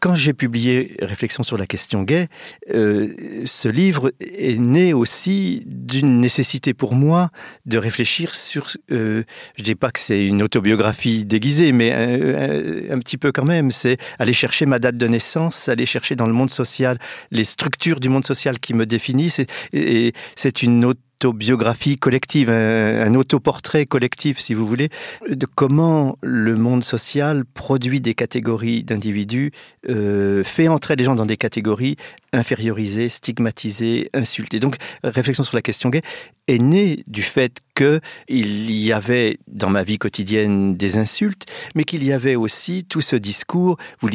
quand 0.00 0.14
j'ai 0.14 0.32
publié 0.32 0.96
Réflexion 1.00 1.42
sur 1.42 1.56
la 1.56 1.66
question 1.66 2.02
gay, 2.02 2.28
ce 2.68 3.68
livre 3.68 4.12
est 4.20 4.58
né 4.58 4.92
aussi 4.92 5.62
d'une 5.66 6.20
nécessité 6.20 6.74
pour 6.74 6.94
moi 6.94 7.30
de 7.66 7.78
réfléchir 7.78 8.34
sur. 8.34 8.68
Euh, 8.90 9.22
je 9.58 9.64
dis 9.64 9.74
pas 9.74 9.90
que 9.90 10.00
c'est 10.00 10.26
une 10.26 10.42
autobiographie 10.42 11.24
déguisée, 11.24 11.72
mais 11.72 11.92
un, 11.92 12.98
petit 12.98 13.18
peu 13.18 13.32
quand 13.32 13.44
même. 13.44 13.70
C'est 13.70 13.98
aller 14.18 14.32
chercher 14.32 14.66
ma 14.66 14.78
date 14.78 14.96
de 14.96 15.06
naissance, 15.06 15.68
aller 15.68 15.86
chercher 15.86 16.16
dans 16.16 16.26
le 16.26 16.32
monde 16.32 16.50
social 16.52 16.98
les 17.30 17.44
structures 17.44 18.00
du 18.00 18.08
monde 18.08 18.24
social 18.24 18.58
qui 18.58 18.74
me 18.74 18.86
définissent. 18.86 19.40
et 19.72 20.12
c'est 20.36 20.62
une 20.62 20.84
autobiographie 21.22 21.96
collective, 21.96 22.50
un, 22.50 23.14
autoportrait 23.14 23.86
collectif, 23.86 24.38
si 24.40 24.54
vous 24.54 24.66
voulez, 24.66 24.88
de 25.28 25.46
comment 25.46 26.16
le 26.20 26.56
monde 26.56 26.82
social 26.82 27.44
produit 27.44 28.00
des 28.00 28.14
catégories 28.14 28.82
d'individus, 28.82 29.52
euh, 29.88 30.42
fait 30.42 30.66
entrer 30.66 30.96
les 30.96 31.04
gens 31.04 31.14
dans 31.14 31.26
des 31.26 31.36
catégories 31.36 31.96
infériorisées, 32.32 33.08
stigmatisées, 33.08 34.10
insultées. 34.14 34.60
Donc, 34.60 34.76
réflexion 35.04 35.44
sur 35.44 35.56
la 35.56 35.62
question 35.62 35.90
gay 35.90 36.02
est 36.48 36.58
née 36.58 37.04
du 37.06 37.22
fait 37.22 37.58
que 37.74 38.00
il 38.28 38.70
y 38.72 38.92
avait 38.92 39.38
dans 39.46 39.70
ma 39.70 39.82
vie 39.82 39.98
quotidienne 39.98 40.76
des 40.76 40.96
insultes, 40.96 41.46
mais 41.74 41.84
qu'il 41.84 42.04
y 42.04 42.12
avait 42.12 42.36
aussi 42.36 42.84
tout 42.84 43.00
ce 43.00 43.16
discours. 43.16 43.76
Vous, 44.00 44.08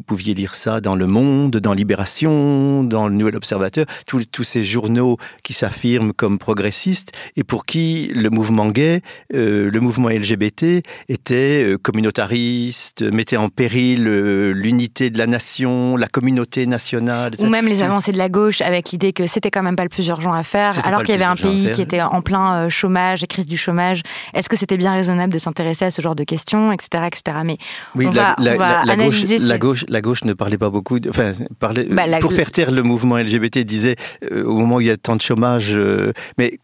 pouviez 0.00 0.34
lire 0.34 0.54
ça 0.54 0.80
dans 0.80 0.94
Le 0.94 1.06
Monde, 1.06 1.56
dans 1.56 1.72
Libération, 1.72 2.84
dans 2.84 3.08
Le 3.08 3.14
Nouvel 3.14 3.36
Observateur, 3.36 3.86
tous 4.06 4.44
ces 4.44 4.64
journaux 4.64 5.16
qui 5.42 5.52
s'affirment 5.52 6.12
comme 6.12 6.38
progressistes 6.38 7.12
et 7.36 7.44
pour 7.44 7.66
qui 7.66 8.10
le 8.14 8.30
mouvement 8.30 8.68
gay, 8.68 9.00
euh, 9.34 9.70
le 9.70 9.80
mouvement 9.80 10.08
LGBT 10.08 10.82
était 11.08 11.64
euh, 11.64 11.78
communautariste, 11.78 13.02
mettait 13.02 13.36
en 13.36 13.48
péril 13.48 14.06
euh, 14.06 14.52
l'unité 14.52 15.10
de 15.10 15.18
la 15.18 15.26
nation, 15.26 15.96
la 15.96 16.08
communauté 16.08 16.66
nationale. 16.66 17.32
Ou 17.38 17.46
même 17.56 17.66
les 17.66 17.82
avancées 17.82 18.12
de 18.12 18.18
la 18.18 18.28
gauche 18.28 18.60
avec 18.60 18.90
l'idée 18.90 19.12
que 19.12 19.26
c'était 19.26 19.50
quand 19.50 19.62
même 19.62 19.76
pas 19.76 19.82
le 19.82 19.88
plus 19.88 20.06
urgent 20.08 20.32
à 20.32 20.42
faire, 20.42 20.74
alors 20.86 21.02
qu'il 21.02 21.10
y 21.10 21.14
avait 21.14 21.24
un 21.24 21.36
pays 21.36 21.70
qui 21.72 21.82
était 21.82 22.02
en 22.02 22.22
plein 22.22 22.68
chômage 22.68 23.22
et 23.22 23.26
crise 23.26 23.46
du 23.46 23.56
chômage. 23.56 24.02
Est-ce 24.34 24.48
que 24.48 24.56
c'était 24.56 24.76
bien 24.76 24.92
raisonnable 24.92 25.32
de 25.32 25.38
s'intéresser 25.38 25.86
à 25.86 25.90
ce 25.90 26.02
genre 26.02 26.14
de 26.14 26.24
questions, 26.24 26.72
etc., 26.72 27.04
etc. 27.06 27.38
Mais 27.44 27.58
oui, 27.94 28.06
on, 28.06 28.10
va, 28.10 28.32
analyser. 28.32 29.38
Gauche, 29.38 29.48
la 29.48 29.58
gauche, 29.58 29.84
la 29.88 30.00
gauche 30.00 30.24
ne 30.24 30.32
parlait 30.32 30.58
pas 30.58 30.70
beaucoup. 30.70 30.98
enfin, 31.08 31.32
parlait, 31.58 31.86
bah, 31.90 32.04
pour 32.20 32.32
faire 32.32 32.50
taire 32.50 32.70
le 32.70 32.82
mouvement 32.82 33.16
LGBT, 33.16 33.58
disait 33.58 33.96
au 34.32 34.58
moment 34.58 34.76
où 34.76 34.80
il 34.80 34.86
y 34.86 34.90
a 34.90 34.96
tant 34.96 35.16
de 35.16 35.22
chômage, 35.22 35.76
mais, 36.38 36.58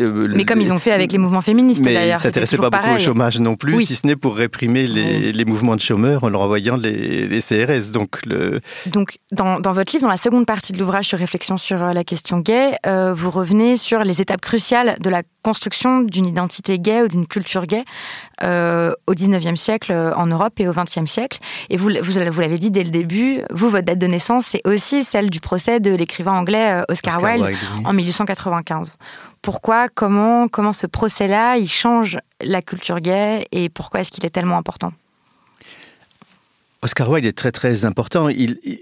euh, 0.00 0.28
mais 0.34 0.44
comme 0.44 0.60
ils 0.60 0.72
ont 0.72 0.78
fait 0.78 0.92
avec 0.92 1.12
les 1.12 1.18
mouvements 1.18 1.40
féministes 1.40 1.82
d'ailleurs. 1.82 2.04
Ils 2.04 2.14
ne 2.14 2.18
s'intéressaient 2.18 2.56
pas 2.56 2.70
beaucoup 2.70 2.94
au 2.94 2.98
chômage 2.98 3.40
non 3.40 3.56
plus, 3.56 3.86
si 3.86 3.94
ce 3.94 4.06
n'est 4.06 4.16
pour 4.16 4.36
réprimer 4.36 4.86
les, 4.86 5.32
les, 5.32 5.44
mouvements 5.44 5.76
de 5.76 5.80
chômeurs 5.80 6.24
en 6.24 6.28
leur 6.28 6.40
envoyant 6.40 6.76
les, 6.76 7.26
les 7.26 7.40
CRS. 7.40 7.92
Donc, 7.92 8.24
le... 8.26 8.60
donc 8.86 9.18
dans, 9.30 9.60
dans, 9.60 9.72
votre 9.72 9.92
livre, 9.92 10.02
dans 10.06 10.10
la 10.10 10.16
seconde 10.16 10.31
partie 10.40 10.72
de 10.72 10.78
l'ouvrage 10.78 11.06
sur 11.06 11.18
réflexion 11.18 11.58
sur 11.58 11.82
euh, 11.82 11.92
la 11.92 12.04
question 12.04 12.38
gay, 12.38 12.76
euh, 12.86 13.12
vous 13.14 13.30
revenez 13.30 13.76
sur 13.76 14.02
les 14.02 14.20
étapes 14.20 14.40
cruciales 14.40 14.96
de 15.00 15.10
la 15.10 15.22
construction 15.42 16.00
d'une 16.00 16.26
identité 16.26 16.78
gay 16.78 17.02
ou 17.02 17.08
d'une 17.08 17.26
culture 17.26 17.66
gay 17.66 17.84
euh, 18.42 18.92
au 19.06 19.14
19e 19.14 19.56
siècle 19.56 19.92
en 19.92 20.26
Europe 20.26 20.58
et 20.58 20.68
au 20.68 20.72
20e 20.72 21.06
siècle. 21.06 21.38
Et 21.68 21.76
vous, 21.76 21.90
vous, 22.02 22.12
vous 22.30 22.40
l'avez 22.40 22.58
dit 22.58 22.70
dès 22.70 22.82
le 22.82 22.90
début, 22.90 23.42
vous, 23.50 23.68
votre 23.68 23.84
date 23.84 23.98
de 23.98 24.06
naissance, 24.06 24.46
c'est 24.46 24.66
aussi 24.66 25.04
celle 25.04 25.30
du 25.30 25.40
procès 25.40 25.80
de 25.80 25.94
l'écrivain 25.94 26.32
anglais 26.32 26.82
Oscar, 26.88 27.22
Wilde, 27.22 27.56
en 27.84 27.92
1895. 27.92 28.96
Pourquoi, 29.42 29.88
comment, 29.88 30.48
comment 30.48 30.72
ce 30.72 30.86
procès-là, 30.86 31.56
il 31.56 31.68
change 31.68 32.18
la 32.40 32.62
culture 32.62 33.00
gay 33.00 33.46
et 33.52 33.68
pourquoi 33.68 34.00
est-ce 34.00 34.10
qu'il 34.10 34.24
est 34.24 34.30
tellement 34.30 34.56
important? 34.56 34.92
Oscar 36.82 37.08
Wilde 37.10 37.26
est 37.26 37.36
très 37.36 37.52
très 37.52 37.84
important. 37.84 38.28
Il, 38.28 38.58
il 38.64 38.78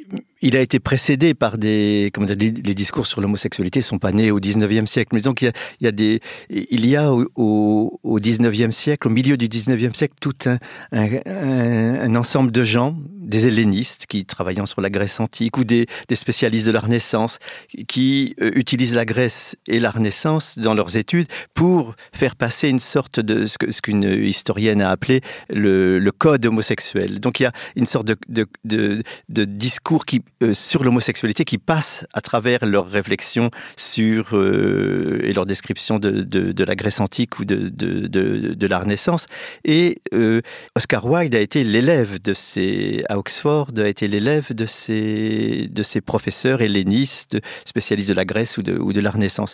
a 0.56 0.60
été 0.60 0.80
précédé 0.80 1.34
par 1.34 1.58
des, 1.58 2.10
comment 2.14 2.26
dire, 2.26 2.36
les 2.36 2.74
discours 2.74 3.06
sur 3.06 3.20
l'homosexualité 3.20 3.82
sont 3.82 3.98
pas 3.98 4.12
nés 4.12 4.30
au 4.30 4.40
19e 4.40 4.86
siècle. 4.86 5.10
Mais 5.12 5.20
disons 5.20 5.34
il 5.40 5.52
y 5.80 5.86
a 5.86 5.92
des, 5.92 6.20
il 6.48 6.86
y 6.86 6.96
a 6.96 7.12
au, 7.12 8.00
au 8.02 8.20
19e 8.20 8.70
siècle, 8.70 9.08
au 9.08 9.10
milieu 9.10 9.36
du 9.36 9.48
19e 9.48 9.94
siècle, 9.94 10.14
tout 10.20 10.34
un, 10.46 10.58
un, 10.92 11.08
un, 11.26 12.14
ensemble 12.14 12.50
de 12.52 12.62
gens, 12.62 12.96
des 13.20 13.46
hellénistes 13.46 14.06
qui 14.06 14.24
travaillant 14.24 14.66
sur 14.66 14.80
la 14.80 14.90
Grèce 14.90 15.20
antique 15.20 15.58
ou 15.58 15.64
des, 15.64 15.86
des 16.08 16.14
spécialistes 16.14 16.66
de 16.66 16.72
la 16.72 16.80
Renaissance 16.80 17.38
qui 17.86 18.34
euh, 18.40 18.50
utilisent 18.54 18.94
la 18.94 19.04
Grèce 19.04 19.56
et 19.66 19.78
la 19.78 19.90
Renaissance 19.90 20.58
dans 20.58 20.74
leurs 20.74 20.96
études 20.96 21.26
pour 21.54 21.94
faire 22.12 22.34
passer 22.34 22.68
une 22.68 22.80
sorte 22.80 23.20
de 23.20 23.44
ce 23.44 23.58
qu'une 23.58 24.02
ce 24.02 24.18
historienne 24.18 24.80
a 24.80 24.90
appelé 24.90 25.20
le, 25.48 25.98
le, 25.98 26.12
code 26.12 26.44
homosexuel. 26.46 27.20
Donc 27.20 27.40
il 27.40 27.44
y 27.44 27.46
a 27.46 27.52
une 27.76 27.86
sorte 27.86 28.06
de, 28.06 28.16
de, 28.28 28.46
de, 28.64 29.02
de 29.28 29.44
discours 29.44 30.04
qui 30.06 30.22
euh, 30.42 30.54
sur 30.54 30.84
l'homosexualité 30.84 31.44
qui 31.44 31.58
passent 31.58 32.06
à 32.14 32.22
travers 32.22 32.64
leurs 32.64 32.88
réflexions 32.88 33.50
sur 33.76 34.30
euh, 34.32 35.20
et 35.22 35.34
leur 35.34 35.44
description 35.44 35.98
de, 35.98 36.10
de, 36.10 36.52
de, 36.52 36.64
la 36.64 36.74
Grèce 36.76 37.00
antique 37.00 37.38
ou 37.40 37.44
de, 37.44 37.68
de, 37.68 38.66
la 38.66 38.78
Renaissance. 38.78 39.26
Et 39.64 39.98
euh, 40.14 40.40
Oscar 40.76 41.04
Wilde 41.04 41.34
a 41.34 41.40
été 41.40 41.62
l'élève 41.62 42.22
de 42.22 42.32
ces 42.32 43.04
à 43.10 43.18
Oxford 43.18 43.68
a 43.76 43.86
été 43.86 44.08
l'élève 44.08 44.54
de 44.54 44.64
ces 44.64 45.68
de 45.68 45.82
ces 45.82 46.00
professeurs 46.00 46.62
hellénistes 46.62 47.38
spécialistes 47.66 48.08
de 48.08 48.14
la 48.14 48.24
Grèce 48.24 48.56
ou 48.56 48.62
de, 48.62 48.78
ou 48.78 48.94
de 48.94 49.00
la 49.00 49.10
Renaissance 49.10 49.52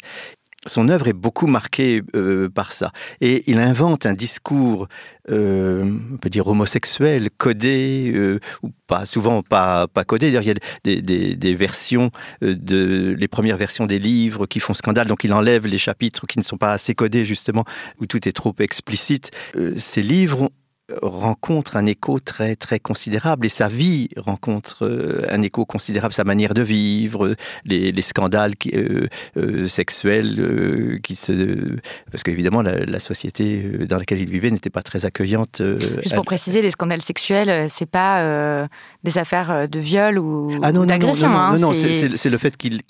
son 0.66 0.88
œuvre 0.88 1.08
est 1.08 1.12
beaucoup 1.12 1.46
marquée 1.46 2.02
euh, 2.14 2.48
par 2.48 2.72
ça. 2.72 2.92
Et 3.20 3.44
il 3.50 3.58
invente 3.58 4.06
un 4.06 4.14
discours, 4.14 4.88
euh, 5.30 5.84
on 6.12 6.16
peut 6.16 6.28
dire 6.28 6.46
homosexuel, 6.46 7.30
codé, 7.36 8.12
euh, 8.14 8.38
ou 8.62 8.70
pas 8.86 9.06
souvent 9.06 9.42
pas, 9.42 9.86
codé. 10.06 10.26
D'ailleurs, 10.26 10.42
il 10.42 10.48
y 10.48 10.50
a 10.50 11.00
des, 11.00 11.36
des, 11.36 11.54
versions, 11.54 12.10
de, 12.40 13.14
les 13.18 13.28
premières 13.28 13.56
versions 13.56 13.86
des 13.86 13.98
livres 13.98 14.46
qui 14.46 14.60
font 14.60 14.74
scandale, 14.74 15.08
donc 15.08 15.24
il 15.24 15.32
enlève 15.32 15.66
les 15.66 15.78
chapitres 15.78 16.26
qui 16.26 16.38
ne 16.38 16.44
sont 16.44 16.58
pas 16.58 16.72
assez 16.72 16.94
codés, 16.94 17.24
justement, 17.24 17.64
où 18.00 18.06
tout 18.06 18.28
est 18.28 18.32
trop 18.32 18.54
explicite. 18.58 19.30
Ces 19.76 20.02
livres 20.02 20.50
rencontre 21.02 21.76
un 21.76 21.84
écho 21.84 22.20
très 22.20 22.54
très 22.54 22.78
considérable 22.78 23.46
et 23.46 23.48
sa 23.48 23.66
vie 23.66 24.08
rencontre 24.16 24.84
euh, 24.86 25.26
un 25.30 25.42
écho 25.42 25.64
considérable 25.64 26.14
sa 26.14 26.22
manière 26.22 26.54
de 26.54 26.62
vivre 26.62 27.34
les, 27.64 27.90
les 27.90 28.02
scandales 28.02 28.54
qui, 28.54 28.70
euh, 28.74 29.08
euh, 29.36 29.66
sexuels 29.66 30.36
euh, 30.38 30.98
qui 31.02 31.16
se 31.16 31.76
parce 32.12 32.22
qu'évidemment 32.22 32.62
la, 32.62 32.84
la 32.84 33.00
société 33.00 33.62
dans 33.88 33.96
laquelle 33.96 34.20
il 34.20 34.30
vivait 34.30 34.50
n'était 34.52 34.70
pas 34.70 34.82
très 34.82 35.04
accueillante 35.04 35.60
juste 35.60 36.14
pour 36.14 36.20
à... 36.20 36.24
préciser 36.24 36.62
les 36.62 36.70
scandales 36.70 37.02
sexuels 37.02 37.68
c'est 37.68 37.90
pas 37.90 38.68
des 39.06 39.18
affaires 39.18 39.68
de 39.68 39.78
viol 39.78 40.18
ou, 40.18 40.50
ah 40.62 40.72
non, 40.72 40.82
ou 40.82 40.86
d'agression 40.86 41.28
non, 41.28 41.34
non, 41.34 41.40
hein, 41.40 41.58
non, 41.58 41.72
c'est 41.72 42.30
le 42.30 42.38
fait 42.38 42.56
qu'il 42.56 42.82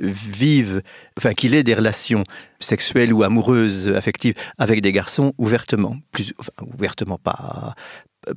vive 0.00 0.82
enfin 1.16 1.32
qu'il 1.32 1.54
ait 1.54 1.62
des 1.62 1.74
relations 1.74 2.24
sexuelles 2.60 3.12
ou 3.12 3.22
amoureuses 3.22 3.88
affectives 3.88 4.34
avec 4.58 4.82
des 4.82 4.92
garçons 4.92 5.32
ouvertement 5.38 5.96
plus 6.12 6.34
enfin, 6.38 6.50
ouvertement 6.74 7.18
pas 7.18 7.74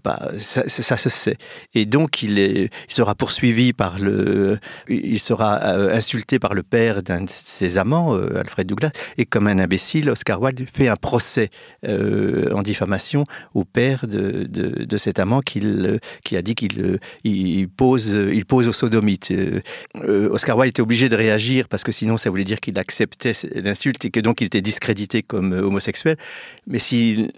bah, 0.04 0.20
ça, 0.38 0.68
ça 0.68 0.98
se 0.98 1.10
sait. 1.10 1.38
Et 1.74 1.86
donc 1.86 2.24
il, 2.24 2.70
sera 2.88 3.16
poursuivi 3.16 3.74
par 3.74 4.00
le 4.00 4.58
il 4.88 5.20
sera 5.20 5.62
euh, 5.64 5.96
insulté 5.96 6.40
par 6.40 6.54
le 6.54 6.64
père 6.64 7.04
d'un 7.04 7.22
de 7.22 7.30
ses 7.30 7.78
amants 7.78 8.16
euh, 8.16 8.40
Alfred 8.40 8.68
Douglas. 8.68 8.92
Et 9.18 9.26
comme 9.26 9.48
un 9.48 9.60
imbécile 9.60 10.10
Oscar 10.10 10.42
Wilde 10.42 10.66
fait 10.72 10.88
un 10.88 10.96
procès 10.96 11.50
euh, 11.86 12.52
en 12.54 12.62
diffamation 12.62 13.26
au 13.54 13.64
père 13.64 14.08
de, 14.08 14.44
de, 14.46 14.98
cet 14.98 15.20
amant 15.20 15.42
qui 15.42 15.60
a 16.36 16.42
dit 16.42 16.56
qu'il 16.56 17.00
il 17.24 17.70
pose 17.70 18.10
il 18.32 18.46
pose 18.46 18.68
au 18.68 18.74
sodomite. 18.74 19.34
Oscar 20.06 20.58
Wilde 20.58 20.70
était 20.70 20.82
obligé 20.82 21.10
de 21.10 21.16
réagir 21.16 21.68
parce 21.68 21.84
que 21.84 21.92
sinon 21.92 22.18
ça 22.18 22.30
voulait 22.30 22.44
dire 22.44 22.60
qu'il 22.60 22.78
acceptait 22.78 23.34
l'insulte 23.56 24.06
et 24.06 24.12
que 24.12 24.20
donc 24.20 24.42
il 24.42 24.46
était 24.46 24.62
discrédité 24.62 25.24
comme 25.24 25.54
homosexuel. 25.54 26.18
Mais 26.68 26.80
s'il 26.80 27.32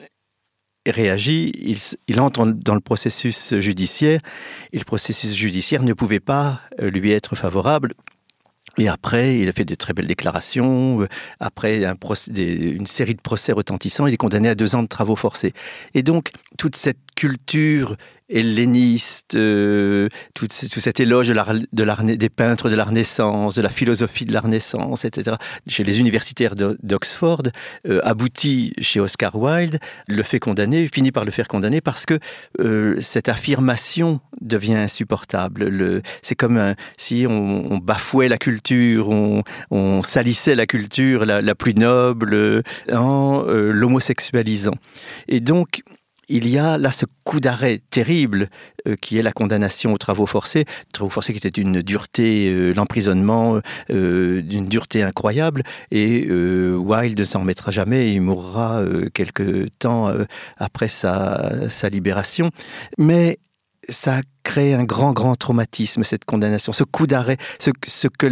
réagit, 0.85 1.51
il, 2.07 2.19
entre 2.19 2.45
dans 2.45 2.75
le 2.75 2.81
processus 2.81 3.55
judiciaire 3.59 4.19
et 4.71 4.77
le 4.77 4.83
processus 4.83 5.33
judiciaire 5.33 5.83
ne 5.83 5.93
pouvait 5.93 6.19
pas 6.19 6.61
euh, 6.81 6.89
lui 6.89 7.11
être 7.11 7.35
favorable. 7.35 7.93
Et 8.77 8.87
après, 8.87 9.37
il 9.37 9.47
a 9.47 9.51
fait 9.51 9.65
de 9.65 9.75
très 9.75 9.93
belles 9.93 10.07
déclarations. 10.07 11.07
Après 11.39 11.83
procès, 11.99 12.31
des, 12.31 12.69
une 12.69 12.87
série 12.87 13.13
de 13.13 13.21
procès 13.21 13.51
retentissants, 13.51 14.07
il 14.07 14.13
est 14.15 14.17
condamné 14.17 14.49
à 14.49 14.55
deux 14.55 14.75
ans 14.75 14.81
de 14.81 14.87
travaux 14.87 15.15
forcés. 15.15 15.53
Et 15.93 16.01
donc, 16.01 16.31
toute 16.57 16.75
cette 16.75 16.97
culture 17.15 17.95
helléniste, 18.33 19.35
euh, 19.35 20.09
tout, 20.33 20.47
cet 20.49 20.99
éloge 20.99 21.27
de 21.27 21.33
la, 21.33 21.45
de 21.71 21.83
la, 21.83 21.95
des 21.95 22.29
peintres 22.29 22.69
de 22.69 22.75
la 22.75 22.83
Renaissance, 22.83 23.55
de 23.55 23.61
la 23.61 23.69
philosophie 23.69 24.25
de 24.25 24.33
la 24.33 24.41
Renaissance, 24.41 25.05
etc., 25.05 25.37
chez 25.67 25.83
les 25.83 25.99
universitaires 25.99 26.55
d'Oxford, 26.55 27.43
euh, 27.87 28.01
aboutit 28.03 28.73
chez 28.79 28.99
Oscar 28.99 29.35
Wilde, 29.35 29.79
le 30.07 30.23
fait 30.23 30.39
condamner, 30.39 30.87
finit 30.87 31.11
par 31.11 31.25
le 31.25 31.31
faire 31.31 31.47
condamner 31.47 31.79
parce 31.79 32.05
que 32.05 32.19
euh, 32.59 32.97
cette 33.01 33.29
affirmation 33.29 34.19
devient 34.41 34.75
insupportable. 34.75 36.01
C'est 36.21 36.35
comme 36.35 36.75
si 36.97 37.25
on, 37.27 37.77
bafouait 37.77 38.29
la 38.29 38.37
culture, 38.37 39.09
on, 39.09 40.01
salissait 40.01 40.55
la 40.55 40.65
culture 40.65 41.25
la, 41.25 41.41
la 41.41 41.55
plus 41.55 41.75
noble 41.75 42.63
en 42.91 43.43
l'homosexualisant. 43.43 44.75
Et 45.27 45.39
donc, 45.39 45.83
il 46.29 46.49
y 46.49 46.57
a 46.57 46.77
là 46.77 46.91
ce 46.91 47.05
coup 47.23 47.39
d'arrêt 47.39 47.81
terrible 47.89 48.49
euh, 48.87 48.95
qui 48.95 49.17
est 49.17 49.21
la 49.21 49.31
condamnation 49.31 49.93
aux 49.93 49.97
travaux 49.97 50.25
forcés, 50.25 50.65
travaux 50.91 51.09
forcés 51.09 51.33
qui 51.33 51.45
était 51.45 51.61
une 51.61 51.81
dureté, 51.81 52.49
euh, 52.49 52.73
l'emprisonnement 52.73 53.59
euh, 53.89 54.41
d'une 54.41 54.65
dureté 54.65 55.03
incroyable. 55.03 55.63
Et 55.91 56.27
Wilde 56.29 57.19
ne 57.19 57.25
s'en 57.25 57.41
remettra 57.41 57.71
jamais, 57.71 58.13
il 58.13 58.21
mourra 58.21 58.81
quelque 59.13 59.67
temps 59.79 60.13
après 60.57 60.87
sa, 60.87 61.69
sa 61.69 61.89
libération. 61.89 62.49
Mais 62.97 63.39
ça 63.89 64.21
crée 64.43 64.73
un 64.73 64.83
grand 64.83 65.13
grand 65.13 65.35
traumatisme 65.35 66.03
cette 66.03 66.25
condamnation. 66.25 66.71
Ce 66.71 66.83
coup 66.83 67.07
d'arrêt 67.07 67.37
ce, 67.59 67.71
ce 67.85 68.07
que 68.07 68.27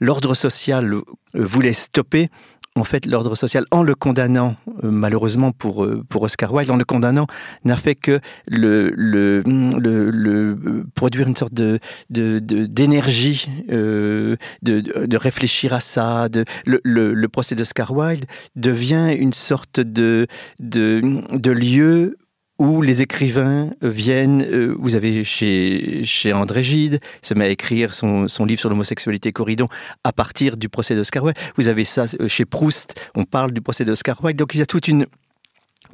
l'ordre 0.00 0.34
social 0.34 0.94
voulait 1.34 1.72
stopper 1.72 2.28
en 2.76 2.84
fait 2.84 3.06
l'ordre 3.06 3.34
social 3.34 3.64
en 3.70 3.82
le 3.82 3.94
condamnant 3.94 4.56
euh, 4.84 4.90
malheureusement 4.90 5.52
pour 5.52 5.84
euh, 5.84 6.04
pour 6.08 6.22
Oscar 6.22 6.52
Wilde 6.52 6.70
en 6.70 6.76
le 6.76 6.84
condamnant 6.84 7.26
n'a 7.64 7.76
fait 7.76 7.94
que 7.94 8.20
le, 8.46 8.92
le, 8.96 9.42
le, 9.44 10.84
produire 10.94 11.26
une 11.26 11.36
sorte 11.36 11.54
de 11.54 11.78
d'énergie 12.10 13.48
de, 13.68 14.36
de, 14.62 14.80
de, 14.80 15.06
de 15.06 15.16
réfléchir 15.16 15.72
à 15.72 15.80
ça 15.80 16.28
le, 16.64 17.26
procès 17.26 17.54
d'Oscar 17.54 17.92
Wilde 17.92 18.26
devient 18.54 19.14
une 19.18 19.32
sorte 19.32 19.80
de 19.80 20.26
lieu 20.60 22.16
où 22.58 22.80
les 22.80 23.02
écrivains 23.02 23.70
viennent 23.82 24.42
euh, 24.42 24.74
vous 24.78 24.94
avez 24.94 25.24
chez, 25.24 26.32
André 26.32 26.62
Gide 26.62 27.00
se 27.22 27.34
met 27.34 27.46
à 27.46 27.48
écrire 27.48 27.94
son, 27.94 28.28
son 28.28 28.44
livre 28.44 28.60
sur 28.60 28.70
l'homosexualité 28.70 29.32
corridon 29.32 29.66
à 30.04 30.12
partir 30.12 30.56
du 30.56 30.68
procès 30.68 30.94
d'Oscar 30.94 31.24
Wilde. 31.24 31.36
Vous 31.56 31.68
avez 31.68 31.84
ça 31.84 32.04
euh, 32.20 32.28
chez 32.28 32.44
Proust 32.44 33.10
on 33.14 33.24
parle 33.24 33.52
du 33.52 33.60
procès 33.60 33.84
d'Oscar 33.84 34.22
Wilde. 34.24 34.38
Donc 34.38 34.54
il 34.54 34.58
y 34.58 34.62
a 34.62 34.66
toute 34.66 34.88
une 34.88 35.06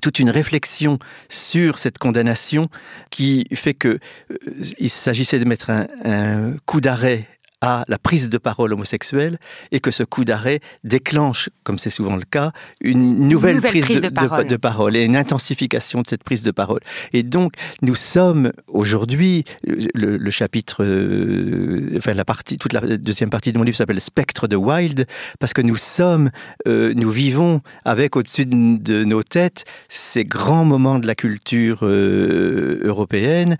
toute 0.00 0.18
une 0.18 0.30
réflexion 0.30 0.98
sur 1.28 1.78
cette 1.78 1.98
condamnation 1.98 2.68
qui 3.10 3.46
fait 3.52 3.74
que 3.74 3.98
euh, 4.30 4.36
il 4.78 4.90
s'agissait 4.90 5.38
de 5.38 5.44
mettre 5.44 5.70
un 5.70 6.56
coup 6.64 6.80
d'arrêt 6.80 7.28
à 7.62 7.84
la 7.88 7.98
prise 7.98 8.28
de 8.28 8.38
parole 8.38 8.72
homosexuelle 8.72 9.38
et 9.70 9.80
que 9.80 9.90
ce 9.90 10.02
coup 10.02 10.24
d'arrêt 10.24 10.60
déclenche, 10.84 11.48
comme 11.62 11.78
c'est 11.78 11.90
souvent 11.90 12.16
le 12.16 12.24
cas, 12.24 12.50
une 12.82 13.28
nouvelle, 13.28 13.54
nouvelle 13.54 13.70
prise, 13.70 13.84
prise 13.84 14.00
de, 14.00 14.08
de, 14.08 14.14
parole. 14.14 14.44
De, 14.44 14.48
de 14.50 14.56
parole 14.56 14.96
et 14.96 15.04
une 15.04 15.16
intensification 15.16 16.02
de 16.02 16.08
cette 16.08 16.24
prise 16.24 16.42
de 16.42 16.50
parole. 16.50 16.80
Et 17.12 17.22
donc, 17.22 17.54
nous 17.80 17.94
sommes 17.94 18.52
aujourd'hui, 18.66 19.44
le, 19.64 20.16
le 20.16 20.30
chapitre, 20.30 20.84
euh, 20.84 21.94
enfin 21.96 22.14
la 22.14 22.24
partie, 22.24 22.58
toute 22.58 22.72
la 22.72 22.80
deuxième 22.98 23.30
partie 23.30 23.52
de 23.52 23.58
mon 23.58 23.64
livre 23.64 23.76
s'appelle 23.76 24.00
Spectre 24.00 24.48
de 24.48 24.56
Wild, 24.56 25.06
parce 25.38 25.52
que 25.52 25.62
nous 25.62 25.76
sommes, 25.76 26.30
euh, 26.66 26.92
nous 26.96 27.10
vivons 27.10 27.60
avec 27.84 28.16
au-dessus 28.16 28.46
de, 28.46 29.04
nos 29.04 29.22
têtes 29.22 29.64
ces 29.88 30.24
grands 30.24 30.64
moments 30.64 30.98
de 30.98 31.06
la 31.06 31.14
culture 31.14 31.80
euh, 31.82 32.80
européenne 32.82 33.56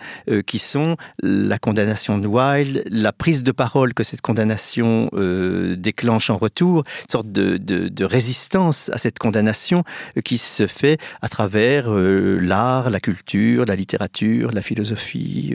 qui 0.46 0.58
sont 0.58 0.96
la 1.22 1.58
condamnation 1.58 2.18
de 2.18 2.26
Wild, 2.26 2.82
la 2.90 3.12
prise 3.12 3.42
de 3.42 3.52
parole 3.52 3.91
que 3.92 4.04
cette 4.04 4.20
condamnation 4.20 5.10
euh, 5.14 5.76
déclenche 5.76 6.30
en 6.30 6.36
retour, 6.36 6.84
une 7.02 7.10
sorte 7.10 7.30
de, 7.30 7.56
de, 7.56 8.04
résistance 8.04 8.90
à 8.92 8.98
cette 8.98 9.18
condamnation 9.18 9.84
euh, 10.16 10.20
qui 10.20 10.38
se 10.38 10.66
fait 10.66 10.98
à 11.20 11.28
travers 11.28 11.92
euh, 11.92 12.38
l'art, 12.40 12.90
la 12.90 13.00
culture, 13.00 13.64
la 13.66 13.76
littérature, 13.76 14.52
la 14.52 14.62
philosophie, 14.62 15.54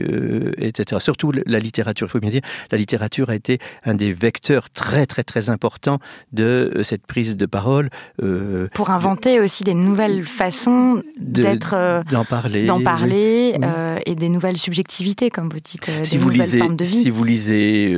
etc. 0.58 1.00
Surtout 1.00 1.32
la 1.32 1.58
littérature, 1.58 2.06
il 2.06 2.10
faut 2.10 2.20
bien 2.20 2.30
dire, 2.30 2.42
la 2.70 2.78
littérature 2.78 3.30
a 3.30 3.34
été 3.34 3.58
un 3.84 3.94
des 3.94 4.12
vecteurs 4.12 4.70
très 4.70 5.06
très 5.06 5.24
très 5.24 5.50
importants 5.50 5.98
de 6.32 6.80
cette 6.82 7.06
prise 7.06 7.36
de 7.36 7.46
parole. 7.46 7.90
Pour 8.74 8.90
inventer 8.90 9.40
aussi 9.40 9.64
des 9.64 9.74
nouvelles 9.74 10.24
façons 10.24 11.02
d'être, 11.18 12.02
d'en 12.10 12.24
parler, 12.24 12.66
d'en 12.66 12.80
parler 12.80 13.58
et 14.06 14.14
des 14.14 14.28
nouvelles 14.28 14.58
subjectivités, 14.58 15.30
comme 15.30 15.48
vous 15.48 15.60
dites, 15.60 15.90
si 16.02 16.12
des 16.12 16.18
vous 16.18 16.30
nouvelles 16.30 16.46
lisez, 16.46 16.58
formes 16.58 16.76
de 16.76 16.84
vie. 16.84 17.02
Si 17.02 17.10
vous 17.10 17.24
lisez 17.24 17.96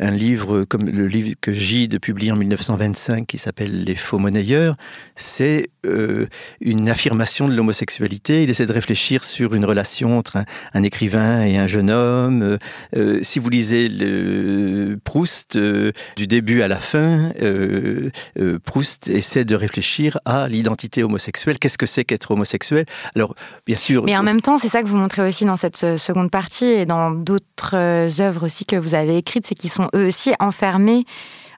un 0.00 0.10
livre 0.10 0.64
comme 0.64 0.88
le 0.88 1.06
livre 1.06 1.34
que 1.40 1.52
Gide 1.52 1.98
publie 1.98 2.32
en 2.32 2.36
1925 2.36 3.26
qui 3.26 3.38
s'appelle 3.38 3.84
Les 3.84 3.94
faux 3.94 4.18
monnayeurs, 4.18 4.74
c'est 5.16 5.70
euh, 5.84 6.26
une 6.60 6.88
affirmation 6.88 7.48
de 7.48 7.54
l'homosexualité. 7.54 8.44
Il 8.44 8.50
essaie 8.50 8.66
de 8.66 8.72
réfléchir 8.72 9.24
sur 9.24 9.54
une 9.54 9.64
relation 9.64 10.16
entre 10.16 10.44
un, 10.74 10.82
écrivain 10.82 11.42
et 11.42 11.58
un 11.58 11.66
jeune 11.66 11.90
homme. 11.90 12.42
Euh, 12.42 12.58
euh, 12.96 13.18
si 13.22 13.38
vous 13.38 13.50
lisez 13.50 13.88
le 13.88 14.98
Proust, 15.02 15.58
du 15.58 16.26
début 16.26 16.62
à 16.62 16.68
la 16.68 16.78
fin, 16.78 17.30
Proust 18.64 19.08
essaie 19.08 19.44
de 19.44 19.54
réfléchir 19.54 20.18
à 20.24 20.48
l'identité 20.48 21.02
homosexuelle. 21.02 21.58
Qu'est-ce 21.58 21.78
que 21.78 21.86
c'est 21.86 22.04
qu'être 22.04 22.30
homosexuel? 22.30 22.84
Alors, 23.14 23.34
bien 23.66 23.76
sûr. 23.76 24.04
Mais 24.04 24.16
en 24.16 24.22
même 24.22 24.40
temps, 24.40 24.58
c'est 24.58 24.68
ça 24.68 24.82
que 24.82 24.86
vous 24.86 24.96
montrez 24.96 25.26
aussi 25.26 25.44
dans 25.44 25.56
cette 25.56 25.96
seconde 25.96 26.30
partie 26.30 26.66
et 26.66 26.86
dans 26.86 27.10
d'autres 27.10 27.74
œuvres 27.74 28.46
aussi 28.46 28.64
que 28.64 28.76
vous 28.76 28.94
avez 28.94 29.16
écrites, 29.16 29.46
c'est 29.52 29.54
qu'ils 29.54 29.70
sont 29.70 29.88
eux 29.94 30.06
aussi 30.06 30.32
enfermés 30.40 31.04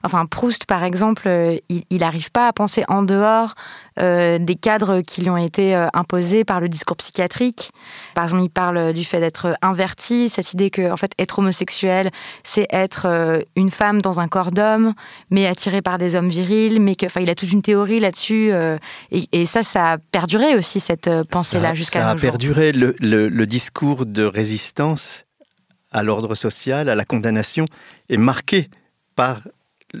Enfin, 0.05 0.27
Proust, 0.27 0.67
par 0.67 0.83
exemple, 0.83 1.23
euh, 1.25 1.57
il 1.67 1.97
n'arrive 1.97 2.29
pas 2.29 2.47
à 2.47 2.53
penser 2.53 2.83
en 2.87 3.01
dehors 3.01 3.55
euh, 3.99 4.37
des 4.37 4.53
cadres 4.53 5.01
qui 5.01 5.21
lui 5.21 5.31
ont 5.31 5.37
été 5.37 5.75
euh, 5.75 5.87
imposés 5.93 6.43
par 6.43 6.59
le 6.59 6.69
discours 6.69 6.97
psychiatrique. 6.97 7.71
Par 8.13 8.25
exemple, 8.25 8.43
il 8.43 8.49
parle 8.49 8.93
du 8.93 9.03
fait 9.03 9.19
d'être 9.19 9.57
inverti, 9.63 10.29
cette 10.29 10.53
idée 10.53 10.69
que, 10.69 10.91
en 10.91 10.95
fait, 10.95 11.13
être 11.17 11.39
homosexuel, 11.39 12.11
c'est 12.43 12.67
être 12.69 13.41
une 13.55 13.71
femme 13.71 14.03
dans 14.03 14.19
un 14.19 14.27
corps 14.27 14.51
d'homme, 14.51 14.93
mais 15.31 15.47
attiré 15.47 15.81
par 15.81 15.97
des 15.97 16.15
hommes 16.15 16.29
virils, 16.29 16.79
mais 16.79 16.95
que, 16.95 17.07
enfin, 17.07 17.21
il 17.21 17.29
a 17.31 17.35
toute 17.35 17.51
une 17.51 17.63
théorie 17.63 17.99
là-dessus. 17.99 18.51
Et, 19.11 19.45
ça, 19.47 19.63
ça 19.63 19.93
a 19.93 19.97
perduré 19.97 20.55
aussi 20.55 20.79
cette 20.79 21.09
pensée-là 21.31 21.73
jusqu'à 21.73 22.01
Ça 22.01 22.09
a 22.11 22.15
perduré 22.15 22.71
le 22.73 23.45
discours 23.45 24.05
de 24.05 24.23
résistance 24.23 25.24
à 25.95 26.03
l'ordre 26.03 26.35
social, 26.35 26.89
à 26.89 26.95
la 26.95 27.05
condamnation, 27.05 27.65
est 28.09 28.17
marqué 28.17 28.69
par 29.15 29.47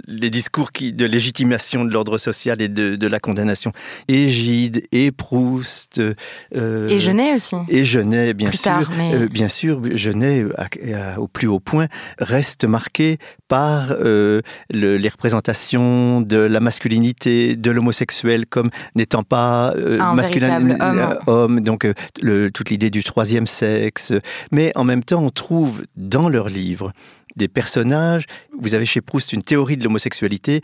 les 0.07 0.29
discours 0.29 0.71
qui, 0.71 0.93
de 0.93 1.05
légitimation 1.05 1.85
de 1.85 1.91
l'ordre 1.91 2.17
social 2.17 2.61
et 2.61 2.69
de, 2.69 3.07
la 3.07 3.19
condamnation. 3.19 3.71
Et 4.07 4.27
Gide, 4.27 4.83
et 4.91 5.11
Proust. 5.11 5.99
Euh, 6.55 6.87
et 6.87 6.99
Genet 6.99 7.35
aussi. 7.35 7.55
Et 7.69 7.85
Genet, 7.85 8.33
bien 8.33 8.51
sûr. 8.51 8.89
Euh, 8.99 9.27
bien 9.27 9.47
sûr, 9.47 9.81
Genet, 9.95 10.45
au 11.17 11.27
plus 11.27 11.47
haut 11.47 11.59
point, 11.59 11.87
reste 12.19 12.65
marqué 12.65 13.17
par 13.47 13.91
euh, 13.91 14.41
les 14.71 15.09
représentations 15.09 16.21
de 16.21 16.37
la 16.37 16.59
masculinité, 16.59 17.55
de 17.55 17.71
l'homosexuel 17.71 18.45
comme 18.47 18.69
n'étant 18.95 19.23
pas 19.23 19.73
masculin, 20.15 20.79
homme. 20.79 21.19
homme. 21.27 21.59
donc 21.61 21.87
toute 22.53 22.69
l'idée 22.69 22.89
du 22.89 23.03
troisième 23.03 23.47
sexe. 23.47 24.13
Mais 24.51 24.71
en 24.75 24.83
même 24.83 25.03
temps, 25.03 25.23
on 25.23 25.29
trouve 25.29 25.83
dans 25.95 26.29
leurs 26.29 26.49
livres 26.49 26.91
des 27.35 27.47
personnages. 27.47 28.25
Vous 28.57 28.73
avez 28.73 28.85
chez 28.85 29.01
Proust 29.01 29.33
une 29.33 29.43
théorie 29.43 29.77
de 29.77 29.83
l'homosexualité. 29.83 30.61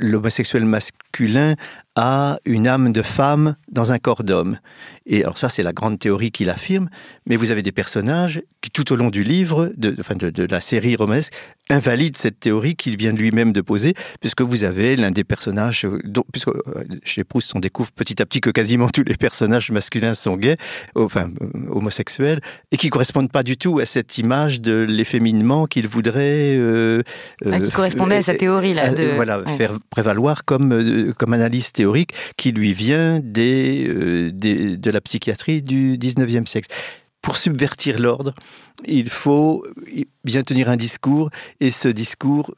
L'homosexuel 0.00 0.64
masculin 1.08 1.54
a 1.98 2.38
une 2.44 2.68
âme 2.68 2.92
de 2.92 3.02
femme 3.02 3.56
dans 3.72 3.90
un 3.90 3.98
corps 3.98 4.22
d'homme. 4.22 4.58
Et 5.04 5.22
alors 5.22 5.36
ça, 5.36 5.48
c'est 5.48 5.64
la 5.64 5.72
grande 5.72 5.98
théorie 5.98 6.30
qu'il 6.30 6.48
affirme. 6.48 6.88
Mais 7.26 7.34
vous 7.36 7.50
avez 7.50 7.62
des 7.62 7.72
personnages 7.72 8.40
qui, 8.60 8.70
tout 8.70 8.92
au 8.92 8.96
long 8.96 9.10
du 9.10 9.24
livre, 9.24 9.72
de, 9.76 9.96
enfin 9.98 10.14
de, 10.14 10.44
la 10.44 10.60
série 10.60 10.94
romanesque, 10.94 11.32
invalident 11.70 12.16
cette 12.16 12.38
théorie 12.38 12.76
qu'il 12.76 12.96
vient 12.96 13.12
lui-même 13.12 13.52
de 13.52 13.60
poser, 13.60 13.94
puisque 14.20 14.42
vous 14.42 14.64
avez 14.64 14.96
l'un 14.96 15.10
des 15.10 15.24
personnages, 15.24 15.86
dont, 16.04 16.24
puisque 16.32 16.48
euh, 16.48 16.84
chez 17.04 17.24
Proust, 17.24 17.52
on 17.54 17.60
découvre 17.60 17.90
petit 17.92 18.22
à 18.22 18.26
petit 18.26 18.40
que 18.40 18.50
quasiment 18.50 18.88
tous 18.88 19.04
les 19.04 19.16
personnages 19.16 19.70
masculins 19.70 20.14
sont 20.14 20.36
gays, 20.36 20.56
enfin 20.94 21.30
euh, 21.42 21.46
homosexuels, 21.72 22.40
et 22.70 22.76
qui 22.76 22.90
correspondent 22.90 23.30
pas 23.30 23.42
du 23.42 23.56
tout 23.56 23.80
à 23.80 23.86
cette 23.86 24.16
image 24.18 24.60
de 24.60 24.86
l'efféminement 24.88 25.66
qu'il 25.66 25.88
voudrait... 25.88 26.56
Euh, 26.56 27.02
ah, 27.50 27.60
qui 27.60 27.70
correspondait 27.70 28.16
à 28.16 28.22
sa 28.22 28.34
théorie 28.34 28.74
là. 28.74 28.92
De... 28.92 29.14
voilà, 29.14 29.42
faire 29.58 29.78
prévaloir 29.90 30.44
comme, 30.44 30.72
comme 31.18 31.32
analyse 31.32 31.72
théorique 31.72 32.12
qui 32.36 32.52
lui 32.52 32.72
vient 32.72 33.20
des, 33.22 33.86
euh, 33.88 34.30
de 34.32 34.90
la 34.90 35.00
psychiatrie 35.00 35.62
du 35.62 35.96
19e 35.96 36.46
siècle. 36.46 36.68
Pour 37.20 37.36
subvertir 37.36 37.98
l'ordre, 37.98 38.32
il 38.86 39.10
faut 39.10 39.66
bien 40.24 40.42
tenir 40.42 40.68
un 40.68 40.76
discours 40.76 41.30
et 41.58 41.70
ce 41.70 41.88
discours 41.88 42.54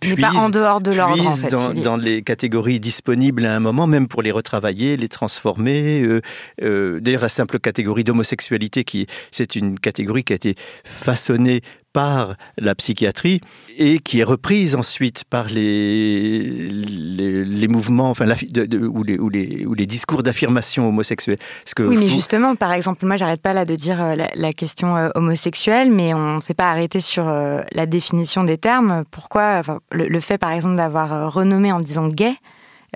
puise, 0.00 0.16
pas 0.16 0.32
en 0.32 0.50
dehors 0.50 0.80
de 0.80 0.90
l'ordre 0.90 1.26
en 1.26 1.36
fait, 1.36 1.48
dans, 1.48 1.96
les 1.96 2.22
catégories 2.22 2.80
disponibles 2.80 3.46
à 3.46 3.54
un 3.54 3.60
moment, 3.60 3.86
même 3.86 4.08
pour 4.08 4.22
les 4.22 4.32
retravailler, 4.32 4.96
les 4.96 5.08
transformer. 5.08 6.02
Euh, 6.02 6.20
euh, 6.62 6.98
d'ailleurs, 7.00 7.22
la 7.22 7.28
simple 7.28 7.60
catégorie 7.60 8.02
d'homosexualité, 8.04 8.82
qui 8.84 9.06
c'est 9.30 9.54
une 9.54 9.78
catégorie 9.78 10.24
qui 10.24 10.32
a 10.32 10.36
été 10.36 10.56
façonnée 10.84 11.60
par 11.92 12.34
la 12.58 12.74
psychiatrie 12.74 13.40
et 13.78 13.98
qui 13.98 14.20
est 14.20 14.24
reprise 14.24 14.76
ensuite 14.76 15.24
par 15.24 15.46
les, 15.46 16.68
les, 16.68 17.68
mouvements 17.68 18.10
enfin, 18.10 18.26
ou, 18.26 19.02
les, 19.02 19.18
ou, 19.18 19.28
les, 19.28 19.66
ou, 19.66 19.74
les, 19.74 19.86
discours 19.86 20.22
d'affirmation 20.22 20.88
homosexuelle. 20.88 21.38
Que 21.74 21.82
oui, 21.82 21.96
mais 21.98 22.08
justement, 22.08 22.56
par 22.56 22.72
exemple, 22.72 23.06
moi, 23.06 23.16
j'arrête 23.16 23.42
pas 23.42 23.52
là 23.52 23.64
de 23.64 23.74
dire 23.74 24.02
euh, 24.02 24.14
la, 24.34 24.52
question 24.52 24.96
euh, 24.96 25.08
homosexuelle, 25.14 25.90
mais 25.90 26.14
on 26.14 26.36
ne 26.36 26.40
s'est 26.40 26.54
pas 26.54 26.70
arrêté 26.70 27.00
sur 27.00 27.28
euh, 27.28 27.60
la 27.72 27.86
définition 27.86 28.44
des 28.44 28.58
termes. 28.58 29.04
Pourquoi 29.10 29.56
enfin, 29.58 29.80
le, 29.92 30.20
fait, 30.20 30.38
par 30.38 30.50
exemple, 30.52 30.76
d'avoir 30.76 31.32
renommé 31.32 31.72
en 31.72 31.80
disant 31.80 32.08
gay, 32.08 32.34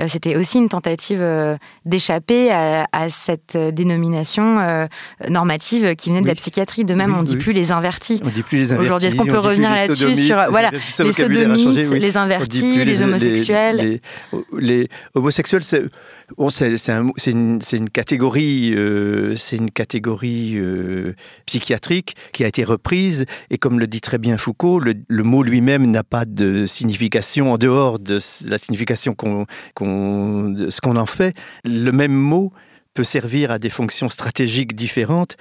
c'était 0.08 0.36
aussi 0.36 0.58
une 0.58 0.68
tentative 0.68 1.20
euh, 1.22 1.56
d'échapper 1.84 2.50
à, 2.50 2.86
cette 3.10 3.56
dénomination 3.56 4.58
euh, 4.58 4.86
normative 5.28 5.94
qui 5.94 6.10
venait 6.10 6.22
de 6.22 6.26
la 6.26 6.34
psychiatrie. 6.34 6.84
De 6.84 6.94
même, 6.94 7.14
on 7.14 7.20
ne 7.20 7.26
dit 7.26 7.36
plus 7.36 7.52
les 7.52 7.70
invertis. 7.70 8.20
On 8.24 8.30
dit 8.30 8.42
plus 8.42 8.58
les 8.58 8.72
invertis. 8.72 8.86
Aujourd'hui, 8.86 9.08
est-ce 9.08 9.16
qu'on 9.16 9.26
peut 9.26 9.38
revenir 9.38 9.70
là-dessus 9.70 10.16
sur 10.16 10.36
voilà, 10.50 10.70
les 10.70 11.12
sodomites, 11.12 11.90
les 11.92 12.16
invertis, 12.16 12.84
les, 12.84 13.02
homosexuels 13.02 14.00
les, 14.58 14.88
homosexuels, 15.14 15.62
c'est 15.62 17.30
une, 17.30 17.60
une, 17.72 17.90
catégorie, 17.90 18.74
c'est 19.36 19.56
une 19.56 19.70
catégorie 19.70 20.58
psychiatrique 21.46 22.16
qui 22.32 22.44
a 22.44 22.48
été 22.48 22.64
reprise 22.64 23.26
et 23.50 23.58
comme 23.58 23.78
le 23.78 23.86
dit 23.86 24.00
très 24.00 24.18
bien 24.18 24.36
Foucault, 24.36 24.80
le, 24.80 25.22
mot 25.22 25.42
lui-même 25.42 25.86
n'a 25.86 26.02
pas 26.02 26.24
de 26.24 26.66
signification 26.66 27.52
en 27.52 27.58
dehors 27.58 27.98
de 27.98 28.18
la 28.46 28.58
signification 28.58 29.14
qu'on 29.14 29.46
ce 29.83 29.83
qu'on 29.84 30.96
en 30.96 31.06
fait. 31.06 31.36
Le 31.64 31.90
même 31.90 32.14
mot 32.14 32.52
peut 32.94 33.04
servir 33.04 33.50
à 33.50 33.58
des 33.58 33.70
fonctions 33.70 34.08
stratégiques 34.08 34.74
différentes 34.74 35.36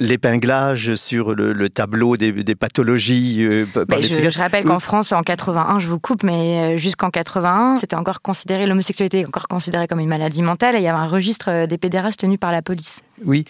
l'épinglage 0.00 0.94
sur 0.94 1.34
le, 1.34 1.70
tableau 1.70 2.16
des, 2.16 2.54
pathologies 2.54 3.44
euh, 3.44 3.66
par 3.66 4.00
je, 4.00 4.38
rappelle 4.38 4.64
qu'en 4.64 4.80
France, 4.80 5.12
en 5.12 5.22
81, 5.22 5.78
je 5.78 5.86
vous 5.86 5.98
coupe, 5.98 6.22
mais 6.22 6.74
euh, 6.74 6.76
jusqu'en 6.78 7.10
81, 7.10 7.76
c'était 7.76 7.96
encore 7.96 8.22
considéré, 8.22 8.66
l'homosexualité 8.66 9.24
encore 9.26 9.46
considérée 9.46 9.86
comme 9.86 10.00
une 10.00 10.08
maladie 10.08 10.42
mentale 10.42 10.74
et 10.74 10.78
il 10.78 10.84
y 10.84 10.88
avait 10.88 10.98
un 10.98 11.06
registre 11.06 11.50
euh, 11.50 11.66
des 11.66 11.78
pédérastes 11.78 12.20
tenu 12.20 12.38
par 12.38 12.50
la 12.50 12.62
police. 12.62 13.02
Oui, 13.24 13.44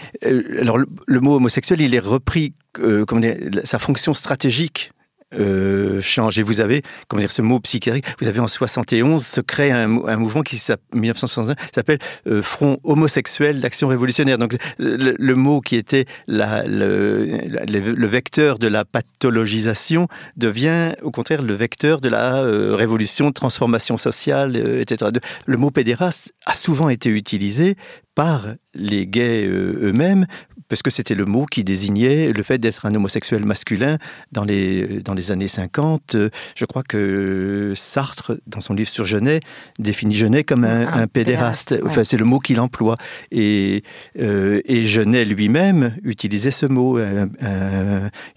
alors 0.60 0.78
le, 0.78 1.20
mot 1.20 1.36
homosexuel, 1.36 1.80
il 1.80 1.94
est 1.94 2.00
repris, 2.00 2.52
comme 2.72 3.22
sa 3.64 3.78
fonction 3.78 4.12
stratégique 4.12 4.90
euh, 5.38 6.00
change. 6.00 6.38
Et 6.40 6.42
vous 6.42 6.60
avez, 6.60 6.82
comment 7.06 7.20
dire, 7.20 7.30
ce 7.30 7.42
mot 7.42 7.60
psychiatrique, 7.60 8.04
vous 8.20 8.26
avez 8.26 8.40
en 8.40 8.48
71 8.48 9.24
se 9.24 9.40
crée 9.40 9.70
un, 9.70 9.86
mouvement 9.86 10.42
qui 10.42 10.56
s'appelle 10.56 11.98
euh, 12.26 12.42
Front 12.42 12.78
homosexuel 12.82 13.60
d'action 13.60 13.88
révolutionnaire. 13.88 14.38
Donc 14.38 14.56
le, 14.78 15.34
mot 15.34 15.60
qui 15.60 15.76
était 15.76 16.06
le, 16.26 18.06
vecteur 18.06 18.58
de 18.58 18.66
la 18.66 18.84
pathologisation 18.84 20.08
devient 20.36 20.94
au 21.02 21.12
contraire 21.12 21.42
le 21.42 21.54
vecteur 21.54 22.00
de 22.00 22.08
la 22.08 22.42
euh, 22.42 22.74
révolution, 22.74 23.30
transformation 23.30 23.96
sociale, 23.96 24.56
etc. 24.56 25.12
Le 25.46 25.56
mot 25.56 25.70
pédéraste 25.70 26.32
a 26.46 26.54
souvent 26.54 26.88
été 26.88 27.08
utilisé 27.08 27.76
par 28.16 28.46
les 28.74 29.06
gays 29.06 29.46
eux-mêmes 29.46 30.26
parce 30.70 30.82
que 30.82 30.90
c'était 30.90 31.14
le 31.14 31.26
mot 31.26 31.44
qui 31.44 31.64
désignait 31.64 32.32
le 32.32 32.42
fait 32.42 32.56
d'être 32.56 32.86
un 32.86 32.94
homosexuel 32.94 33.44
masculin 33.44 33.98
dans 34.32 34.44
les, 34.44 35.02
dans 35.02 35.12
les 35.12 35.30
années 35.30 35.48
50. 35.48 36.16
Je 36.56 36.64
crois 36.64 36.82
que 36.82 37.72
Sartre, 37.76 38.32
dans 38.46 38.60
son 38.60 38.72
livre 38.72 38.88
sur 38.88 39.04
Genet, 39.04 39.40
définit 39.78 40.14
Genet 40.14 40.44
comme 40.44 40.64
un, 40.64 41.06
pédéraste. 41.06 41.74
Enfin, 41.84 42.04
c'est 42.04 42.16
le 42.16 42.24
mot 42.24 42.38
qu'il 42.38 42.60
emploie. 42.60 42.96
Et, 43.30 43.82
euh, 44.18 44.62
et 44.64 44.84
Genet 44.84 45.24
lui-même 45.26 45.96
utilisait 46.04 46.50
ce 46.50 46.66
mot. 46.66 46.98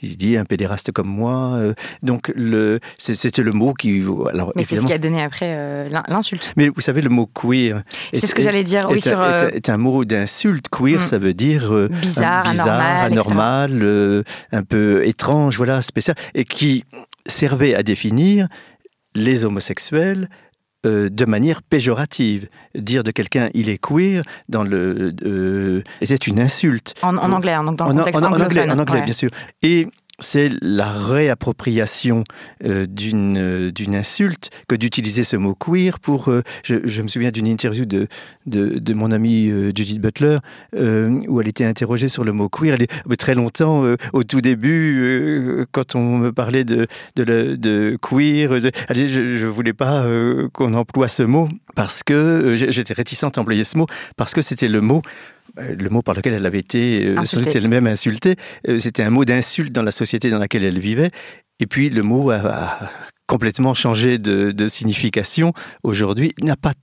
il 0.01 0.17
dit 0.17 0.35
un 0.35 0.45
pédéraste 0.45 0.91
comme 0.91 1.07
moi. 1.07 1.61
Donc, 2.01 2.33
c'était 2.97 3.43
le 3.43 3.51
mot 3.51 3.73
qui. 3.73 4.03
Alors, 4.31 4.51
Mais 4.55 4.63
c'est 4.63 4.77
ce 4.77 4.85
qui 4.85 4.93
a 4.93 4.97
donné 4.97 5.21
après 5.21 5.53
euh, 5.55 5.89
l'insulte. 6.07 6.53
Mais 6.57 6.69
vous 6.69 6.81
savez, 6.81 7.01
le 7.01 7.09
mot 7.09 7.27
queer. 7.27 7.83
C'est 8.13 8.27
ce 8.27 8.35
que 8.35 8.41
j'allais 8.41 8.63
dire, 8.63 8.87
oui, 8.89 9.01
sur. 9.01 9.21
Euh, 9.21 9.49
est, 9.49 9.69
un 9.69 9.77
mot 9.77 10.05
d'insulte. 10.05 10.67
Queer, 10.69 10.99
mm. 10.99 11.03
ça 11.03 11.17
veut 11.17 11.33
dire. 11.33 11.73
Euh, 11.73 11.87
bizarre, 11.87 12.22
bizarre, 12.23 13.03
anormal, 13.03 14.23
un 14.51 14.63
peu 14.63 15.05
étrange, 15.05 15.57
voilà, 15.57 15.81
spécial. 15.81 16.15
Et 16.33 16.45
qui 16.45 16.85
servait 17.25 17.75
à 17.75 17.83
définir 17.83 18.47
les 19.15 19.45
homosexuels 19.45 20.27
de 20.83 21.25
manière 21.25 21.61
péjorative. 21.61 22.49
Dire 22.75 23.03
de 23.03 23.11
quelqu'un 23.11 23.49
il 23.53 23.69
est 23.69 23.77
queer 23.77 24.23
dans 24.49 24.63
le 24.63 25.83
était 26.01 26.15
une 26.15 26.39
insulte. 26.39 26.95
En, 27.01 27.15
anglais, 27.17 27.53
hein, 27.53 27.63
donc 27.63 27.77
dans 27.77 27.87
le 27.87 27.95
contexte 27.95 28.21
en, 28.21 28.33
anglais, 28.33 28.69
en 28.69 28.79
anglais, 28.79 29.01
bien 29.03 29.13
sûr. 29.13 29.29
Et 29.61 29.87
c'est 30.19 30.49
la 30.61 30.91
réappropriation 30.91 32.23
euh, 32.63 32.85
euh, 32.85 33.71
d'une 33.71 33.95
insulte 33.95 34.49
que 34.67 34.75
d'utiliser 34.75 35.23
ce 35.23 35.35
mot 35.35 35.55
queer 35.55 35.99
pour... 35.99 36.29
Euh, 36.29 36.43
je, 36.63 37.01
me 37.01 37.07
souviens 37.07 37.31
d'une 37.31 37.47
interview 37.47 37.85
de, 37.85 38.07
de, 38.45 38.93
mon 38.93 39.11
amie 39.11 39.51
Judith 39.75 39.99
Butler 39.99 40.37
où 40.73 41.41
elle 41.41 41.47
était 41.47 41.65
interrogée 41.65 42.07
sur 42.07 42.23
le 42.23 42.31
mot 42.31 42.49
queer. 42.49 42.75
Elle 42.75 42.83
est, 42.83 43.17
très 43.17 43.35
longtemps, 43.35 43.83
au 44.13 44.23
tout 44.23 44.41
début, 44.41 45.65
quand 45.71 45.95
on 45.95 46.17
me 46.17 46.31
parlait 46.31 46.63
de, 46.63 46.87
de, 47.15 47.55
de 47.55 47.97
queer, 48.01 48.53
elle 48.53 49.07
je 49.09 49.45
ne 49.45 49.49
voulais 49.49 49.73
pas 49.73 50.05
qu'on 50.53 50.73
emploie 50.73 51.07
ce 51.07 51.23
mot 51.23 51.49
parce 51.75 52.03
que 52.03 52.55
j'étais 52.55 52.93
réticente 52.93 53.37
à 53.37 53.41
employer 53.41 53.63
ce 53.63 53.77
mot 53.77 53.87
parce 54.15 54.33
que 54.33 54.41
c'était 54.41 54.67
le 54.67 54.81
mot 54.81 55.01
le 55.57 55.89
mot 55.89 56.01
par 56.01 56.15
lequel 56.15 56.33
elle 56.33 56.45
avait 56.45 56.59
été 56.59 57.05
euh, 57.05 57.23
elle-même 57.53 57.87
insultée. 57.87 58.35
Euh, 58.67 58.79
c'était 58.79 59.03
un 59.03 59.09
mot 59.09 59.25
d'insulte 59.25 59.71
dans 59.71 59.83
la 59.83 59.91
société 59.91 60.29
dans 60.29 60.39
laquelle 60.39 60.63
elle 60.63 60.79
vivait. 60.79 61.11
Et 61.59 61.67
puis 61.67 61.89
le 61.89 62.03
mot 62.03 62.31
a, 62.31 62.89
complètement 63.27 63.73
changé 63.73 64.17
de, 64.17 64.51
de 64.51 64.67
signification. 64.67 65.53
Aujourd'hui, 65.83 66.33
n'a 66.41 66.55
pas 66.55 66.73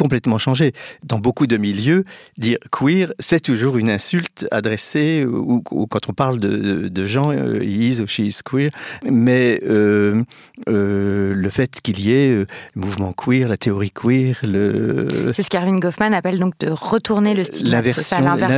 complètement 0.00 0.38
changé. 0.38 0.72
Dans 1.04 1.18
beaucoup 1.18 1.46
de 1.46 1.58
milieux, 1.58 2.04
dire 2.38 2.56
queer, 2.72 3.12
c'est 3.18 3.40
toujours 3.40 3.76
une 3.76 3.90
insulte 3.90 4.48
adressée, 4.50 5.26
ou, 5.26 5.60
quand 5.60 6.08
on 6.08 6.14
parle 6.14 6.38
de, 6.40 7.06
gens, 7.06 7.32
euh, 7.32 7.62
he 7.62 7.90
is 7.90 8.00
ou 8.00 8.06
she 8.06 8.20
is 8.20 8.38
queer, 8.42 8.70
mais 9.04 9.60
euh, 9.62 10.22
euh, 10.70 11.34
le 11.34 11.50
fait 11.50 11.82
qu'il 11.82 12.00
y 12.00 12.12
ait 12.12 12.30
le 12.30 12.46
mouvement 12.74 13.12
queer, 13.12 13.46
la 13.46 13.58
théorie 13.58 13.90
queer, 13.90 14.36
le... 14.42 15.32
C'est 15.34 15.42
ce 15.42 15.50
qu'Arvin 15.50 15.76
Goffman 15.76 16.14
appelle 16.14 16.38
donc 16.38 16.54
de 16.60 16.70
retourner 16.70 17.34
le 17.34 17.44
stigmate. 17.44 17.84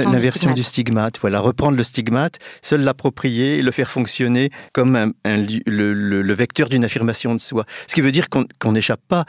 L'inversion 0.04 0.52
du, 0.52 0.62
stigmate. 0.62 1.18
Voilà, 1.20 1.40
reprendre 1.40 1.76
le 1.76 1.82
stigmate, 1.82 2.38
se 2.62 2.76
l'approprier 2.76 3.58
et 3.58 3.62
le 3.62 3.72
faire 3.72 3.90
fonctionner 3.90 4.50
comme 4.72 4.94
un, 4.94 5.10
le, 5.66 6.34
vecteur 6.34 6.68
d'une 6.68 6.84
affirmation 6.84 7.34
de 7.34 7.40
soi. 7.40 7.64
Ce 7.88 7.94
qui 7.96 8.00
veut 8.00 8.12
dire 8.12 8.28
qu'on 8.30 8.72
n'échappe 8.72 9.02
pas, 9.08 9.24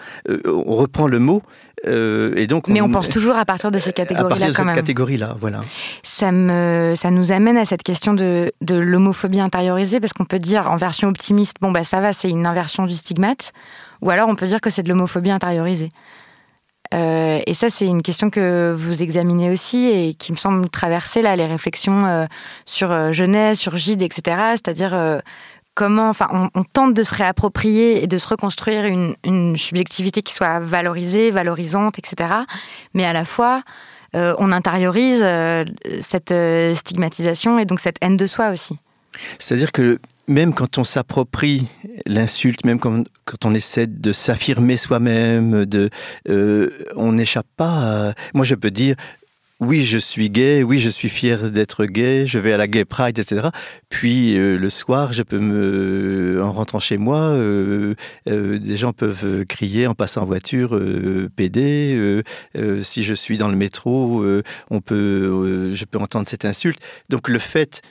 on 0.46 0.76
reprend 0.76 1.08
le 1.08 1.18
mot, 1.18 1.42
euh, 1.88 2.34
et 2.36 2.48
donc, 2.48 2.68
Mais 2.68 2.82
on, 2.82 2.90
pense 2.90 3.10
toujours 3.10 3.36
à 3.36 3.46
partir 3.46 3.72
de 3.72 3.80
ces 3.80 3.94
catégories-là. 3.94 4.26
À 4.26 4.30
partir 4.30 4.48
de 4.48 4.54
cette 4.54 4.76
catégorie-là, 4.76 5.36
voilà. 5.40 5.62
Ça, 6.04 6.32
me, 6.32 6.94
ça 6.96 7.12
nous 7.12 7.32
amène 7.32 7.58
à 7.58 7.66
cette 7.66 7.84
question 7.84 8.14
de, 8.14 8.52
de 8.62 8.76
l'homophobie 8.76 9.40
intériorisée, 9.40 10.00
parce 10.00 10.14
qu'on 10.14 10.26
peut 10.26 10.40
dire 10.40 10.70
en 10.70 10.76
version 10.76 11.10
optimiste, 11.10 11.58
bon, 11.62 11.72
bah 11.72 11.84
ça 11.84 12.00
va, 12.00 12.14
c'est 12.14 12.30
une 12.30 12.46
inversion 12.46 12.86
du 12.86 12.96
stigmate, 12.96 13.52
ou 14.02 14.10
alors 14.10 14.30
on 14.30 14.36
peut 14.36 14.46
dire 14.48 14.62
que 14.62 14.70
c'est 14.70 14.84
de 14.84 14.90
l'homophobie 14.90 15.32
intériorisée. 15.32 15.92
Euh, 16.94 17.40
et 17.48 17.54
ça, 17.56 17.70
c'est 17.70 17.88
une 17.88 18.04
question 18.04 18.30
que 18.30 18.74
vous 18.78 19.02
examinez 19.02 19.50
aussi 19.50 19.88
et 19.88 20.14
qui 20.14 20.32
me 20.32 20.38
semble 20.38 20.70
traverser 20.70 21.24
là 21.24 21.36
les 21.36 21.48
réflexions 21.48 22.06
euh, 22.06 22.26
sur 22.66 23.12
Genève, 23.12 23.56
sur 23.56 23.76
Gide, 23.78 24.04
etc. 24.04 24.38
C'est-à-dire 24.52 25.22
comment, 25.76 26.10
enfin, 26.10 26.50
on, 26.54 26.64
tente 26.64 26.94
de 26.94 27.04
se 27.04 27.14
réapproprier 27.14 28.04
et 28.04 28.08
de 28.08 28.18
se 28.18 28.28
reconstruire 28.28 28.86
une, 28.86 29.58
subjectivité 29.58 30.22
qui 30.22 30.34
soit 30.34 30.60
valorisée, 30.60 31.32
valorisante, 31.32 32.00
etc. 32.00 32.34
Mais 32.94 33.06
à 33.06 33.14
la 33.14 33.26
fois, 33.26 33.64
euh, 34.16 34.36
on 34.38 34.52
intériorise 34.52 35.22
euh, 35.24 35.66
cette 36.02 36.32
euh, 36.32 36.76
stigmatisation 36.76 37.58
et 37.60 37.66
donc 37.66 37.80
cette 37.80 37.98
haine 38.02 38.18
de 38.18 38.28
soi 38.28 38.52
aussi. 38.52 38.78
C'est-à-dire 39.40 39.72
que 39.72 40.00
même 40.28 40.54
quand 40.54 40.78
on 40.78 40.84
s'approprie 40.84 41.68
l'insulte, 42.06 42.66
même 42.66 42.80
quand, 42.80 43.04
on 43.44 43.54
essaie 43.54 43.88
de 43.88 44.12
s'affirmer 44.12 44.78
soi-même, 44.78 45.66
on 46.96 47.12
n'échappe 47.12 47.48
pas. 47.58 48.14
Moi, 48.34 48.46
je 48.46 48.56
peux 48.56 48.72
dire, 48.72 48.96
oui, 49.60 49.84
je 49.84 49.98
suis 49.98 50.30
gay, 50.30 50.64
oui, 50.64 50.80
je 50.80 50.90
suis 50.90 51.10
fier 51.10 51.50
d'être 51.52 51.86
gay, 51.86 52.28
je 52.28 52.40
vais 52.40 52.52
à 52.54 52.58
la 52.58 52.68
gay 52.68 52.86
pride, 52.86 53.18
etc. 53.20 53.48
Puis 53.88 54.38
euh, 54.38 54.58
le 54.58 54.70
soir, 54.70 55.14
je 55.14 55.24
peux 55.24 55.40
me, 55.40 56.42
en 56.44 56.52
rentrant 56.52 56.80
chez 56.80 56.98
moi, 56.98 57.20
euh, 57.20 57.96
euh, 58.28 58.58
des 58.58 58.76
gens 58.76 58.94
peuvent 58.94 59.46
crier 59.46 59.88
en 59.88 59.94
passant 59.94 60.24
en 60.24 60.26
voiture, 60.26 60.80
PD. 61.36 62.24
si 62.82 63.04
je 63.04 63.14
suis 63.14 63.38
dans 63.38 63.48
le 63.48 63.56
métro, 63.56 64.26
on 64.70 64.82
peut, 64.82 65.74
je 65.74 65.86
peux 65.86 66.00
entendre 66.00 66.28
cette 66.28 66.46
insulte. 66.46 66.80
Donc 67.10 67.30
le 67.30 67.40
fait 67.40 67.82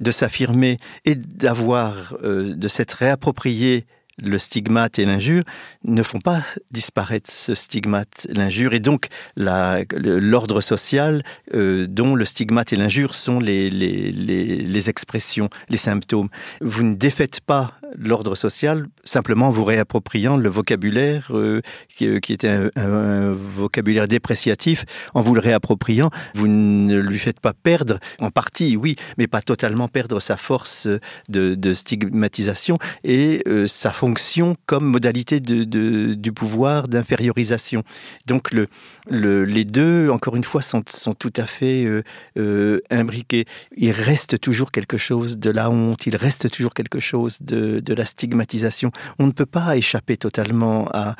de 0.00 0.10
s'affirmer 0.10 0.78
et 1.04 1.14
d'avoir, 1.14 2.16
de 2.22 2.68
s'être 2.68 2.94
réapproprié 2.94 3.86
le 4.22 4.38
stigmate 4.38 4.98
et 4.98 5.04
l'injure 5.04 5.44
ne 5.84 6.02
font 6.02 6.18
pas 6.18 6.42
disparaître 6.70 7.30
ce 7.30 7.54
stigmate, 7.54 8.26
l'injure, 8.32 8.74
et 8.74 8.80
donc 8.80 9.08
l'ordre 9.36 10.60
social 10.60 11.22
euh, 11.54 11.86
dont 11.88 12.14
le 12.14 12.24
stigmate 12.24 12.72
et 12.72 12.76
l'injure 12.76 13.14
sont 13.14 13.38
les, 13.38 13.70
les, 13.70 14.12
les, 14.12 14.90
expressions, 14.90 15.48
les 15.68 15.76
symptômes. 15.76 16.28
Vous 16.60 16.84
ne 16.84 16.94
défaites 16.94 17.40
pas 17.40 17.74
l'ordre 17.98 18.34
social 18.34 18.86
simplement 19.02 19.48
en 19.48 19.50
vous 19.50 19.64
réappropriant 19.64 20.36
le 20.36 20.48
vocabulaire 20.48 21.28
euh, 21.30 21.60
qui, 21.88 22.06
euh, 22.06 22.20
qui, 22.20 22.32
était 22.32 22.70
un, 22.76 23.32
vocabulaire 23.32 24.06
dépréciatif, 24.06 24.84
en 25.14 25.20
vous 25.22 25.34
le 25.34 25.40
réappropriant, 25.40 26.10
vous 26.34 26.46
ne 26.46 26.98
lui 26.98 27.18
faites 27.18 27.40
pas 27.40 27.52
perdre, 27.52 27.98
en 28.20 28.30
partie 28.30 28.76
oui, 28.76 28.96
mais 29.18 29.26
pas 29.26 29.42
totalement 29.42 29.88
perdre 29.88 30.20
sa 30.20 30.36
force 30.36 30.86
de, 31.28 31.74
stigmatisation 31.74 32.78
et 33.02 33.42
sa 33.66 33.90
force 33.90 34.04
fonction 34.04 34.54
comme 34.66 34.84
modalité 34.84 35.40
de, 35.40 36.12
du 36.12 36.32
pouvoir 36.32 36.88
d'infériorisation. 36.88 37.84
Donc 38.26 38.52
le, 38.52 38.66
le, 39.08 39.44
les 39.44 39.64
deux, 39.64 40.10
encore 40.10 40.36
une 40.36 40.44
fois, 40.44 40.60
sont, 40.60 40.82
sont 40.86 41.14
tout 41.14 41.32
à 41.36 41.46
fait 41.46 41.84
euh, 41.84 42.02
euh, 42.36 42.80
imbriqués. 42.90 43.46
Il 43.78 43.92
reste 43.92 44.38
toujours 44.40 44.72
quelque 44.72 44.98
chose 44.98 45.38
de 45.38 45.48
la 45.48 45.70
honte, 45.70 46.06
il 46.06 46.16
reste 46.16 46.50
toujours 46.50 46.74
quelque 46.74 47.00
chose 47.00 47.38
de, 47.40 47.80
de 47.84 47.94
la 47.94 48.04
stigmatisation. 48.04 48.90
On 49.18 49.26
ne 49.26 49.32
peut 49.32 49.46
pas 49.46 49.76
échapper 49.76 50.16
totalement 50.16 50.88
à, 50.92 51.16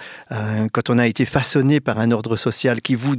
quand 0.73 0.91
on 0.91 0.99
a 0.99 1.07
été 1.07 1.25
façonné 1.25 1.81
par 1.81 1.99
un 1.99 2.11
ordre 2.11 2.37
social 2.37 2.81
qui 2.81 2.95
vous 2.95 3.15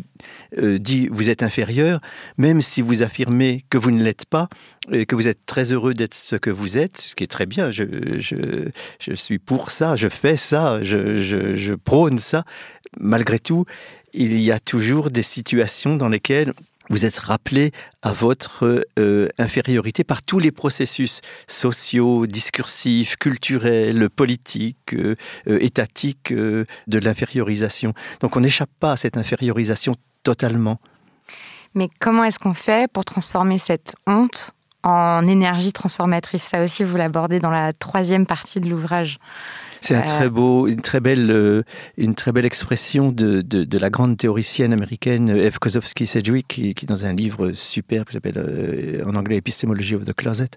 euh, 0.58 0.78
dit 0.78 1.08
vous 1.12 1.30
êtes 1.30 1.44
inférieur, 1.44 2.00
même 2.38 2.62
si 2.62 2.82
vous 2.82 3.02
affirmez 3.02 3.64
que 3.70 3.78
vous 3.78 3.92
ne 3.92 4.04
l'êtes 4.04 4.26
pas, 4.26 4.50
et 4.92 5.06
que 5.06 5.16
vous 5.16 5.28
êtes 5.28 5.46
très 5.46 5.72
heureux 5.72 5.94
d'être 5.94 6.14
ce 6.14 6.36
que 6.36 6.50
vous 6.50 6.78
êtes, 6.78 6.98
ce 6.98 7.16
qui 7.16 7.24
est 7.24 7.28
très 7.28 7.46
bien. 7.46 7.72
Je, 7.72 7.84
je, 8.20 8.70
je 9.00 9.14
suis 9.14 9.40
pour 9.40 9.72
ça, 9.72 9.96
je 9.96 10.10
fais 10.10 10.38
ça, 10.38 10.84
je, 10.84 11.76
prône 11.76 12.18
ça. 12.18 12.44
Malgré 13.00 13.40
tout, 13.40 13.66
il 14.14 14.40
y 14.40 14.52
a 14.52 14.60
toujours 14.60 15.12
des 15.12 15.24
situations 15.24 15.96
dans 15.96 16.10
lesquelles 16.10 16.54
vous 16.90 17.06
êtes 17.06 17.18
rappelé 17.18 17.72
à 18.02 18.14
votre 18.14 18.86
euh, 19.00 19.28
infériorité 19.38 20.04
par 20.04 20.22
tous 20.22 20.40
les 20.40 20.52
processus 20.52 21.22
sociaux, 21.48 22.28
discursifs, 22.28 23.18
culturels, 23.18 24.10
politiques, 24.10 24.94
euh, 24.94 25.16
euh, 25.48 25.58
étatiques 25.62 26.34
de 26.34 27.00
l'infériorisation. 27.00 27.94
Donc 28.20 28.36
on 28.36 28.40
n'échappe 28.40 28.70
pas 28.80 28.94
à 28.94 28.98
cette 28.98 29.18
infériorisation 29.18 29.94
totalement. 30.24 30.80
Mais 31.74 31.90
comment 32.00 32.24
est-ce 32.24 32.40
qu'on 32.40 32.54
fait 32.54 32.92
pour 32.92 33.04
transformer 33.04 33.58
cette 33.58 33.96
honte 34.08 34.52
en 34.84 35.28
énergie 35.28 35.74
transformatrice? 35.74 36.44
Ça 36.44 36.64
aussi, 36.64 36.84
vous 36.84 36.98
l'abordez 36.98 37.40
dans 37.40 37.52
la 37.52 37.74
troisième 37.74 38.26
partie 38.26 38.60
de 38.60 38.70
l'ouvrage. 38.70 39.20
C'est 39.86 39.96
un 39.96 40.02
très 40.02 40.30
beau, 40.30 40.68
une 40.68 40.82
très 40.82 41.00
belle, 41.00 41.64
une 41.98 42.16
très 42.16 42.32
belle 42.32 42.46
expression 42.46 43.12
de, 43.12 43.42
de, 43.42 43.78
la 43.78 43.90
grande 43.90 44.18
théoricienne 44.18 44.74
américaine 44.74 45.30
Eve 45.30 45.60
Kozowski 45.60 46.06
Sedgwick, 46.06 46.48
qui, 46.48 46.74
qui, 46.74 46.86
dans 46.86 47.06
un 47.06 47.14
livre 47.14 47.52
superbe 47.52 48.08
qui 48.08 48.14
s'appelle 48.14 49.04
en 49.06 49.16
anglais 49.16 49.38
Epistemology 49.38 49.96
of 49.96 50.06
the 50.06 50.14
Closet. 50.14 50.50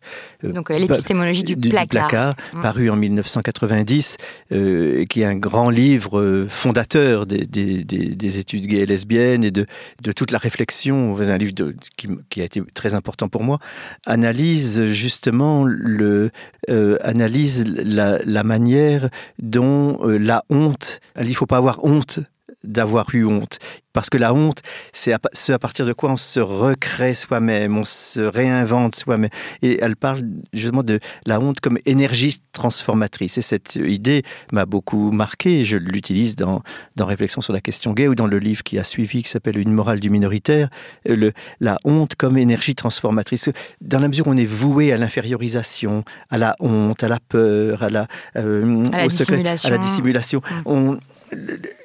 Donc 0.43 0.71
l'épistémologie 0.71 1.45
du, 1.45 1.57
du, 1.57 1.69
placard, 1.69 2.35
mm. 2.55 2.61
paru 2.63 2.91
en 2.91 2.97
1990, 2.97 4.17
qui 4.51 5.21
est 5.21 5.25
un 5.25 5.35
grand 5.35 5.71
livre 5.71 6.47
fondateur 6.49 7.27
des, 7.27 7.47
des, 7.47 7.85
des, 7.85 8.39
études 8.39 8.67
gays 8.67 8.81
et 8.81 8.87
lesbiennes 8.87 9.45
et 9.45 9.51
de, 9.51 9.67
de 10.03 10.13
toute 10.13 10.31
la 10.31 10.39
réflexion. 10.39 11.17
Un 11.19 11.37
livre 11.37 11.53
de, 11.53 11.75
qui, 11.97 12.09
qui, 12.31 12.41
a 12.41 12.45
été 12.45 12.63
très 12.73 12.95
important 12.95 13.29
pour 13.29 13.43
moi, 13.43 13.59
analyse 14.07 14.85
justement 14.85 15.65
le, 15.65 16.31
euh, 16.69 16.97
analyse 17.03 17.65
la, 17.67 18.43
manière 18.45 19.09
dont 19.39 19.99
euh, 20.03 20.19
la 20.19 20.45
honte, 20.51 21.01
il 21.21 21.35
faut 21.35 21.47
pas 21.47 21.57
avoir 21.57 21.85
honte 21.85 22.21
d'avoir 22.65 23.07
eu 23.15 23.25
honte. 23.25 23.59
Parce 23.93 24.11
que 24.11 24.19
la 24.19 24.33
honte, 24.35 24.61
c'est 24.93 25.13
à, 25.13 25.19
ce 25.33 25.51
à 25.51 25.59
partir 25.59 25.85
de 25.85 25.93
quoi 25.93 26.11
on 26.11 26.17
se 26.17 26.39
recrée 26.39 27.15
soi-même, 27.15 27.77
on 27.77 27.85
se 27.85 28.21
réinvente 28.21 28.95
soi-même. 28.95 29.31
Et 29.63 29.79
elle 29.83 29.97
parle 29.97 30.21
justement 30.53 30.83
de 30.83 31.01
la 31.27 31.41
honte 31.41 31.59
comme 31.61 31.79
énergie 31.85 32.41
transformatrice. 32.53 33.39
Et 33.39 33.43
cette 33.43 33.77
idée 33.77 34.23
m'a 34.53 34.67
beaucoup 34.67 35.11
marqué. 35.11 35.65
Je 35.65 35.79
l'utilise 35.79 36.37
dans, 36.37 36.63
dans 36.97 37.07
Réflexion 37.07 37.41
sur 37.41 37.53
la 37.53 37.61
question 37.61 37.93
gay 37.93 38.07
ou 38.07 38.15
dans 38.15 38.27
le 38.27 38.39
livre 38.39 38.63
qui 38.63 38.79
a 38.79 38.85
suivi, 38.85 39.23
qui 39.23 39.31
s'appelle 39.31 39.59
Une 39.59 39.73
morale 39.73 40.01
du 40.01 40.11
minoritaire. 40.11 40.69
Le, 41.07 41.33
la 41.59 41.79
honte 41.85 42.15
comme 42.15 42.39
énergie 42.39 42.75
transformatrice. 42.75 43.51
Dans 43.81 43.99
la 43.99 44.09
mesure 44.09 44.29
où 44.29 44.31
on 44.31 44.37
est 44.37 44.45
voué 44.45 44.93
à 44.93 44.97
l'infériorisation, 44.97 46.05
à 46.31 46.39
la 46.39 46.55
honte, 46.61 47.03
à 47.03 47.09
la 47.09 47.19
peur, 47.21 47.83
à 47.83 47.91
la, 47.91 48.07
euh, 48.37 48.87
à 48.93 48.99
la 48.99 49.07
au 49.07 49.11
secret, 49.11 49.43
à 49.45 49.71
la 49.71 49.79
dissimulation, 49.79 50.41
mmh. 50.41 50.63
on, 50.67 51.01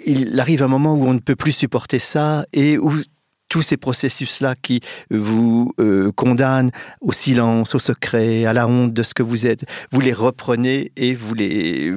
il 0.06 0.40
arrive 0.40 0.64
un 0.64 0.68
moment 0.68 0.94
où 0.96 1.06
on 1.06 1.14
ne 1.14 1.20
peut 1.20 1.36
plus 1.36 1.52
supporter 1.52 2.00
ça 2.00 2.46
et 2.54 2.78
où 2.78 2.94
tous 3.54 3.62
ces 3.62 3.78
processus-là 3.78 4.56
qui 4.60 4.80
vous 5.12 5.74
euh, 5.80 6.12
condamnent 6.12 6.72
au 7.02 7.12
silence, 7.12 7.76
au 7.76 7.80
secret, 7.80 8.46
à 8.46 8.54
la 8.54 8.68
honte 8.68 8.94
de 8.94 9.04
ce 9.04 9.14
que 9.14 9.22
vous 9.22 9.46
êtes, 9.46 9.66
vous 9.92 10.02
les 10.02 10.12
reprenez 10.12 10.92
et 10.98 11.14
vous 11.14 11.36
les, 11.36 11.94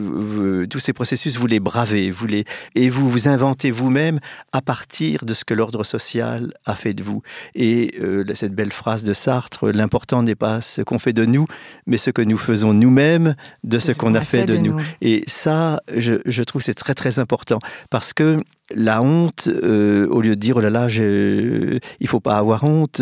tous 0.69 0.81
ces 0.81 0.93
processus, 0.93 1.39
vous 1.39 1.47
les 1.47 1.59
bravez, 1.59 2.11
vous 2.11 2.27
les, 2.27 2.45
et 2.75 2.91
vous 2.91 3.09
vous 3.09 3.27
inventez 3.27 3.71
vous-même 3.71 4.19
à 4.53 4.61
partir 4.61 5.25
de 5.25 5.33
ce 5.33 5.47
que 5.47 5.55
l'ordre 5.55 5.83
social 5.83 6.53
a 6.67 6.75
fait 6.75 6.93
de 6.93 7.03
vous. 7.03 7.23
Et 7.55 7.95
euh, 8.03 8.23
cette 8.35 8.55
belle 8.55 8.73
phrase 8.73 9.03
de 9.03 9.15
Sartre, 9.15 9.71
l'important 9.71 10.23
n'est 10.23 10.35
pas 10.35 10.61
ce 10.61 10.83
qu'on 10.83 10.99
fait 10.99 11.15
de 11.15 11.25
nous, 11.25 11.47
mais 11.87 11.97
ce 11.97 12.11
que 12.11 12.21
nous 12.21 12.37
faisons 12.37 12.75
nous-mêmes 12.75 13.35
de 13.65 13.79
ce 13.79 13.93
qu'on 13.93 14.15
a 14.15 14.21
fait, 14.21 14.45
de, 14.45 14.59
nous. 14.59 14.79
Et 15.01 15.25
ça, 15.27 15.81
je, 15.97 16.17
je 16.27 16.43
trouve 16.43 16.61
c'est 16.61 16.75
très 16.75 16.95
très 16.95 17.19
important 17.19 17.61
parce 17.89 18.13
que 18.13 18.43
la 18.75 19.03
honte, 19.03 19.49
euh, 19.49 20.07
au 20.09 20.21
lieu 20.21 20.31
de 20.31 20.41
dire 20.41 20.57
oh 20.57 20.61
là 20.61 20.71
là, 20.71 20.89
je, 20.89 21.79
il 22.01 22.09
faut 22.09 22.21
pas 22.21 22.37
avoir 22.37 22.65
honte, 22.65 23.01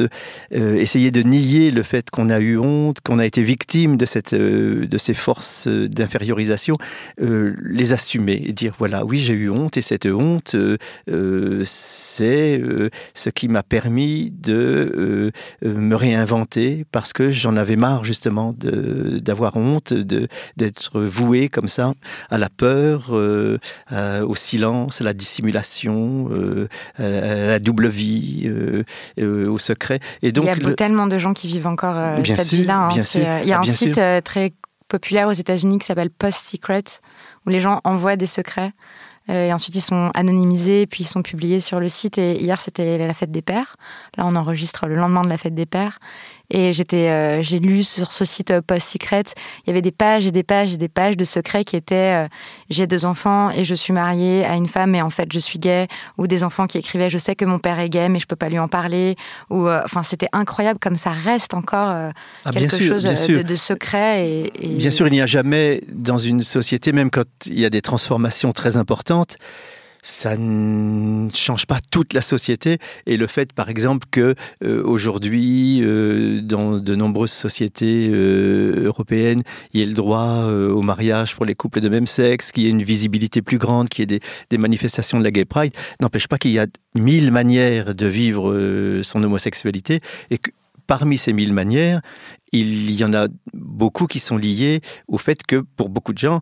euh, 0.54 0.76
essayer 0.76 1.10
de 1.10 1.22
nier 1.22 1.70
le 1.70 1.82
fait 1.82 2.10
qu'on 2.10 2.28
a 2.28 2.38
eu 2.40 2.58
honte, 2.58 3.00
qu'on 3.00 3.18
a 3.18 3.26
été 3.26 3.42
victime 3.42 3.96
de 3.96 4.04
cette, 4.04 4.34
euh, 4.34 4.86
de 4.86 4.98
ces 4.98 5.14
forces 5.14 5.68
d'infériorisation, 5.68 6.76
les 7.18 7.92
assumer 7.92 8.42
et 8.44 8.52
dire 8.52 8.74
voilà, 8.78 9.04
oui 9.04 9.18
j'ai 9.18 9.34
eu 9.34 9.50
honte 9.50 9.76
et 9.76 9.82
cette 9.82 10.06
honte, 10.06 10.56
c'est 11.64 12.62
ce 13.14 13.30
qui 13.30 13.48
m'a 13.48 13.62
permis 13.62 14.30
de 14.30 15.32
me 15.62 15.94
réinventer 15.94 16.84
parce 16.92 17.12
que 17.12 17.30
j'en 17.30 17.56
avais 17.56 17.76
marre 17.76 18.04
justement 18.04 18.52
d'avoir 18.58 19.56
honte, 19.56 19.92
d'être 19.94 21.00
voué 21.00 21.48
comme 21.48 21.68
ça 21.68 21.94
à 22.30 22.38
la 22.38 22.50
peur, 22.50 23.12
au 23.12 24.34
silence, 24.34 25.00
à 25.00 25.04
la 25.04 25.12
dissimulation 25.12 25.53
euh, 25.60 26.66
la 27.50 27.58
double 27.58 27.88
vie, 27.88 28.42
euh, 28.46 28.84
euh, 29.20 29.48
au 29.48 29.58
secret. 29.58 30.00
Et 30.22 30.32
donc, 30.32 30.44
il 30.44 30.62
y 30.62 30.70
a 30.70 30.74
tellement 30.74 31.06
de 31.06 31.18
gens 31.18 31.34
qui 31.34 31.48
vivent 31.48 31.66
encore 31.66 31.96
cette 32.24 32.52
vie-là. 32.52 32.88
Hein. 32.88 33.40
Il 33.42 33.48
y 33.48 33.52
a 33.52 33.60
un 33.60 33.62
site 33.62 34.00
très 34.24 34.52
populaire 34.88 35.28
aux 35.28 35.32
États-Unis 35.32 35.78
qui 35.78 35.86
s'appelle 35.86 36.10
Post 36.10 36.46
Secret, 36.46 36.84
où 37.46 37.50
les 37.50 37.60
gens 37.60 37.80
envoient 37.84 38.16
des 38.16 38.26
secrets. 38.26 38.72
Et 39.28 39.54
ensuite, 39.54 39.74
ils 39.74 39.80
sont 39.80 40.10
anonymisés, 40.14 40.86
puis 40.86 41.04
ils 41.04 41.06
sont 41.06 41.22
publiés 41.22 41.58
sur 41.58 41.80
le 41.80 41.88
site. 41.88 42.18
Et 42.18 42.34
hier, 42.34 42.60
c'était 42.60 42.98
la 42.98 43.14
fête 43.14 43.30
des 43.30 43.40
pères. 43.40 43.76
Là, 44.18 44.24
on 44.26 44.36
enregistre 44.36 44.86
le 44.86 44.96
lendemain 44.96 45.22
de 45.22 45.30
la 45.30 45.38
fête 45.38 45.54
des 45.54 45.64
pères. 45.64 45.98
Et 46.50 46.72
j'étais, 46.72 47.08
euh, 47.08 47.42
j'ai 47.42 47.58
lu 47.58 47.82
sur 47.82 48.12
ce 48.12 48.24
site 48.24 48.50
euh, 48.50 48.60
Post 48.60 48.88
Secret, 48.88 49.24
il 49.64 49.68
y 49.68 49.70
avait 49.70 49.82
des 49.82 49.92
pages 49.92 50.26
et 50.26 50.30
des 50.30 50.42
pages 50.42 50.74
et 50.74 50.76
des 50.76 50.88
pages 50.88 51.16
de 51.16 51.24
secrets 51.24 51.64
qui 51.64 51.74
étaient 51.74 52.24
euh, 52.24 52.28
j'ai 52.68 52.86
deux 52.86 53.06
enfants 53.06 53.50
et 53.50 53.64
je 53.64 53.74
suis 53.74 53.94
mariée 53.94 54.44
à 54.44 54.54
une 54.54 54.68
femme 54.68 54.94
et 54.94 55.00
en 55.00 55.08
fait 55.08 55.32
je 55.32 55.38
suis 55.38 55.58
gay, 55.58 55.88
ou 56.18 56.26
des 56.26 56.44
enfants 56.44 56.66
qui 56.66 56.76
écrivaient 56.76 57.08
je 57.08 57.16
sais 57.16 57.34
que 57.34 57.46
mon 57.46 57.58
père 57.58 57.78
est 57.80 57.88
gay 57.88 58.10
mais 58.10 58.18
je 58.18 58.26
peux 58.26 58.36
pas 58.36 58.50
lui 58.50 58.58
en 58.58 58.68
parler, 58.68 59.16
ou 59.48 59.68
enfin 59.68 60.02
c'était 60.02 60.28
incroyable 60.32 60.78
comme 60.78 60.96
ça 60.96 61.10
reste 61.10 61.54
encore 61.54 61.88
ah, 62.44 62.50
quelque 62.52 62.78
chose 62.78 63.04
de, 63.04 63.54
secret. 63.54 64.28
Et, 64.28 64.52
et... 64.60 64.68
Bien 64.76 64.90
sûr, 64.90 65.06
il 65.06 65.12
n'y 65.12 65.20
a 65.20 65.26
jamais 65.26 65.82
dans 65.92 66.18
une 66.18 66.42
société, 66.42 66.92
même 66.92 67.10
quand 67.10 67.24
il 67.46 67.58
y 67.58 67.64
a 67.64 67.70
des 67.70 67.82
transformations 67.82 68.52
très 68.52 68.76
importantes, 68.76 69.36
ça 70.04 70.36
ne 70.36 71.30
change 71.30 71.64
pas 71.66 71.78
toute 71.90 72.12
la 72.12 72.20
société. 72.20 72.78
Et 73.06 73.16
le 73.16 73.26
fait, 73.26 73.54
par 73.54 73.70
exemple, 73.70 74.06
que 74.10 74.34
euh, 74.62 74.82
aujourd'hui, 74.84 75.80
euh, 75.82 76.42
dans 76.42 76.78
de 76.78 76.94
nombreuses 76.94 77.32
sociétés 77.32 78.10
euh, 78.12 78.84
européennes, 78.84 79.42
il 79.72 79.80
y 79.80 79.82
ait 79.82 79.86
le 79.86 79.94
droit 79.94 80.44
au 80.44 80.82
mariage 80.82 81.34
pour 81.34 81.46
les 81.46 81.54
couples 81.54 81.80
de 81.80 81.88
même 81.88 82.06
sexe, 82.06 82.52
qu'il 82.52 82.64
y 82.64 82.66
ait 82.66 82.70
une 82.70 82.82
visibilité 82.82 83.40
plus 83.40 83.56
grande, 83.56 83.88
qu'il 83.88 84.10
y 84.10 84.14
ait 84.14 84.20
des, 84.50 84.58
manifestations 84.58 85.18
de 85.18 85.24
la 85.24 85.30
Gay 85.30 85.46
Pride, 85.46 85.72
n'empêche 86.00 86.28
pas 86.28 86.36
qu'il 86.36 86.52
y 86.52 86.58
a 86.58 86.66
mille 86.94 87.32
manières 87.32 87.94
de 87.94 88.06
vivre 88.06 89.00
son 89.02 89.22
homosexualité 89.22 90.00
et 90.30 90.38
que 90.38 90.50
parmi 90.86 91.16
ces 91.16 91.32
mille 91.32 91.52
manières, 91.52 92.00
il 92.52 92.92
y 92.92 93.04
en 93.04 93.14
a 93.14 93.26
beaucoup 93.52 94.06
qui 94.06 94.20
sont 94.20 94.36
liées 94.36 94.80
au 95.08 95.18
fait 95.18 95.42
que 95.42 95.64
pour 95.76 95.88
beaucoup 95.88 96.12
de 96.12 96.18
gens, 96.18 96.40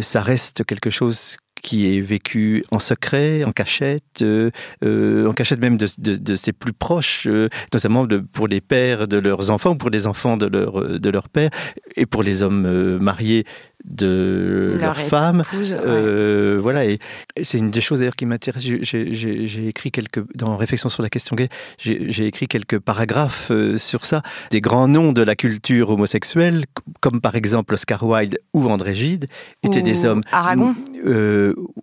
ça 0.00 0.22
reste 0.22 0.64
quelque 0.64 0.90
chose 0.90 1.36
qui 1.62 1.96
est 1.96 2.00
vécu 2.00 2.64
en 2.70 2.78
secret, 2.78 3.44
en 3.44 3.52
cachette, 3.52 4.22
euh, 4.22 4.50
euh, 4.84 5.28
en 5.28 5.32
cachette 5.32 5.60
même 5.60 5.76
de, 5.76 6.34
ses 6.34 6.52
plus 6.52 6.72
proches, 6.72 7.26
euh, 7.26 7.48
notamment 7.72 8.06
pour 8.32 8.48
les 8.48 8.60
pères 8.60 9.06
de 9.06 9.18
leurs 9.18 9.50
enfants, 9.50 9.76
pour 9.76 9.90
les 9.90 10.06
enfants 10.06 10.36
de 10.36 10.48
de 10.48 11.10
leur 11.10 11.28
père, 11.28 11.50
et 11.96 12.06
pour 12.06 12.22
les 12.22 12.42
hommes 12.42 12.98
mariés 12.98 13.44
de 13.84 14.76
leur, 14.80 14.96
femme. 14.96 15.42
Euh, 15.54 16.58
voilà, 16.60 16.84
et, 16.84 16.98
c'est 17.42 17.58
une 17.58 17.70
des 17.70 17.80
choses 17.80 17.98
d'ailleurs 17.98 18.16
qui 18.16 18.26
m'intéresse. 18.26 18.62
J'ai 18.62 19.68
écrit 19.68 19.90
quelques, 19.90 20.22
dans 20.34 20.56
Réflexion 20.56 20.88
sur 20.88 21.02
la 21.02 21.08
question 21.08 21.36
gay, 21.36 21.48
j'ai 21.78 22.26
écrit 22.26 22.48
quelques 22.48 22.78
paragraphes 22.78 23.52
sur 23.76 24.04
ça, 24.04 24.22
des 24.50 24.60
grands 24.60 24.88
noms 24.88 25.12
de 25.12 25.22
la 25.22 25.36
culture 25.36 25.90
homosexuelle, 25.90 26.64
comme 27.00 27.20
par 27.20 27.34
exemple 27.34 27.74
Oscar 27.74 28.02
Wilde 28.04 28.38
ou 28.52 28.68
André 28.68 28.94
Gide, 28.94 29.26
étaient 29.62 29.82
des 29.82 30.04
hommes. 30.04 30.22
Aragon 30.30 30.74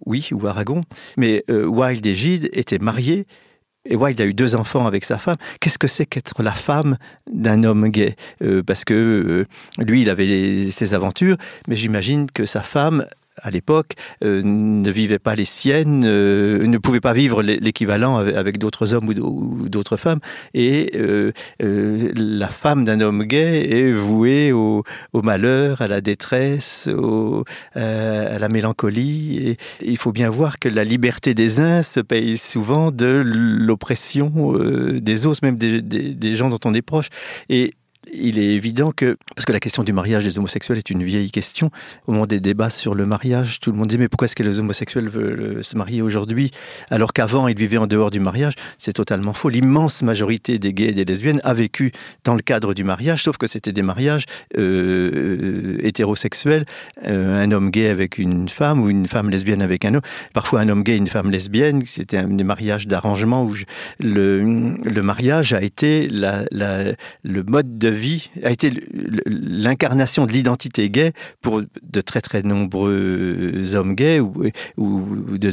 oui, 0.08 0.30
ou 0.32 0.48
Aragon. 0.48 0.82
Mais 1.18 1.44
euh, 1.50 1.66
Wilde 1.66 2.06
et 2.06 2.16
Gide 2.16 2.50
étaient 2.54 2.80
mariés. 2.80 3.28
Et 3.90 3.96
Wilde 3.96 4.20
a 4.22 4.26
eu 4.26 4.34
deux 4.34 4.56
enfants 4.56 4.86
avec 4.86 5.06
sa 5.06 5.18
femme. 5.18 5.38
Qu'est-ce 5.60 5.80
que 5.80 5.88
c'est 5.88 6.06
qu'être 6.06 6.44
la 6.44 6.52
femme 6.52 6.98
d'un 7.32 7.64
homme 7.64 7.88
gay? 7.88 8.16
Euh, 8.44 8.62
Parce 8.62 8.84
que 8.84 8.94
euh, 8.94 9.84
lui, 9.84 10.02
il 10.02 10.10
avait 10.10 10.70
ses 10.72 10.94
aventures, 10.94 11.38
mais 11.68 11.76
j'imagine 11.76 12.30
que 12.30 12.46
sa 12.46 12.62
femme 12.62 13.06
à 13.42 13.52
l'époque, 13.52 13.94
euh, 14.24 14.42
ne 14.44 14.90
vivaient 14.90 15.20
pas 15.20 15.36
les 15.36 15.46
siennes, 15.46 16.04
euh, 16.06 16.66
ne 16.66 16.78
pouvaient 16.78 17.00
pas 17.00 17.14
vivre 17.14 17.42
l'équivalent 17.44 18.18
avec, 18.18 18.58
d'autres 18.58 18.94
hommes 18.94 19.10
ou 19.10 19.70
d'autres 19.70 19.98
femmes. 19.98 20.20
Et 20.54 20.92
euh, 20.96 21.32
la 21.60 22.48
femme 22.48 22.84
d'un 22.84 23.02
homme 23.02 23.24
gay 23.24 23.70
est 23.70 23.92
vouée 23.92 24.52
au, 24.52 24.84
malheur, 25.14 25.82
à 25.82 25.88
la 25.88 26.02
détresse, 26.02 26.90
à 27.76 28.40
la 28.40 28.50
mélancolie. 28.50 29.58
Il 29.82 29.98
faut 29.98 30.12
bien 30.12 30.30
voir 30.30 30.60
que 30.60 30.70
la 30.70 30.84
liberté 30.84 31.34
des 31.34 31.60
uns 31.60 31.82
se 31.82 32.00
paye 32.00 32.38
souvent 32.38 32.92
de 32.92 33.22
l'oppression 33.26 34.54
des 34.94 35.26
autres, 35.26 35.40
même 35.44 35.58
des, 35.58 35.82
des 35.82 36.36
gens 36.36 36.50
dont 36.50 36.60
on 36.66 36.74
est 36.74 36.82
proche. 36.82 37.08
Et 37.50 37.74
il 38.14 38.40
est 38.40 38.56
évident 38.56 38.92
que, 38.92 39.18
parce 39.36 39.46
que 39.46 39.52
la 39.52 39.60
question 39.60 39.84
du 39.84 39.94
mariage 39.94 40.24
des 40.24 40.38
homosexuels 40.38 40.78
est 40.78 40.90
une 40.90 41.04
vieille 41.04 41.32
question, 41.32 41.72
au 42.06 42.12
moment 42.12 42.26
des 42.26 42.40
débats 42.40 42.70
sur 42.70 42.94
le 42.94 43.06
mariage, 43.06 43.60
tout 43.60 43.72
le 43.72 43.78
monde 43.78 43.88
dit 43.88 43.98
mais 43.98 44.08
pourquoi 44.08 44.26
est-ce 44.26 44.36
que 44.36 44.44
les 44.44 44.60
homosexuels 44.60 45.10
veulent 45.10 45.64
se 45.64 45.78
marier 45.78 46.02
aujourd'hui 46.02 46.52
alors 46.90 47.14
qu'avant 47.14 47.48
ils 47.48 47.58
vivaient 47.58 47.78
en 47.78 47.88
dehors 47.88 48.12
du 48.12 48.20
mariage? 48.20 48.54
C'est 48.78 48.94
totalement 48.94 49.34
faux. 49.34 49.50
L'immense 49.50 50.04
majorité 50.04 50.60
des 50.60 50.74
gays 50.74 50.90
et 50.90 50.94
des 50.94 51.06
lesbiennes 51.06 51.42
a 51.44 51.54
vécu 51.54 51.92
dans 52.24 52.36
le 52.36 52.42
cadre 52.42 52.74
du 52.74 52.84
mariage, 52.84 53.24
sauf 53.24 53.38
que 53.38 53.48
c'était 53.48 53.74
des 53.74 53.82
mariages 53.82 54.26
euh, 54.58 55.78
hétérosexuels, 55.82 56.66
euh, 57.06 57.44
un 57.44 57.52
homme 57.52 57.72
gay 57.72 57.90
avec 57.90 58.18
une 58.18 58.50
femme 58.50 58.82
ou 58.82 58.90
une 58.90 59.08
femme 59.08 59.30
lesbienne 59.30 59.62
avec 59.62 59.86
un 59.86 59.96
homme. 59.96 60.02
Parfois 60.34 60.62
un 60.62 60.70
homme 60.70 60.84
gay 60.84 60.94
et 60.94 60.98
une 60.98 61.08
femme 61.08 61.32
lesbienne, 61.32 61.82
c'était 61.86 62.24
des 62.24 62.44
mariages 62.44 62.88
d'arrangement 62.88 63.44
où 63.44 63.56
le, 64.00 65.02
mariage 65.02 65.54
a 65.54 65.62
été 65.62 66.10
le 66.10 67.44
mode 67.44 67.78
de 67.78 67.97
vie, 67.98 68.30
a 68.44 68.52
été 68.52 68.72
l'incarnation 69.26 70.26
de 70.26 70.32
l'identité 70.32 70.90
gay 70.90 71.14
pour 71.42 71.62
de 71.82 72.02
très 72.02 72.22
très 72.22 72.42
nombreux 72.42 73.76
hommes 73.76 73.96
gays 73.96 74.20
ou, 74.20 74.34
ou 74.78 75.38
de, 75.38 75.52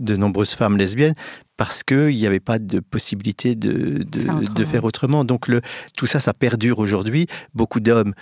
de 0.00 0.16
nombreuses 0.16 0.52
femmes 0.52 0.76
lesbiennes 0.76 1.14
parce 1.56 1.82
qu'il 1.82 2.16
n'y 2.16 2.26
avait 2.26 2.40
pas 2.40 2.58
de 2.58 2.80
possibilité 2.80 3.54
de, 3.54 4.02
de, 4.02 4.52
de 4.52 4.64
faire 4.64 4.84
autrement. 4.84 5.24
Donc 5.24 5.48
le, 5.48 5.60
tout 5.96 6.06
ça, 6.06 6.20
ça 6.20 6.34
perdure 6.34 6.78
aujourd'hui. 6.78 7.26
Beaucoup 7.54 7.80
d'hommes 7.80 8.14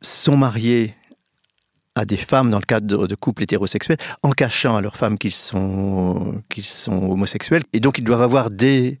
sont 0.00 0.36
mariés 0.36 0.94
à 1.94 2.04
des 2.04 2.16
femmes 2.16 2.50
dans 2.50 2.58
le 2.58 2.64
cadre 2.64 3.06
de, 3.06 3.14
couples 3.14 3.42
hétérosexuels 3.42 3.98
en 4.22 4.30
cachant 4.30 4.76
à 4.76 4.80
leurs 4.80 4.96
femmes 4.96 5.18
qu'ils 5.18 5.32
sont, 5.32 6.42
qu'ils 6.48 6.64
sont 6.64 7.10
homosexuels. 7.10 7.62
Et 7.72 7.80
donc 7.80 7.98
ils 7.98 8.04
doivent 8.04 8.22
avoir 8.22 8.50
des 8.50 8.98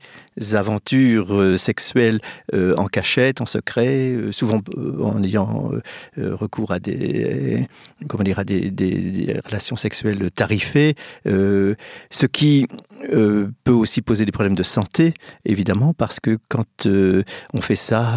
aventures 0.52 1.34
euh, 1.34 1.56
sexuelles 1.56 2.20
euh, 2.54 2.74
en 2.76 2.86
cachette, 2.86 3.40
en 3.40 3.46
secret, 3.46 4.12
euh, 4.12 4.32
souvent 4.32 4.60
en 5.00 5.22
ayant 5.22 5.70
recours 6.16 6.72
à 6.72 6.78
des, 6.78 7.66
comment 8.08 8.24
dire, 8.24 8.38
à 8.38 8.44
des, 8.44 8.70
des 8.70 9.40
relations 9.44 9.76
sexuelles 9.76 10.30
tarifées, 10.30 10.94
ce 11.24 12.26
qui 12.26 12.66
euh, 13.12 13.48
peut 13.64 13.72
aussi 13.72 14.02
poser 14.02 14.24
des 14.24 14.32
problèmes 14.32 14.54
de 14.54 14.62
santé, 14.62 15.14
évidemment, 15.44 15.92
parce 15.92 16.20
que 16.20 16.38
quand 16.48 16.86
euh, 16.86 17.22
on 17.52 17.60
fait 17.60 17.74
ça 17.74 18.16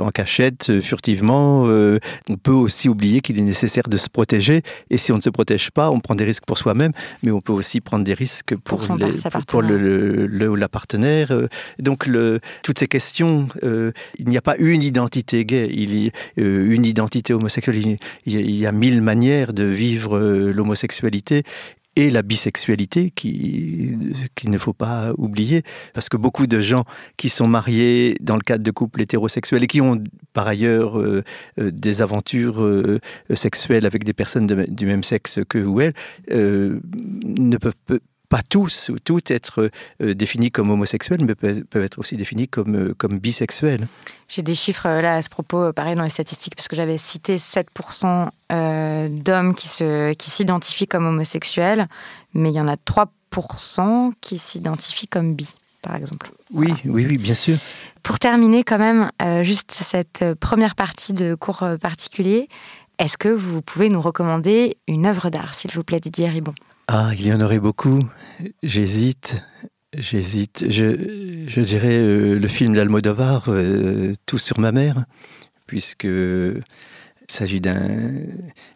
en 0.00 0.10
cachette, 0.10 0.80
furtivement, 0.80 1.64
on 1.64 2.36
peut 2.36 2.52
aussi 2.52 2.88
oublier 2.88 3.20
qu'il 3.20 3.38
est 3.38 3.42
nécessaire 3.42 3.88
de 3.88 3.96
se 3.96 4.08
protéger. 4.08 4.62
Et 4.90 4.98
si 4.98 5.12
on 5.12 5.16
ne 5.16 5.20
se 5.20 5.30
protège 5.30 5.70
pas, 5.70 5.90
on 5.90 6.00
prend 6.00 6.14
des 6.14 6.24
risques 6.24 6.44
pour 6.46 6.58
soi-même, 6.58 6.92
mais 7.22 7.30
on 7.30 7.40
peut 7.40 7.52
aussi 7.52 7.80
prendre 7.80 8.04
des 8.04 8.14
risques 8.14 8.56
pour, 8.56 8.86
pour, 9.46 9.62
le, 9.62 10.48
ou 10.48 10.56
la 10.56 10.68
partenaire. 10.68 11.32
Donc, 11.78 12.08
toutes 12.62 12.78
ces 12.78 12.88
questions, 12.88 13.48
il 13.62 14.28
n'y 14.28 14.36
a 14.36 14.42
pas 14.42 14.56
une 14.58 14.82
identité 14.82 15.44
gay, 15.44 15.70
il 15.72 15.98
y 15.98 16.08
a 16.08 16.10
une 16.36 16.86
identité 16.86 17.32
homosexuelle. 17.32 17.98
il 18.26 18.50
y 18.50 18.66
a 18.66 18.72
mille 18.72 19.02
manières 19.02 19.52
de 19.52 19.64
vivre 19.64 20.18
l'homosexualité 20.18 21.44
et 21.96 22.10
la 22.10 22.22
bisexualité 22.22 23.10
qu'il 23.10 23.98
ne 24.46 24.58
faut 24.58 24.72
pas 24.72 25.12
oublier, 25.18 25.62
parce 25.92 26.08
que 26.08 26.16
beaucoup 26.16 26.46
de 26.46 26.60
gens 26.60 26.84
qui 27.16 27.28
sont 27.28 27.48
mariés 27.48 28.16
dans 28.20 28.36
le 28.36 28.42
cadre 28.42 28.62
de 28.62 28.70
couples 28.70 29.02
hétérosexuels 29.02 29.64
et 29.64 29.66
qui 29.66 29.80
ont 29.80 30.02
par 30.32 30.46
ailleurs 30.46 30.98
euh, 30.98 31.24
euh, 31.58 31.70
des 31.70 32.00
aventures 32.00 32.62
euh, 32.62 33.00
sexuelles 33.34 33.86
avec 33.86 34.04
des 34.04 34.12
personnes 34.12 34.46
du 34.46 34.86
même 34.86 35.02
sexe 35.02 35.40
que 35.48 35.58
ou 35.58 35.80
elles, 35.80 35.94
ne 36.30 37.56
peuvent 37.56 37.74
pas 38.30 38.42
tous 38.48 38.90
ou 38.90 38.98
toutes 38.98 39.30
être 39.32 39.70
euh, 40.00 40.14
définis 40.14 40.50
comme 40.50 40.70
homosexuels, 40.70 41.22
mais 41.24 41.34
peuvent, 41.34 41.64
être 41.74 41.98
aussi 41.98 42.16
définis 42.16 42.48
comme, 42.48 42.76
euh, 42.76 42.94
comme 42.96 43.18
bisexuels. 43.18 43.88
J'ai 44.28 44.42
des 44.42 44.54
chiffres 44.54 44.86
euh, 44.86 45.02
là 45.02 45.16
à 45.16 45.22
ce 45.22 45.28
propos, 45.28 45.72
pareil 45.72 45.96
dans 45.96 46.04
les 46.04 46.10
statistiques, 46.10 46.54
parce 46.54 46.68
que 46.68 46.76
j'avais 46.76 46.96
cité 46.96 47.36
7% 47.36 48.30
d'hommes 49.10 49.54
qui 49.54 49.68
s'identifient 49.68 50.84
qui 50.84 50.88
comme 50.88 51.06
homosexuels, 51.06 51.88
mais 52.32 52.50
il 52.50 52.54
y 52.54 52.60
en 52.60 52.68
a 52.68 52.76
3% 52.76 54.12
qui 54.20 54.38
s'identifient 54.38 55.08
comme 55.08 55.34
bi, 55.34 55.48
par 55.82 55.96
exemple. 55.96 56.30
Oui, 56.52 56.72
oui, 56.84 57.06
oui, 57.08 57.18
bien 57.18 57.34
sûr. 57.34 57.56
Pour 58.04 58.20
terminer 58.20 58.62
quand 58.64 58.78
même, 58.78 59.10
juste 59.42 59.72
cette 59.72 60.24
première 60.40 60.74
partie 60.74 61.12
de 61.12 61.34
cours 61.34 61.64
particulier, 61.80 62.48
est-ce 62.98 63.18
que 63.18 63.28
vous 63.28 63.62
pouvez 63.62 63.88
nous 63.88 64.00
recommander 64.00 64.76
une 64.88 65.06
œuvre 65.06 65.30
d'art, 65.30 65.54
s'il 65.54 65.70
vous 65.72 65.84
plaît, 65.84 66.00
Didier 66.00 66.28
Ribon? 66.28 66.54
Ah, 66.92 67.12
il 67.16 67.24
y 67.24 67.32
en 67.32 67.40
aurait 67.40 67.60
beaucoup. 67.60 68.04
J'hésite. 68.64 69.40
J'hésite. 69.96 70.64
Je, 70.68 71.60
dirais 71.60 71.96
euh, 71.96 72.36
le 72.36 72.48
film 72.48 72.74
d'Almodovar, 72.74 73.44
euh, 73.46 74.14
Tout 74.26 74.38
sur 74.38 74.58
ma 74.58 74.72
mère, 74.72 75.04
puisque 75.68 76.02
il 76.02 76.62
s'agit 77.28 77.60
d'un 77.60 78.10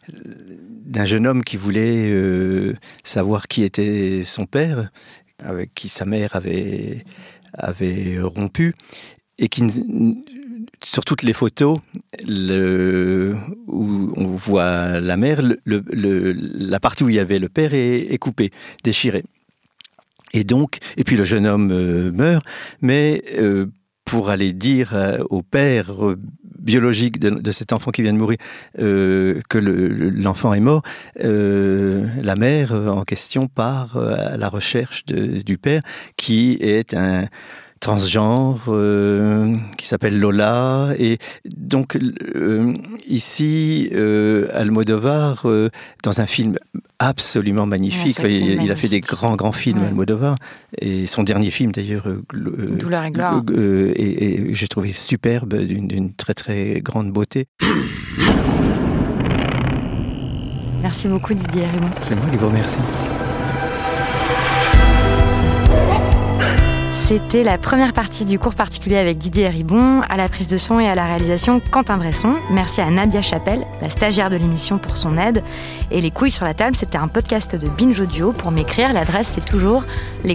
d'un 0.09 1.05
jeune 1.05 1.27
homme 1.27 1.43
qui 1.43 1.57
voulait 1.57 2.09
euh, 2.09 2.75
savoir 3.03 3.49
qui 3.49 3.65
était 3.65 4.23
son 4.23 4.47
père, 4.47 4.93
avec 5.43 5.75
qui 5.75 5.89
sa 5.89 6.05
mère 6.05 6.37
avait 6.37 7.05
avait 7.53 8.21
rompu, 8.21 8.77
et 9.39 9.49
qui 9.49 9.65
sur 10.85 11.05
toutes 11.05 11.23
les 11.23 11.33
photos 11.33 11.81
où 12.27 14.13
on 14.17 14.27
voit 14.27 15.01
la 15.01 15.17
mère, 15.17 15.41
la 15.67 16.81
partie 16.81 17.05
où 17.05 17.09
il 17.09 17.17
y 17.17 17.19
avait 17.19 17.39
le 17.39 17.49
père 17.49 17.75
est, 17.75 18.19
coupée, 18.19 18.51
déchirée. 18.83 19.25
Et 20.33 20.45
donc, 20.45 20.79
et 20.97 21.05
puis 21.05 21.17
le 21.17 21.25
jeune 21.25 21.47
homme 21.47 21.71
euh, 21.71 22.11
meurt, 22.11 22.45
mais 22.83 23.23
euh, 23.39 23.67
pour 24.05 24.31
aller 24.31 24.53
dire 24.53 24.93
euh, 24.93 25.19
au 25.31 25.43
père 25.43 25.93
biologique 26.59 27.21
de, 27.21 27.51
cet 27.53 27.73
enfant 27.73 27.93
qui 27.93 28.03
vient 28.03 28.13
de 28.13 28.19
mourir 28.19 28.39
que 28.75 29.59
l'enfant 29.59 30.55
est 30.55 30.61
mort, 30.61 30.83
la 31.17 32.37
mère 32.37 32.73
en 32.73 33.05
question 33.05 33.49
part 33.49 33.99
à 33.99 34.39
la 34.39 34.49
recherche 34.49 35.05
du 35.05 35.59
père 35.59 35.83
qui 36.17 36.57
est 36.61 36.95
un 36.95 37.27
transgenre 37.85 38.65
euh, 38.69 39.55
qui 39.77 39.87
s'appelle 39.87 40.19
Lola. 40.19 40.95
Et 40.99 41.19
donc 41.45 41.97
euh, 41.97 42.73
ici, 43.07 43.91
euh, 43.93 44.49
Almodovar, 44.55 45.47
dans 46.03 46.21
un 46.21 46.27
film 46.27 46.57
absolument 46.99 47.67
magnifique, 47.67 48.19
il, 48.25 48.73
a 48.73 48.77
fait 48.77 48.89
des 48.89 49.01
grands, 49.01 49.37
grands 49.37 49.53
films, 49.53 49.83
Almodovar, 49.85 50.37
et 50.79 51.07
son 51.07 51.23
dernier 51.23 51.51
film 51.51 51.73
d'ailleurs, 51.73 52.07
Douleur 52.33 53.05
et 53.05 53.11
gloire, 53.11 53.43
et, 53.55 54.47
j'ai 54.53 54.69
trouvé 54.69 54.93
superbe, 54.93 55.55
d'une 55.55 56.13
très 56.15 56.33
très 56.33 56.81
grande 56.81 57.13
beauté. 57.13 57.47
Merci 60.83 61.09
beaucoup 61.09 61.35
Didier 61.35 61.65
C'est 62.01 62.15
moi 62.15 62.27
qui 62.31 62.37
vous 62.37 62.49
remercie. 62.49 62.79
C'était 67.07 67.43
la 67.43 67.59
première 67.59 67.93
partie 67.93 68.25
du 68.25 68.39
cours 68.39 68.55
particulier 68.55 68.97
avec 68.97 69.19
Didier 69.19 69.49
Ribon, 69.49 70.01
à 70.09 70.17
la 70.17 70.31
prise 70.31 70.49
de 70.49 70.57
son 70.57 70.81
et 70.81 70.89
à 70.89 70.95
la 70.95 71.05
réalisation 71.05 71.61
Quentin 71.61 71.99
Bresson. 71.99 72.37
Merci 72.51 72.81
à 72.81 72.91
Nadia 72.91 73.21
Chapelle, 73.21 73.67
la 73.83 73.91
stagiaire 73.91 74.31
de 74.31 74.37
l'émission, 74.37 74.79
pour 74.79 74.97
son 74.97 75.19
aide. 75.19 75.45
Et 75.91 76.01
Les 76.01 76.11
couilles 76.11 76.31
sur 76.31 76.47
la 76.47 76.55
table, 76.55 76.75
c'était 76.75 76.97
un 76.97 77.09
podcast 77.09 77.57
de 77.57 77.69
Binge 77.69 78.01
Audio. 78.01 78.33
Pour 78.33 78.53
m'écrire, 78.53 78.95
l'adresse 78.95 79.31
c'est 79.35 79.45
toujours 79.45 79.85
les 80.25 80.35